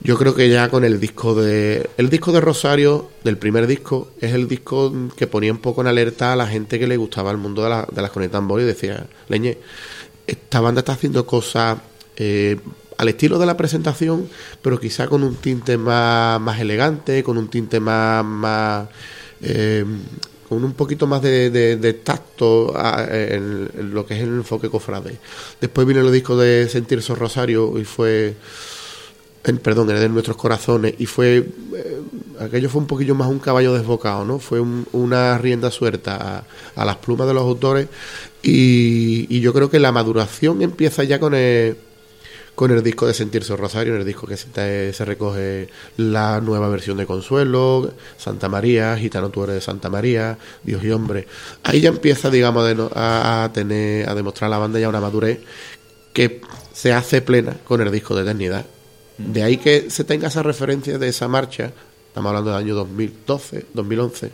[0.00, 1.88] Yo creo que ya con el disco de.
[1.96, 5.86] El disco de Rosario, del primer disco, es el disco que ponía un poco en
[5.86, 8.64] alerta a la gente que le gustaba el mundo de, la- de las tambor y
[8.64, 9.58] decía, Leñe,
[10.26, 11.78] esta banda está haciendo cosas
[12.16, 12.58] eh,
[12.98, 14.28] al estilo de la presentación,
[14.60, 18.24] pero quizá con un tinte más, más elegante, con un tinte más.
[18.24, 18.88] más
[19.40, 19.84] eh,
[20.52, 22.74] con un poquito más de, de- tacto
[23.10, 25.16] en, lo que es el enfoque cofrade.
[25.62, 28.34] Después vino el disco de Sentirse Rosario y fue
[29.44, 32.00] en, perdón, en el de nuestros corazones y fue eh,
[32.38, 34.38] aquello fue un poquillo más un caballo desbocado, ¿no?
[34.38, 36.44] Fue un- una rienda suelta a,
[36.82, 37.88] a las plumas de los autores
[38.42, 41.76] y, y yo creo que la maduración empieza ya con el
[42.54, 46.98] con el disco de Sentirse Rosario, en el disco que se, recoge la nueva versión
[46.98, 51.26] de Consuelo, Santa María, Gitano tú eres de Santa María, Dios y hombre.
[51.62, 52.64] Ahí ya empieza, digamos,
[52.94, 55.40] a, a tener, a demostrar la banda ya una madurez
[56.12, 56.42] que
[56.72, 58.66] se hace plena con el disco de Eternidad.
[59.18, 61.72] De ahí que se tenga esa referencia de esa marcha,
[62.08, 64.30] estamos hablando del año 2012, 2011,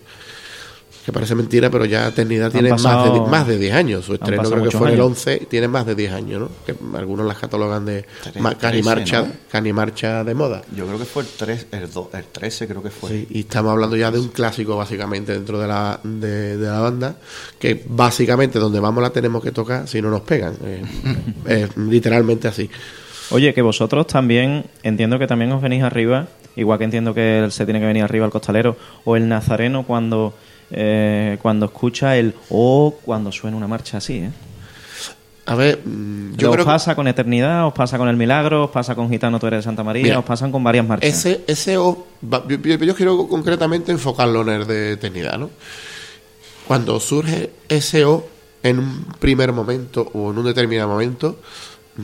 [1.09, 2.83] que parece mentira, pero ya Eternidad tiene más,
[3.13, 4.05] de, más de 10 años.
[4.05, 5.07] Su estreno creo que fue en el años.
[5.13, 6.49] 11, tiene más de 10 años, ¿no?
[6.67, 8.05] Que algunos las catalogan de
[8.39, 9.29] ma- cani 13, marcha, ¿no?
[9.51, 10.61] cani marcha de moda.
[10.77, 13.09] Yo creo que fue el, 3, el, do- el 13, creo que fue.
[13.09, 16.81] Sí, y estamos hablando ya de un clásico básicamente dentro de la, de, de la
[16.81, 17.17] banda,
[17.59, 20.57] que básicamente donde vamos la tenemos que tocar si no nos pegan.
[20.63, 20.83] Eh,
[21.47, 22.69] es literalmente así.
[23.31, 27.53] Oye, que vosotros también, entiendo que también os venís arriba, igual que entiendo que él
[27.53, 30.35] se tiene que venir arriba el costalero, o el nazareno cuando,
[30.71, 34.31] eh, cuando escucha el o cuando suena una marcha así, ¿eh?
[35.47, 38.65] A ver, mm, yo ¿Os creo que pasa con Eternidad, os pasa con El Milagro,
[38.65, 41.09] os pasa con Gitano Tú eres de Santa María, Mira, os pasan con varias marchas?
[41.09, 45.49] ese, ese O, va- yo, yo- yo quiero concretamente enfocarlo en el de eternidad, ¿no?
[46.67, 48.27] Cuando surge ese O
[48.63, 51.39] en un primer momento o en un determinado momento,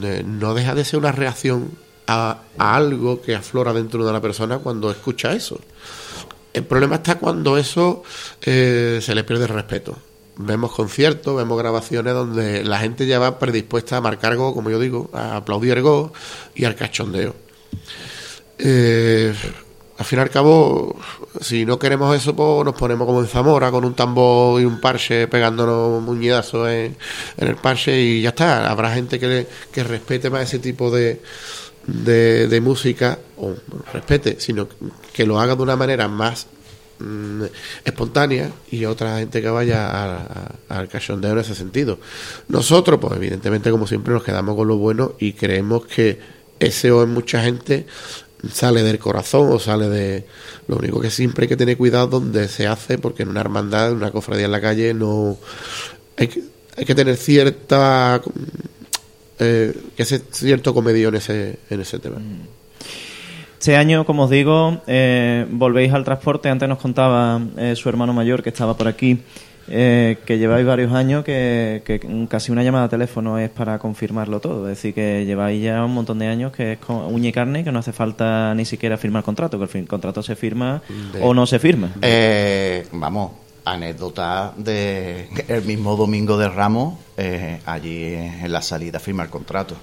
[0.02, 1.70] eh, no deja de ser una reacción
[2.06, 5.60] a, a algo que aflora dentro de una persona cuando escucha eso.
[6.54, 8.02] El problema está cuando eso
[8.42, 9.98] eh, se le pierde el respeto.
[10.36, 14.78] Vemos conciertos, vemos grabaciones donde la gente ya va predispuesta a marcar go, como yo
[14.80, 16.12] digo, a aplaudir go
[16.54, 17.34] y al cachondeo.
[18.58, 19.34] Eh,
[19.96, 20.96] al fin y al cabo,
[21.40, 24.80] si no queremos eso, pues nos ponemos como en Zamora, con un tambor y un
[24.80, 26.96] parche pegándonos muñedazos en,
[27.36, 28.68] en el parche y ya está.
[28.70, 31.20] Habrá gente que, le- que respete más ese tipo de,
[31.86, 33.54] de, de música, o
[33.92, 34.68] respete, sino
[35.12, 36.46] que lo haga de una manera más
[36.98, 37.44] mm,
[37.84, 41.98] espontánea y otra gente que vaya al cachondeo en ese sentido.
[42.48, 46.18] Nosotros, pues evidentemente, como siempre, nos quedamos con lo bueno y creemos que
[46.58, 47.86] ese o en mucha gente
[48.52, 50.26] sale del corazón o sale de...
[50.66, 53.90] Lo único que siempre hay que tener cuidado donde se hace, porque en una hermandad,
[53.90, 55.38] en una cofradía en la calle, no...
[56.16, 56.42] Hay que,
[56.76, 58.22] hay que tener cierta...
[59.38, 62.16] Eh, que hace cierto comedio en ese, en ese tema.
[63.58, 66.48] Este año, como os digo, eh, volvéis al transporte.
[66.50, 69.18] Antes nos contaba eh, su hermano mayor que estaba por aquí,
[69.68, 71.98] eh, que lleváis varios años, que, que
[72.28, 74.68] casi una llamada de teléfono es para confirmarlo todo.
[74.68, 77.64] Es decir, que lleváis ya un montón de años que es con uña y carne,
[77.64, 80.82] que no hace falta ni siquiera firmar contrato, que el fin- contrato se firma
[81.14, 81.90] De- o no se firma.
[82.02, 83.32] Eh, vamos,
[83.64, 89.76] anécdota de el mismo domingo de Ramos, eh, allí en la salida firma el contrato.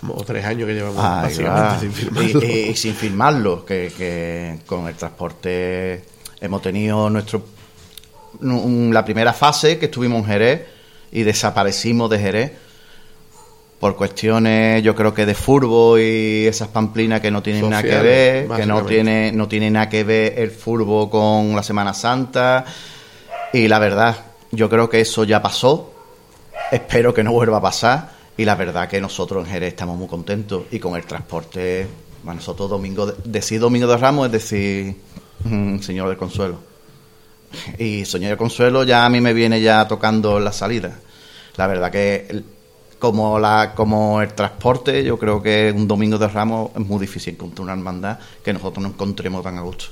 [0.00, 2.44] Como tres años que llevamos básicamente sin firmarlo.
[2.44, 6.04] Y, sin firmarlo, que, que con el transporte
[6.40, 7.44] hemos tenido nuestro
[8.40, 10.66] la primera fase que estuvimos en Jerez
[11.10, 12.52] y desaparecimos de Jerez
[13.82, 17.88] por cuestiones yo creo que de furbo y esas pamplinas que no tienen nada que
[18.00, 22.64] ver, que no tiene, no tiene nada que ver el furbo con la Semana Santa.
[23.52, 24.16] Y la verdad,
[24.52, 25.92] yo creo que eso ya pasó,
[26.70, 28.10] espero que no vuelva a pasar.
[28.36, 30.62] Y la verdad que nosotros en Jerez estamos muy contentos.
[30.70, 31.84] Y con el transporte,
[32.24, 34.94] para nosotros domingo, de- decir domingo de Ramos es decir
[35.42, 36.60] mm, Señor del Consuelo.
[37.78, 41.00] Y Señor del Consuelo ya a mí me viene ya tocando la salida.
[41.56, 42.44] La verdad que
[43.02, 47.34] como la como el transporte, yo creo que un domingo de Ramos es muy difícil
[47.34, 49.86] encontrar una hermandad que nosotros nos encontremos tan a gusto.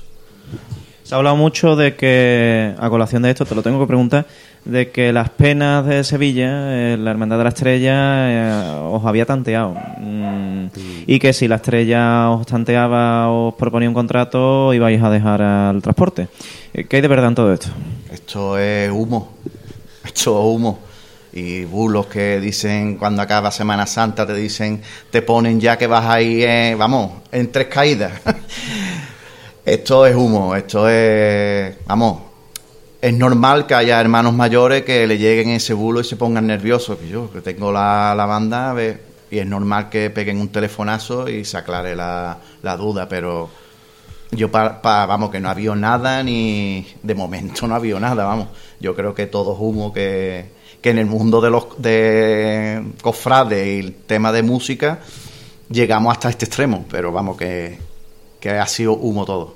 [1.03, 4.27] Se ha hablado mucho de que, a colación de esto, te lo tengo que preguntar,
[4.63, 7.97] de que las penas de Sevilla, eh, la Hermandad de la Estrella,
[8.31, 9.75] eh, os había tanteado.
[9.97, 10.67] Mm,
[11.05, 15.81] Y que si la Estrella os tanteaba, os proponía un contrato, ibais a dejar al
[15.81, 16.29] transporte.
[16.73, 17.67] Eh, ¿Qué hay de verdad en todo esto?
[18.09, 19.33] Esto es humo.
[20.05, 20.90] Esto es humo.
[21.33, 26.05] Y bulos que dicen cuando acaba Semana Santa, te dicen, te ponen ya que vas
[26.05, 28.11] ahí, eh, vamos, en tres caídas.
[29.65, 32.21] esto es humo, esto es, vamos,
[33.01, 36.97] es normal que haya hermanos mayores que le lleguen ese bulo y se pongan nerviosos.
[36.99, 38.75] Que yo, que tengo la, la banda,
[39.29, 43.49] y es normal que peguen un telefonazo y se aclare la, la duda, pero
[44.31, 47.99] yo, pa, pa- vamos, que no ha habido nada, ni de momento no ha habido
[47.99, 48.49] nada, vamos.
[48.79, 53.67] Yo creo que todo es humo, que, que en el mundo de los de cofrades
[53.67, 54.99] y el tema de música
[55.69, 57.77] llegamos hasta este extremo, pero vamos, que,
[58.39, 59.55] que ha sido humo todo.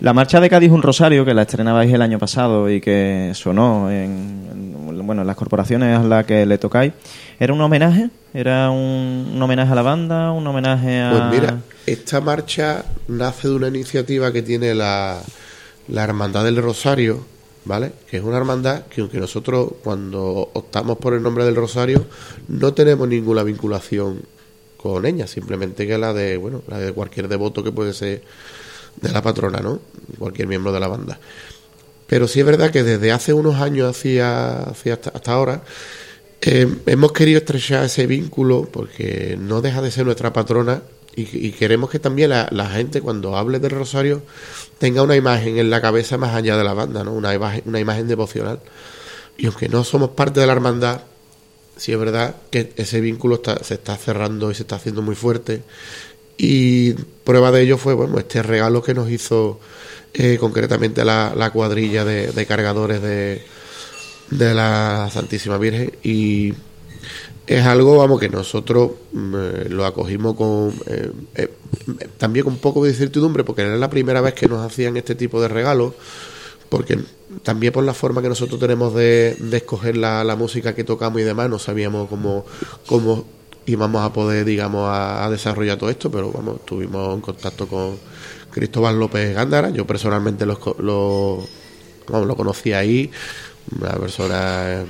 [0.00, 3.90] La marcha de Cádiz un Rosario, que la estrenabais el año pasado y que sonó
[3.90, 6.92] en, en- bueno, en las corporaciones a las que le tocáis,
[7.40, 8.10] ¿era un homenaje?
[8.34, 10.32] ¿Era un, un homenaje a la banda?
[10.32, 11.10] ¿Un homenaje a...?
[11.10, 15.18] Pues mira, esta marcha nace de una iniciativa que tiene la,
[15.88, 17.24] la Hermandad del Rosario,
[17.68, 17.92] ¿vale?
[18.10, 22.06] Que es una hermandad que aunque nosotros cuando optamos por el nombre del Rosario
[22.48, 24.22] no tenemos ninguna vinculación
[24.78, 28.22] con ella, simplemente que la de, bueno, la de cualquier devoto que puede ser
[29.02, 29.80] de la patrona, ¿no?
[30.18, 31.20] Cualquier miembro de la banda.
[32.06, 35.62] Pero sí es verdad que desde hace unos años hacia, hacia hasta, hasta ahora
[36.40, 40.82] eh, hemos querido estrechar ese vínculo porque no deja de ser nuestra patrona
[41.16, 44.22] y, queremos que también la, gente cuando hable del rosario
[44.78, 47.12] tenga una imagen en la cabeza más allá de la banda, ¿no?
[47.12, 48.60] Una imagen, una imagen devocional.
[49.36, 51.02] Y aunque no somos parte de la hermandad,
[51.76, 55.16] sí es verdad que ese vínculo está- se está cerrando y se está haciendo muy
[55.16, 55.62] fuerte.
[56.36, 59.58] Y prueba de ello fue bueno este regalo que nos hizo
[60.14, 63.42] eh, concretamente la, la cuadrilla de, de cargadores de,
[64.30, 66.54] de la Santísima Virgen y
[67.48, 71.48] es algo vamos que nosotros mm, eh, lo acogimos con eh, eh,
[72.18, 75.14] también con un poco de incertidumbre porque era la primera vez que nos hacían este
[75.14, 75.94] tipo de regalos
[76.68, 76.98] porque
[77.42, 81.20] también por la forma que nosotros tenemos de, de escoger la, la música que tocamos
[81.20, 82.44] y demás, no sabíamos cómo,
[82.86, 83.24] cómo
[83.66, 87.96] íbamos a poder, digamos, a, desarrollar todo esto, pero vamos, estuvimos en contacto con
[88.50, 91.46] Cristóbal López Gándara, yo personalmente lo, esco- lo,
[92.08, 93.10] vamos, lo conocí ahí,
[93.76, 94.84] una persona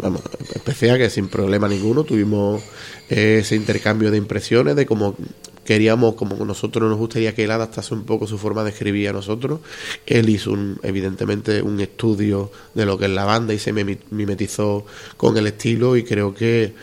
[0.00, 0.22] vamos,
[0.54, 2.62] especial que sin problema ninguno tuvimos
[3.08, 5.16] ese intercambio de impresiones de cómo
[5.64, 9.12] queríamos, como nosotros nos gustaría que él adaptase un poco su forma de escribir a
[9.12, 9.60] nosotros.
[10.06, 14.84] Él hizo un, evidentemente un estudio de lo que es la banda y se mimetizó
[15.16, 16.74] con el estilo y creo que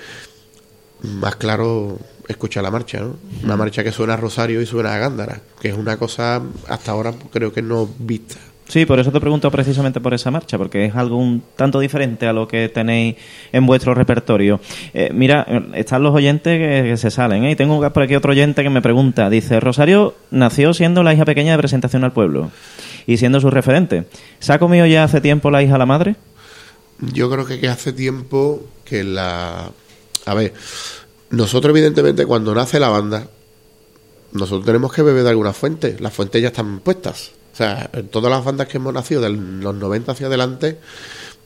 [1.03, 3.15] más claro escucha la marcha, ¿no?
[3.43, 6.91] Una marcha que suena a Rosario y suena a Gándara, que es una cosa hasta
[6.91, 8.37] ahora creo que no vista.
[8.71, 12.25] Sí, por eso te pregunto precisamente por esa marcha, porque es algo un tanto diferente
[12.25, 13.17] a lo que tenéis
[13.51, 14.61] en vuestro repertorio.
[14.93, 17.51] Eh, mira, están los oyentes que, se salen, ¿eh?
[17.51, 21.25] y tengo por aquí otro oyente que me pregunta, dice, Rosario nació siendo la hija
[21.25, 22.49] pequeña de presentación al pueblo
[23.05, 24.05] y siendo su referente.
[24.39, 26.15] ¿Se ha comido ya hace tiempo la hija a la madre?
[27.01, 29.69] Yo creo que hace tiempo que la...
[30.25, 30.53] A ver,
[31.29, 33.27] nosotros evidentemente cuando nace la banda,
[34.31, 35.97] nosotros tenemos que beber de alguna fuente.
[35.99, 37.33] Las fuentes ya están puestas.
[37.61, 40.79] Sea, en todas las bandas que hemos nacido de los 90 hacia adelante,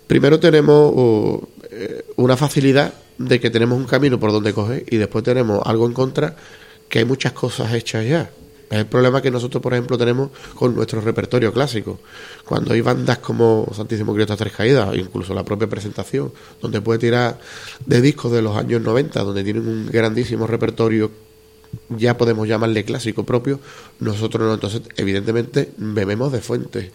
[0.08, 4.96] primero tenemos uh, eh, una facilidad de que tenemos un camino por donde coger y
[4.96, 6.38] después tenemos algo en contra
[6.88, 8.30] que hay muchas cosas hechas ya.
[8.70, 12.00] Es el problema que nosotros, por ejemplo, tenemos con nuestro repertorio clásico.
[12.46, 16.32] Cuando hay bandas como Santísimo Cristo Tres Caídas, incluso la propia presentación,
[16.62, 17.38] donde puede tirar
[17.86, 21.12] de discos de los años 90, donde tienen un grandísimo repertorio,
[21.90, 23.60] ya podemos llamarle clásico propio,
[24.00, 24.54] nosotros no.
[24.54, 26.92] Entonces, evidentemente, bebemos de fuentes.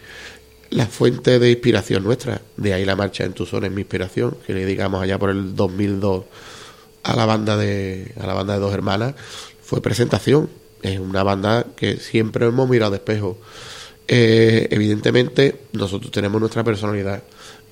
[0.69, 4.37] La fuente de inspiración nuestra, de ahí la marcha en tu zona es mi inspiración,
[4.47, 6.23] que le digamos allá por el 2002
[7.03, 9.15] a la banda de a la banda de dos hermanas,
[9.61, 10.49] fue presentación.
[10.81, 13.37] Es una banda que siempre hemos mirado de espejo.
[14.07, 17.23] Eh, evidentemente, nosotros tenemos nuestra personalidad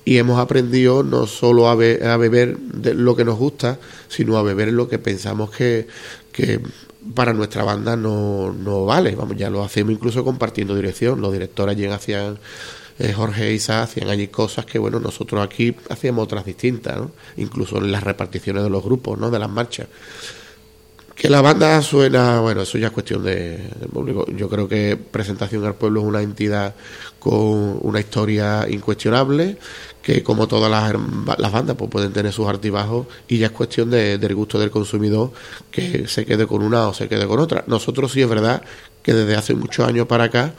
[0.04, 2.56] y hemos aprendido no solo a, be- a beber
[2.94, 3.78] lo que nos gusta,
[4.08, 5.86] sino a beber lo que pensamos que
[7.14, 9.14] para nuestra banda no, no vale.
[9.14, 11.20] Vamos, ya lo hacemos incluso compartiendo dirección.
[11.20, 12.38] Los directores allí hacían
[12.98, 17.00] eh, Jorge e Isa hacían allí cosas que bueno nosotros aquí hacíamos otras distintas,
[17.36, 19.30] incluso en las reparticiones de los grupos, ¿no?
[19.30, 19.88] de las marchas.
[21.20, 24.24] Que la banda suena, bueno, eso ya es cuestión de, del público.
[24.34, 26.74] Yo creo que Presentación al Pueblo es una entidad
[27.18, 29.58] con una historia incuestionable,
[30.00, 30.94] que como todas las,
[31.38, 34.70] las bandas pues pueden tener sus altibajos y ya es cuestión de- del gusto del
[34.70, 35.30] consumidor
[35.70, 37.64] que se quede con una o se quede con otra.
[37.66, 38.62] Nosotros sí es verdad
[39.02, 40.54] que desde hace muchos años para acá,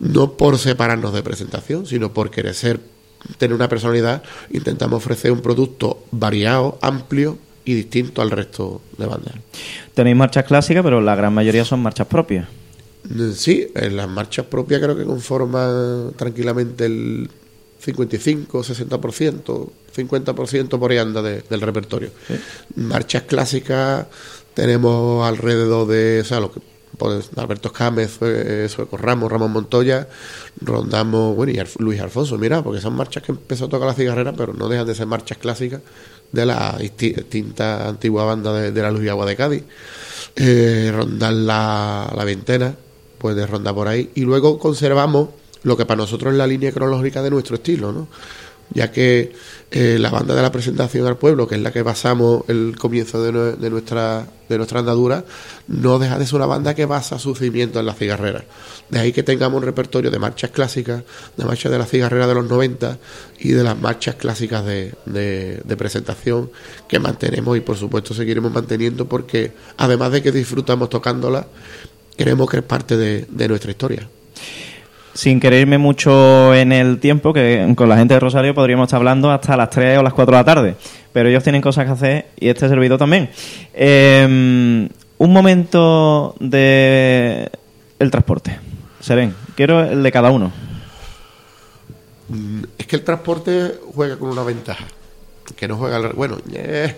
[0.00, 2.80] no por separarnos de presentación, sino por querer ser
[3.36, 7.36] tener una personalidad, intentamos ofrecer un producto variado, amplio
[7.66, 9.34] y distinto al resto de bandas.
[9.92, 12.48] Tenéis marchas clásicas, pero la gran mayoría son marchas propias.
[13.04, 17.28] Mm, Sí, en las marchas propias creo que conforman tranquilamente el
[17.78, 22.10] 55, 60%, 50% por ahí anda de- del repertorio.
[22.76, 24.06] Marchas clásicas
[24.54, 26.60] tenemos alrededor de, o sea, lo que
[26.98, 30.08] pues, Alberto Escámez, eh, Sueco Ramos, Ramón Montoya,
[30.62, 34.32] rondamos, bueno, y Luis Alfonso, mira, porque son marchas que empezó a tocar la cigarrera,
[34.32, 35.82] pero no dejan de ser marchas clásicas
[36.36, 39.64] de la disti- distinta antigua banda de, de la Luz y Agua de Cádiz.
[40.36, 42.76] Eh, rondar la, la veintena,
[43.18, 44.10] puede rondar por ahí.
[44.14, 45.30] Y luego conservamos
[45.62, 48.06] lo que para nosotros es la línea cronológica de nuestro estilo, ¿no?
[48.72, 49.32] Ya que
[49.72, 53.22] eh, la banda de la presentación al pueblo, que es la que basamos el comienzo
[53.22, 55.24] de, nue- de nuestra de nuestra andadura,
[55.66, 58.44] no deja de ser una banda que basa su cimiento en las cigarreras.
[58.88, 61.02] De ahí que tengamos un repertorio de marchas clásicas,
[61.36, 62.96] de marchas de la cigarrera de los 90
[63.40, 66.50] y de las marchas clásicas de, de- de presentación
[66.88, 71.46] que mantenemos y por supuesto seguiremos manteniendo porque además de que disfrutamos tocándolas,
[72.16, 74.08] creemos que es parte de, de nuestra historia.
[75.16, 78.98] Sin querer irme mucho en el tiempo, que con la gente de Rosario podríamos estar
[78.98, 80.76] hablando hasta las 3 o las 4 de la tarde.
[81.10, 83.30] Pero ellos tienen cosas que hacer y este servidor también.
[83.72, 84.88] Eh,
[85.18, 87.50] un momento de
[87.98, 88.58] el transporte.
[89.00, 90.52] Seren, quiero el de cada uno.
[92.28, 94.84] Mm, Es que el transporte juega con una ventaja.
[95.56, 96.10] Que no juega.
[96.12, 96.94] Bueno, eh,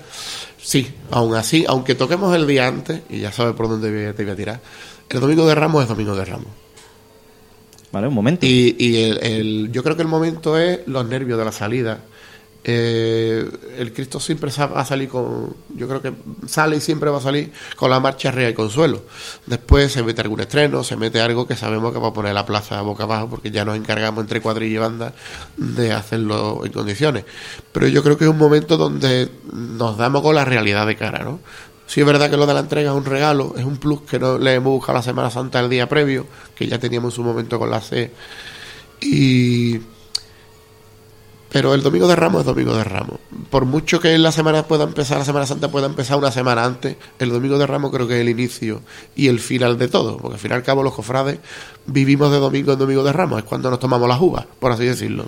[0.61, 4.32] sí, aún así, aunque toquemos el día antes, y ya sabes por dónde te voy
[4.32, 4.61] a tirar,
[5.09, 6.49] el domingo de Ramos es domingo de Ramos.
[7.93, 8.47] Vale, un momento.
[8.47, 12.01] Y, y el, yo creo que el momento es los nervios de la salida.
[12.70, 13.48] Eh,
[13.78, 15.56] el Cristo siempre va a salir con.
[15.74, 16.12] Yo creo que
[16.47, 19.05] sale y siempre va a salir con la marcha arriba y consuelo.
[19.47, 22.44] Después se mete algún estreno, se mete algo que sabemos que va a poner la
[22.44, 25.15] plaza boca abajo, porque ya nos encargamos entre cuadrilla y banda
[25.56, 27.24] de hacerlo en condiciones.
[27.73, 31.20] Pero yo creo que es un momento donde nos damos con la realidad de cara,
[31.20, 31.40] ¿no?
[31.89, 34.19] Sí es verdad que lo de la entrega es un regalo, es un plus que
[34.19, 37.24] no le hemos buscado la Semana Santa el día previo, que ya teníamos en su
[37.24, 38.12] momento con la C.
[39.01, 39.81] Y
[41.51, 43.19] pero el domingo de Ramos es domingo de Ramos.
[43.48, 46.97] Por mucho que la semana pueda empezar, la Semana Santa pueda empezar una semana antes,
[47.19, 48.82] el domingo de Ramos creo que es el inicio
[49.16, 51.39] y el final de todo, porque al fin y al cabo los cofrades
[51.86, 54.85] vivimos de domingo en domingo de Ramos, es cuando nos tomamos las uvas, por así
[54.85, 55.27] decirlo.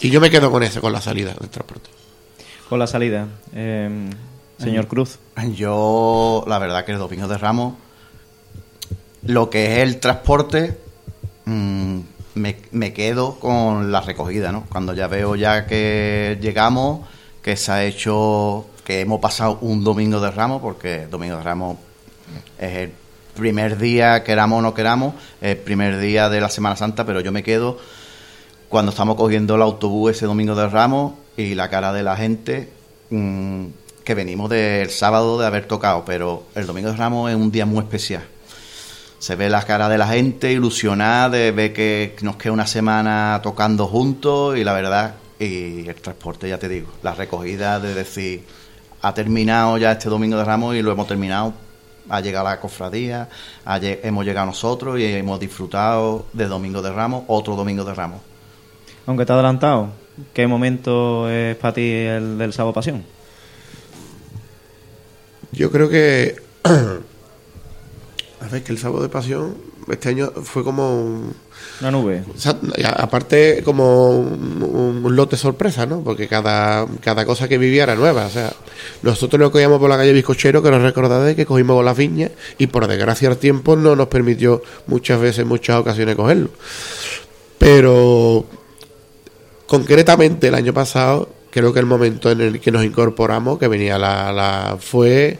[0.00, 1.90] Y yo me quedo con eso, con la salida del transporte.
[2.70, 3.28] Con la salida.
[3.52, 4.08] Eh,
[4.58, 5.18] señor Cruz.
[5.54, 7.74] Yo, la verdad que el domingo de Ramos,
[9.22, 10.78] lo que es el transporte,
[11.44, 11.98] mm,
[12.34, 14.64] me, me quedo con la recogida, ¿no?
[14.68, 17.06] Cuando ya veo ya que llegamos,
[17.42, 21.78] que se ha hecho, que hemos pasado un domingo de Ramos, porque domingo de Ramos
[22.58, 22.92] es el
[23.34, 27.32] primer día, queramos o no queramos, el primer día de la Semana Santa, pero yo
[27.32, 27.78] me quedo
[28.68, 32.68] cuando estamos cogiendo el autobús ese domingo de Ramos y la cara de la gente
[33.10, 33.66] mm,
[34.08, 37.66] que venimos del sábado de haber tocado, pero el domingo de Ramos es un día
[37.66, 38.22] muy especial.
[39.18, 43.38] Se ve la cara de la gente ilusionada de ver que nos queda una semana
[43.42, 48.44] tocando juntos y la verdad, y el transporte, ya te digo, la recogida de decir,
[49.02, 51.52] ha terminado ya este domingo de Ramos y lo hemos terminado,
[52.08, 53.28] ha llegado la cofradía,
[53.66, 57.92] ha lle- hemos llegado nosotros y hemos disfrutado de domingo de Ramos, otro domingo de
[57.92, 58.22] Ramos.
[59.04, 59.90] Aunque te ha adelantado,
[60.32, 63.17] ¿qué momento es para ti el del sábado pasión?
[65.58, 66.36] Yo creo que.
[68.40, 69.56] A ver, que el sábado de pasión
[69.90, 71.02] este año fue como.
[71.02, 71.34] un-
[71.80, 72.22] Una nube.
[72.34, 72.56] o sea,
[72.96, 76.02] aparte, como un, un lote sorpresa, ¿no?
[76.04, 78.26] Porque cada, cada cosa que vivía era nueva.
[78.26, 78.52] O sea,
[79.02, 82.30] nosotros nos cogíamos por la calle Bizcochero, que nos recordáis que cogimos por las viñas,
[82.58, 86.50] y por desgracia el tiempo no nos permitió muchas veces, muchas ocasiones cogerlo.
[87.58, 88.44] Pero
[89.66, 93.98] concretamente el año pasado, creo que el momento en el que nos incorporamos, que venía
[93.98, 95.38] la, fue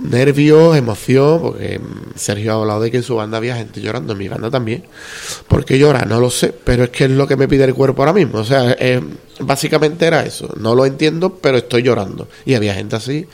[0.00, 1.80] nervios, emoción, porque
[2.14, 4.84] Sergio ha hablado de que en su banda había gente llorando, en mi banda también.
[5.48, 6.04] ¿Por qué llora?
[6.04, 8.38] No lo sé, pero es que es lo que me pide el cuerpo ahora mismo.
[8.38, 8.76] O sea,
[9.40, 10.54] básicamente era eso.
[10.56, 12.28] No lo entiendo, pero estoy llorando.
[12.44, 13.26] Y había gente así.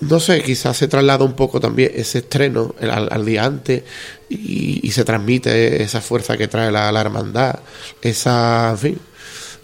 [0.00, 3.84] No sé, quizás se traslada un poco también ese estreno al, día antes
[4.28, 7.60] y, y se transmite esa fuerza que trae la, la hermandad,
[8.02, 8.98] esa, en fin.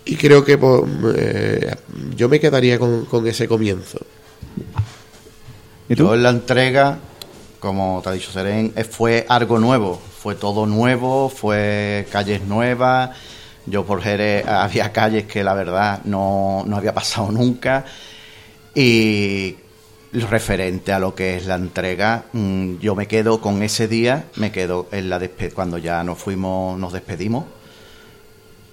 [0.05, 0.83] Y creo que pues,
[1.17, 1.75] eh,
[2.17, 3.99] yo me quedaría con, con ese comienzo.
[5.89, 6.99] Yo en la entrega,
[7.59, 13.11] como te ha dicho Seren, eh, fue algo nuevo, fue todo nuevo, fue calles nuevas.
[13.67, 17.85] Yo por Jerez había calles que la verdad no, no había pasado nunca.
[18.75, 19.57] Y
[20.13, 24.51] referente a lo que es la entrega, mm, yo me quedo con ese día, me
[24.51, 25.21] quedo en la
[25.55, 27.45] cuando ya nos fuimos, nos despedimos,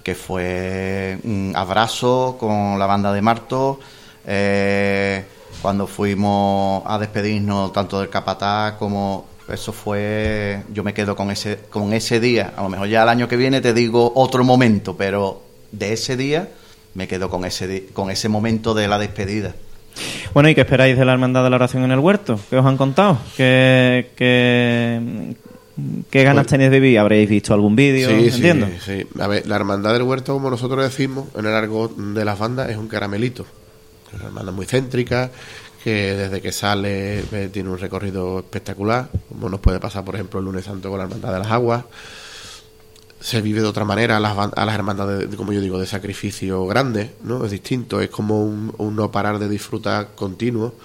[0.08, 3.78] que fue un abrazo con la banda de Marto,
[4.26, 5.22] eh,
[5.62, 11.60] cuando fuimos a despedirnos tanto del Capataz como eso fue, yo me quedo con ese,
[11.70, 14.96] con ese día, a lo mejor ya el año que viene te digo otro momento,
[14.96, 15.42] pero
[15.74, 16.48] de ese día
[16.94, 19.56] me quedo con ese, con ese momento de la despedida.
[20.34, 22.40] Bueno, ¿y qué esperáis de la Hermandad de la Oración en el Huerto?
[22.50, 23.18] ¿Qué os han contado?
[23.36, 25.36] ¿Qué, qué,
[26.10, 27.00] qué ganas Pues- tenéis de vivir?
[27.00, 28.10] ¿Habréis visto algún vídeo?
[28.10, 28.68] Sí, Entiendo.
[28.84, 29.20] sí, sí.
[29.22, 32.70] A ver, la hermandad del huerto, como nosotros decimos en el argot de las bandas,
[32.70, 33.46] es un caramelito.
[34.10, 35.30] Es una hermandad muy céntrica,
[35.84, 40.40] que desde que sale eh, tiene un recorrido espectacular, como nos puede pasar, por ejemplo,
[40.40, 41.84] el lunes santo con la hermandad de las aguas.
[43.28, 45.86] Se vive de otra manera a las, a las hermandades, de- como yo digo, de
[45.86, 47.44] sacrificio grande, ¿no?
[47.44, 50.76] Es distinto, es como un, no parar de disfrutar continuo.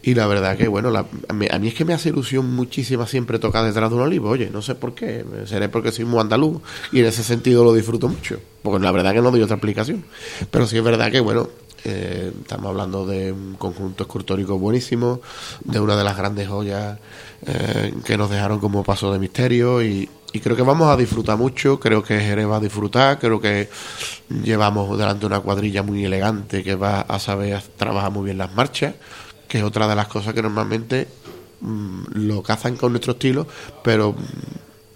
[0.00, 2.54] Y la verdad que, bueno, la- a, mí, a mí es que me hace ilusión
[2.54, 4.28] muchísima siempre tocar detrás de un olivo.
[4.30, 6.62] Oye, no sé por qué, seré porque soy muy andaluz
[6.92, 8.38] y en ese sentido lo disfruto mucho.
[8.62, 10.04] Porque la verdad que no doy otra explicación.
[10.52, 11.48] Pero sí es verdad que, bueno,
[11.84, 15.20] eh, estamos hablando de un conjunto escultórico buenísimo,
[15.64, 16.96] de una de las grandes joyas
[17.44, 21.36] eh, que nos dejaron como paso de misterio y, y creo que vamos a disfrutar
[21.38, 23.68] mucho, creo que Jerez va a disfrutar, creo que
[24.44, 28.94] llevamos delante una cuadrilla muy elegante que va a saber trabajar muy bien las marchas,
[29.48, 31.08] que es otra de las cosas que normalmente
[31.62, 33.46] mm, lo cazan con nuestro estilo,
[33.82, 34.16] pero mm,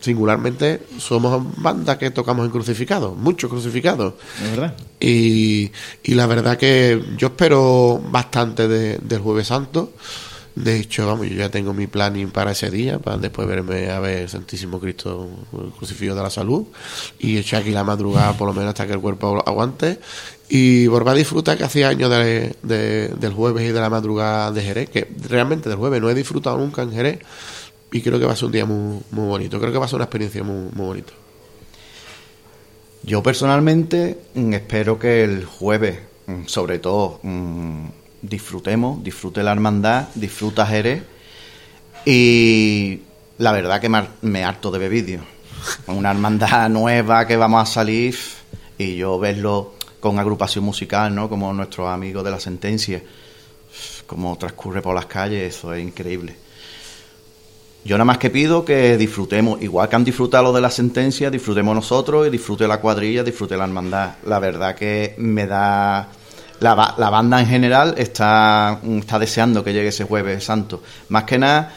[0.00, 4.14] singularmente somos banda que tocamos en crucificados, muchos crucificados.
[4.42, 4.74] Es verdad.
[5.00, 5.70] Y,
[6.02, 9.92] y la verdad que yo espero bastante de- del Jueves Santo.
[10.54, 14.00] De hecho, vamos, yo ya tengo mi planning para ese día, para después verme a
[14.00, 16.66] ver Santísimo Cristo el crucifijo de la salud
[17.18, 19.98] y echar aquí la madrugada por lo menos hasta que el cuerpo aguante.
[20.50, 22.54] Y volver a disfrutar que hacía años de-
[23.18, 26.58] del jueves y de la madrugada de Jerez, que realmente del jueves no he disfrutado
[26.58, 27.20] nunca en Jerez
[27.90, 29.58] y creo que va a ser un día muy, muy bonito.
[29.58, 31.12] Creo que va a ser una experiencia muy, muy bonita.
[33.04, 37.86] Yo personalmente mm, espero que el jueves, mm, sobre todo, mm,
[38.22, 41.02] disfrutemos, disfrute la hermandad, disfruta Jerez
[42.04, 43.00] y
[43.38, 45.22] la verdad que me har- me harto de vídeos.
[45.86, 48.16] Una hermandad nueva que vamos a salir
[48.78, 51.28] y yo verlo con agrupación musical, ¿no?
[51.28, 53.02] Como nuestros amigos de la sentencia,
[54.06, 56.34] como transcurre por las calles, eso es increíble.
[57.84, 61.74] Yo nada más que pido que disfrutemos, igual que han disfrutado de la sentencia, disfrutemos
[61.74, 64.14] nosotros y disfrute la cuadrilla, disfrute la hermandad.
[64.26, 66.08] La verdad que me da...
[66.62, 70.82] La, la banda en general está, está deseando que llegue ese jueves santo.
[71.08, 71.72] Más que nada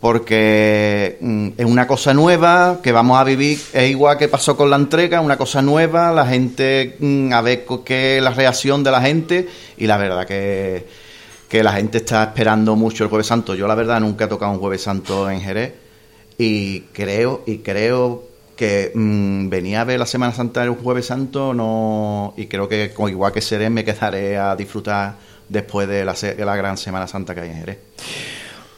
[0.00, 4.70] porque mm, es una cosa nueva que vamos a vivir, es igual que pasó con
[4.70, 8.90] la entrega, una cosa nueva, la gente, mm, a ver qué es la reacción de
[8.90, 10.86] la gente y la verdad que,
[11.48, 13.54] que la gente está esperando mucho el Jueves Santo.
[13.54, 15.74] Yo la verdad nunca he tocado un Jueves Santo en Jerez
[16.38, 18.25] y creo y creo
[18.56, 22.90] que mm, venía a ver la Semana Santa el Jueves Santo no y creo que
[22.92, 25.14] con igual que seré me quedaré a disfrutar
[25.48, 27.78] después de la, se- de la gran Semana Santa que hay en Jerez.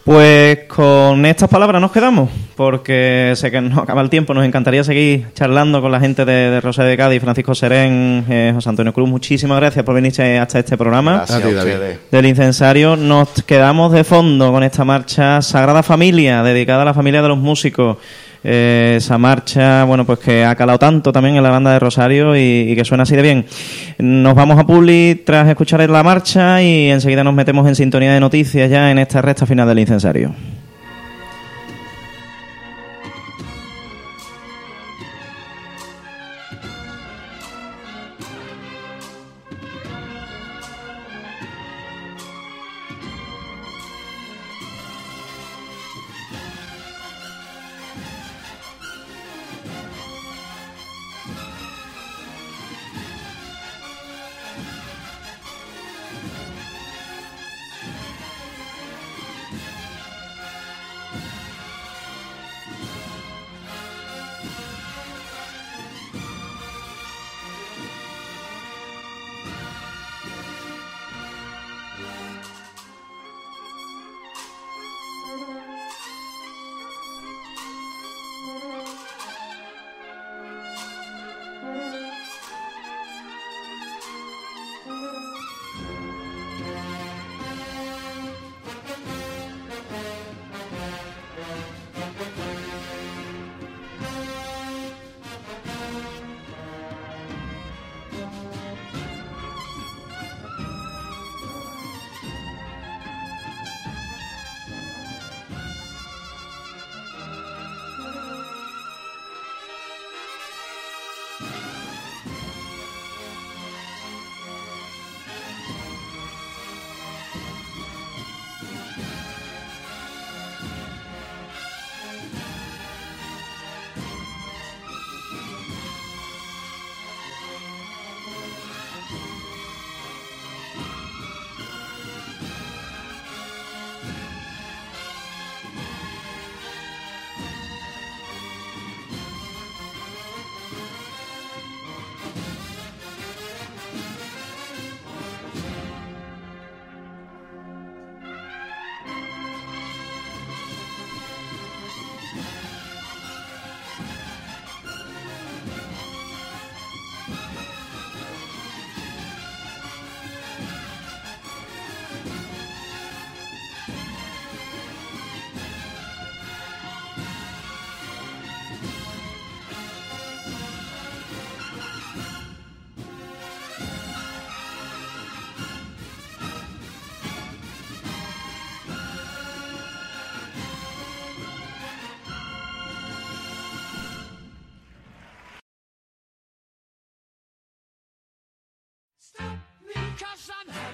[0.05, 4.32] Pues con estas palabras nos quedamos, porque sé que nos acaba el tiempo.
[4.32, 8.52] Nos encantaría seguir charlando con la gente de, de Rosario de Cádiz, Francisco Serén, eh,
[8.55, 9.06] José Antonio Cruz.
[9.06, 11.98] Muchísimas gracias por venir hasta este programa Gracias a ustedes.
[12.10, 12.96] del incensario.
[12.96, 17.36] Nos quedamos de fondo con esta marcha Sagrada Familia, dedicada a la familia de los
[17.38, 17.98] músicos.
[18.44, 22.36] Eh, esa marcha, bueno, pues que ha calado tanto también en la banda de Rosario
[22.36, 23.47] y, y que suena así de bien.
[23.98, 28.20] Nos vamos a Publi tras escuchar la marcha y enseguida nos metemos en sintonía de
[28.20, 30.32] noticias ya en esta recta final del incensario.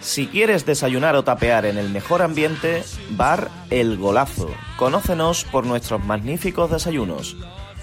[0.04, 4.50] Si quieres desayunar o tapear en el mejor ambiente, Bar El Golazo.
[4.76, 7.38] Conócenos por nuestros magníficos desayunos.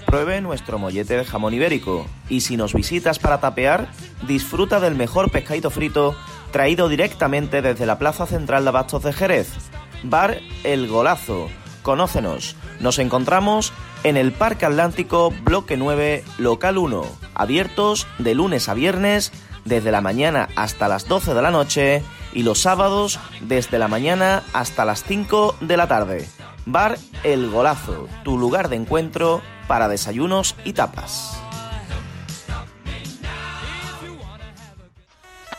[0.06, 2.06] Pruebe nuestro mollete de jamón ibérico.
[2.28, 3.88] Y si nos visitas para tapear,
[4.28, 6.14] disfruta del mejor pescado frito
[6.52, 9.48] traído directamente desde la Plaza Central de Abastos de Jerez.
[10.04, 11.48] Bar El Golazo.
[11.82, 12.54] Conócenos.
[12.78, 13.72] Nos encontramos
[14.04, 17.04] en el Parque Atlántico, Bloque 9, Local 1.
[17.34, 19.32] Abiertos de lunes a viernes
[19.64, 22.02] desde la mañana hasta las 12 de la noche
[22.32, 26.28] y los sábados desde la mañana hasta las 5 de la tarde.
[26.64, 31.38] Bar El Golazo, tu lugar de encuentro para desayunos y tapas.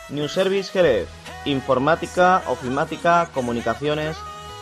[0.10, 1.08] New Service Jerez,
[1.46, 4.16] informática, ofimática, comunicaciones.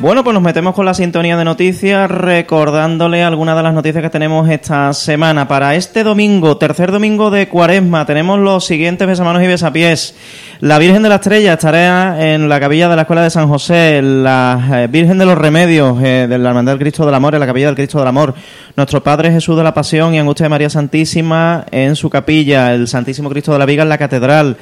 [0.04, 4.10] Bueno, pues nos metemos con la sintonía de noticias, recordándole algunas de las noticias que
[4.10, 5.48] tenemos esta semana.
[5.48, 10.14] Para este domingo, tercer domingo de cuaresma, tenemos los siguientes besamanos y besapiés.
[10.60, 14.02] La Virgen de la Estrella estará en la capilla de la Escuela de San José,
[14.02, 17.40] la eh, Virgen de los Remedios eh, de la Hermandad del Cristo del Amor, en
[17.40, 18.34] la capilla del Cristo del Amor,
[18.76, 22.88] nuestro Padre Jesús de la Pasión y Angustia de María Santísima en su capilla, el
[22.88, 24.58] Santísimo Cristo de la Viga en la Catedral,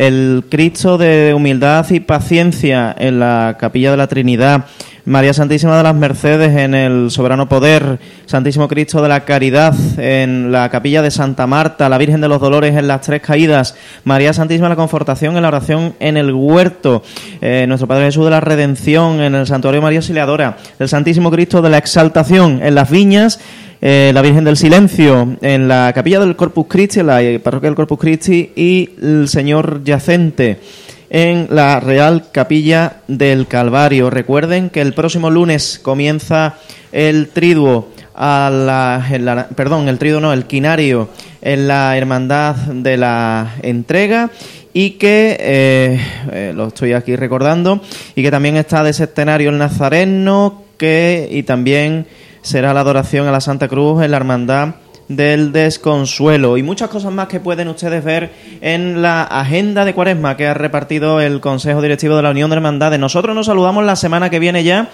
[0.00, 4.64] el Cristo de humildad y paciencia en la capilla de la Trinidad,
[5.04, 10.52] María Santísima de las Mercedes en el Soberano Poder, Santísimo Cristo de la Caridad en
[10.52, 14.32] la capilla de Santa Marta, la Virgen de los Dolores en las Tres Caídas, María
[14.32, 17.02] Santísima de la Confortación en la oración en el Huerto,
[17.42, 21.60] eh, nuestro Padre Jesús de la Redención en el Santuario María Auxiliadora, el Santísimo Cristo
[21.60, 23.38] de la Exaltación en las Viñas,
[23.80, 27.76] eh, la Virgen del Silencio en la capilla del Corpus Christi, en la parroquia del
[27.76, 30.60] Corpus Christi y el Señor Yacente
[31.08, 34.10] en la Real Capilla del Calvario.
[34.10, 36.56] Recuerden que el próximo lunes comienza
[36.92, 41.08] el triduo a la, perdón, el triduo no, el quinario
[41.40, 44.30] en la Hermandad de la Entrega
[44.72, 46.00] y que, eh,
[46.32, 47.80] eh, lo estoy aquí recordando,
[48.14, 52.06] y que también está de septenario el Nazareno, que, y también
[52.42, 54.74] será la adoración a la Santa Cruz en la Hermandad
[55.10, 58.30] del Desconsuelo y muchas cosas más que pueden ustedes ver
[58.60, 62.56] en la agenda de Cuaresma que ha repartido el Consejo Directivo de la Unión de
[62.56, 63.00] Hermandades.
[63.00, 64.88] Nosotros nos saludamos la semana que viene ya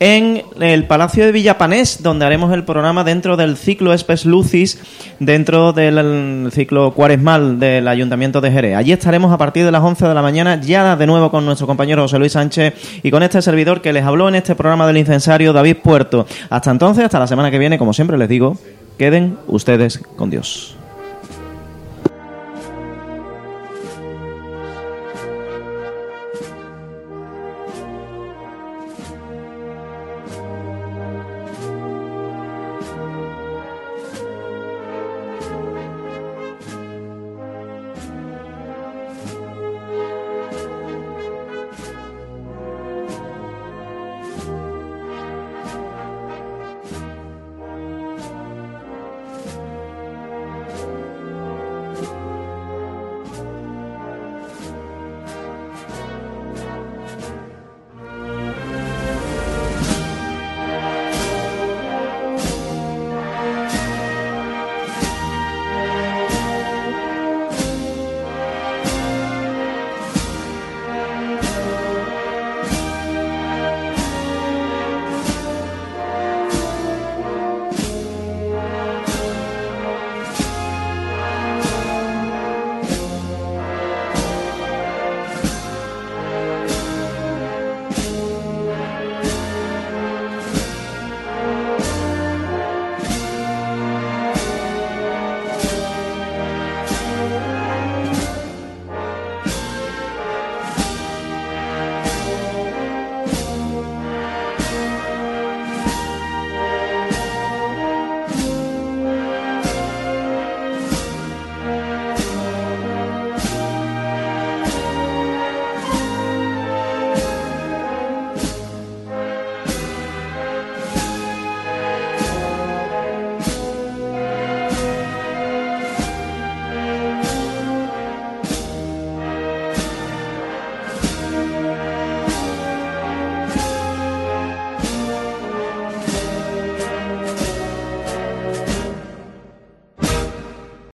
[0.00, 4.80] en el Palacio de Villapanés, donde haremos el programa dentro del ciclo Espes Lucis,
[5.20, 8.74] dentro del ciclo cuaresmal del Ayuntamiento de Jerez.
[8.74, 11.66] Allí estaremos a partir de las 11 de la mañana, ya de nuevo con nuestro
[11.66, 14.96] compañero José Luis Sánchez y con este servidor que les habló en este programa del
[14.96, 16.26] incensario, David Puerto.
[16.48, 18.56] Hasta entonces, hasta la semana que viene, como siempre les digo,
[18.98, 20.77] Queden ustedes con Dios.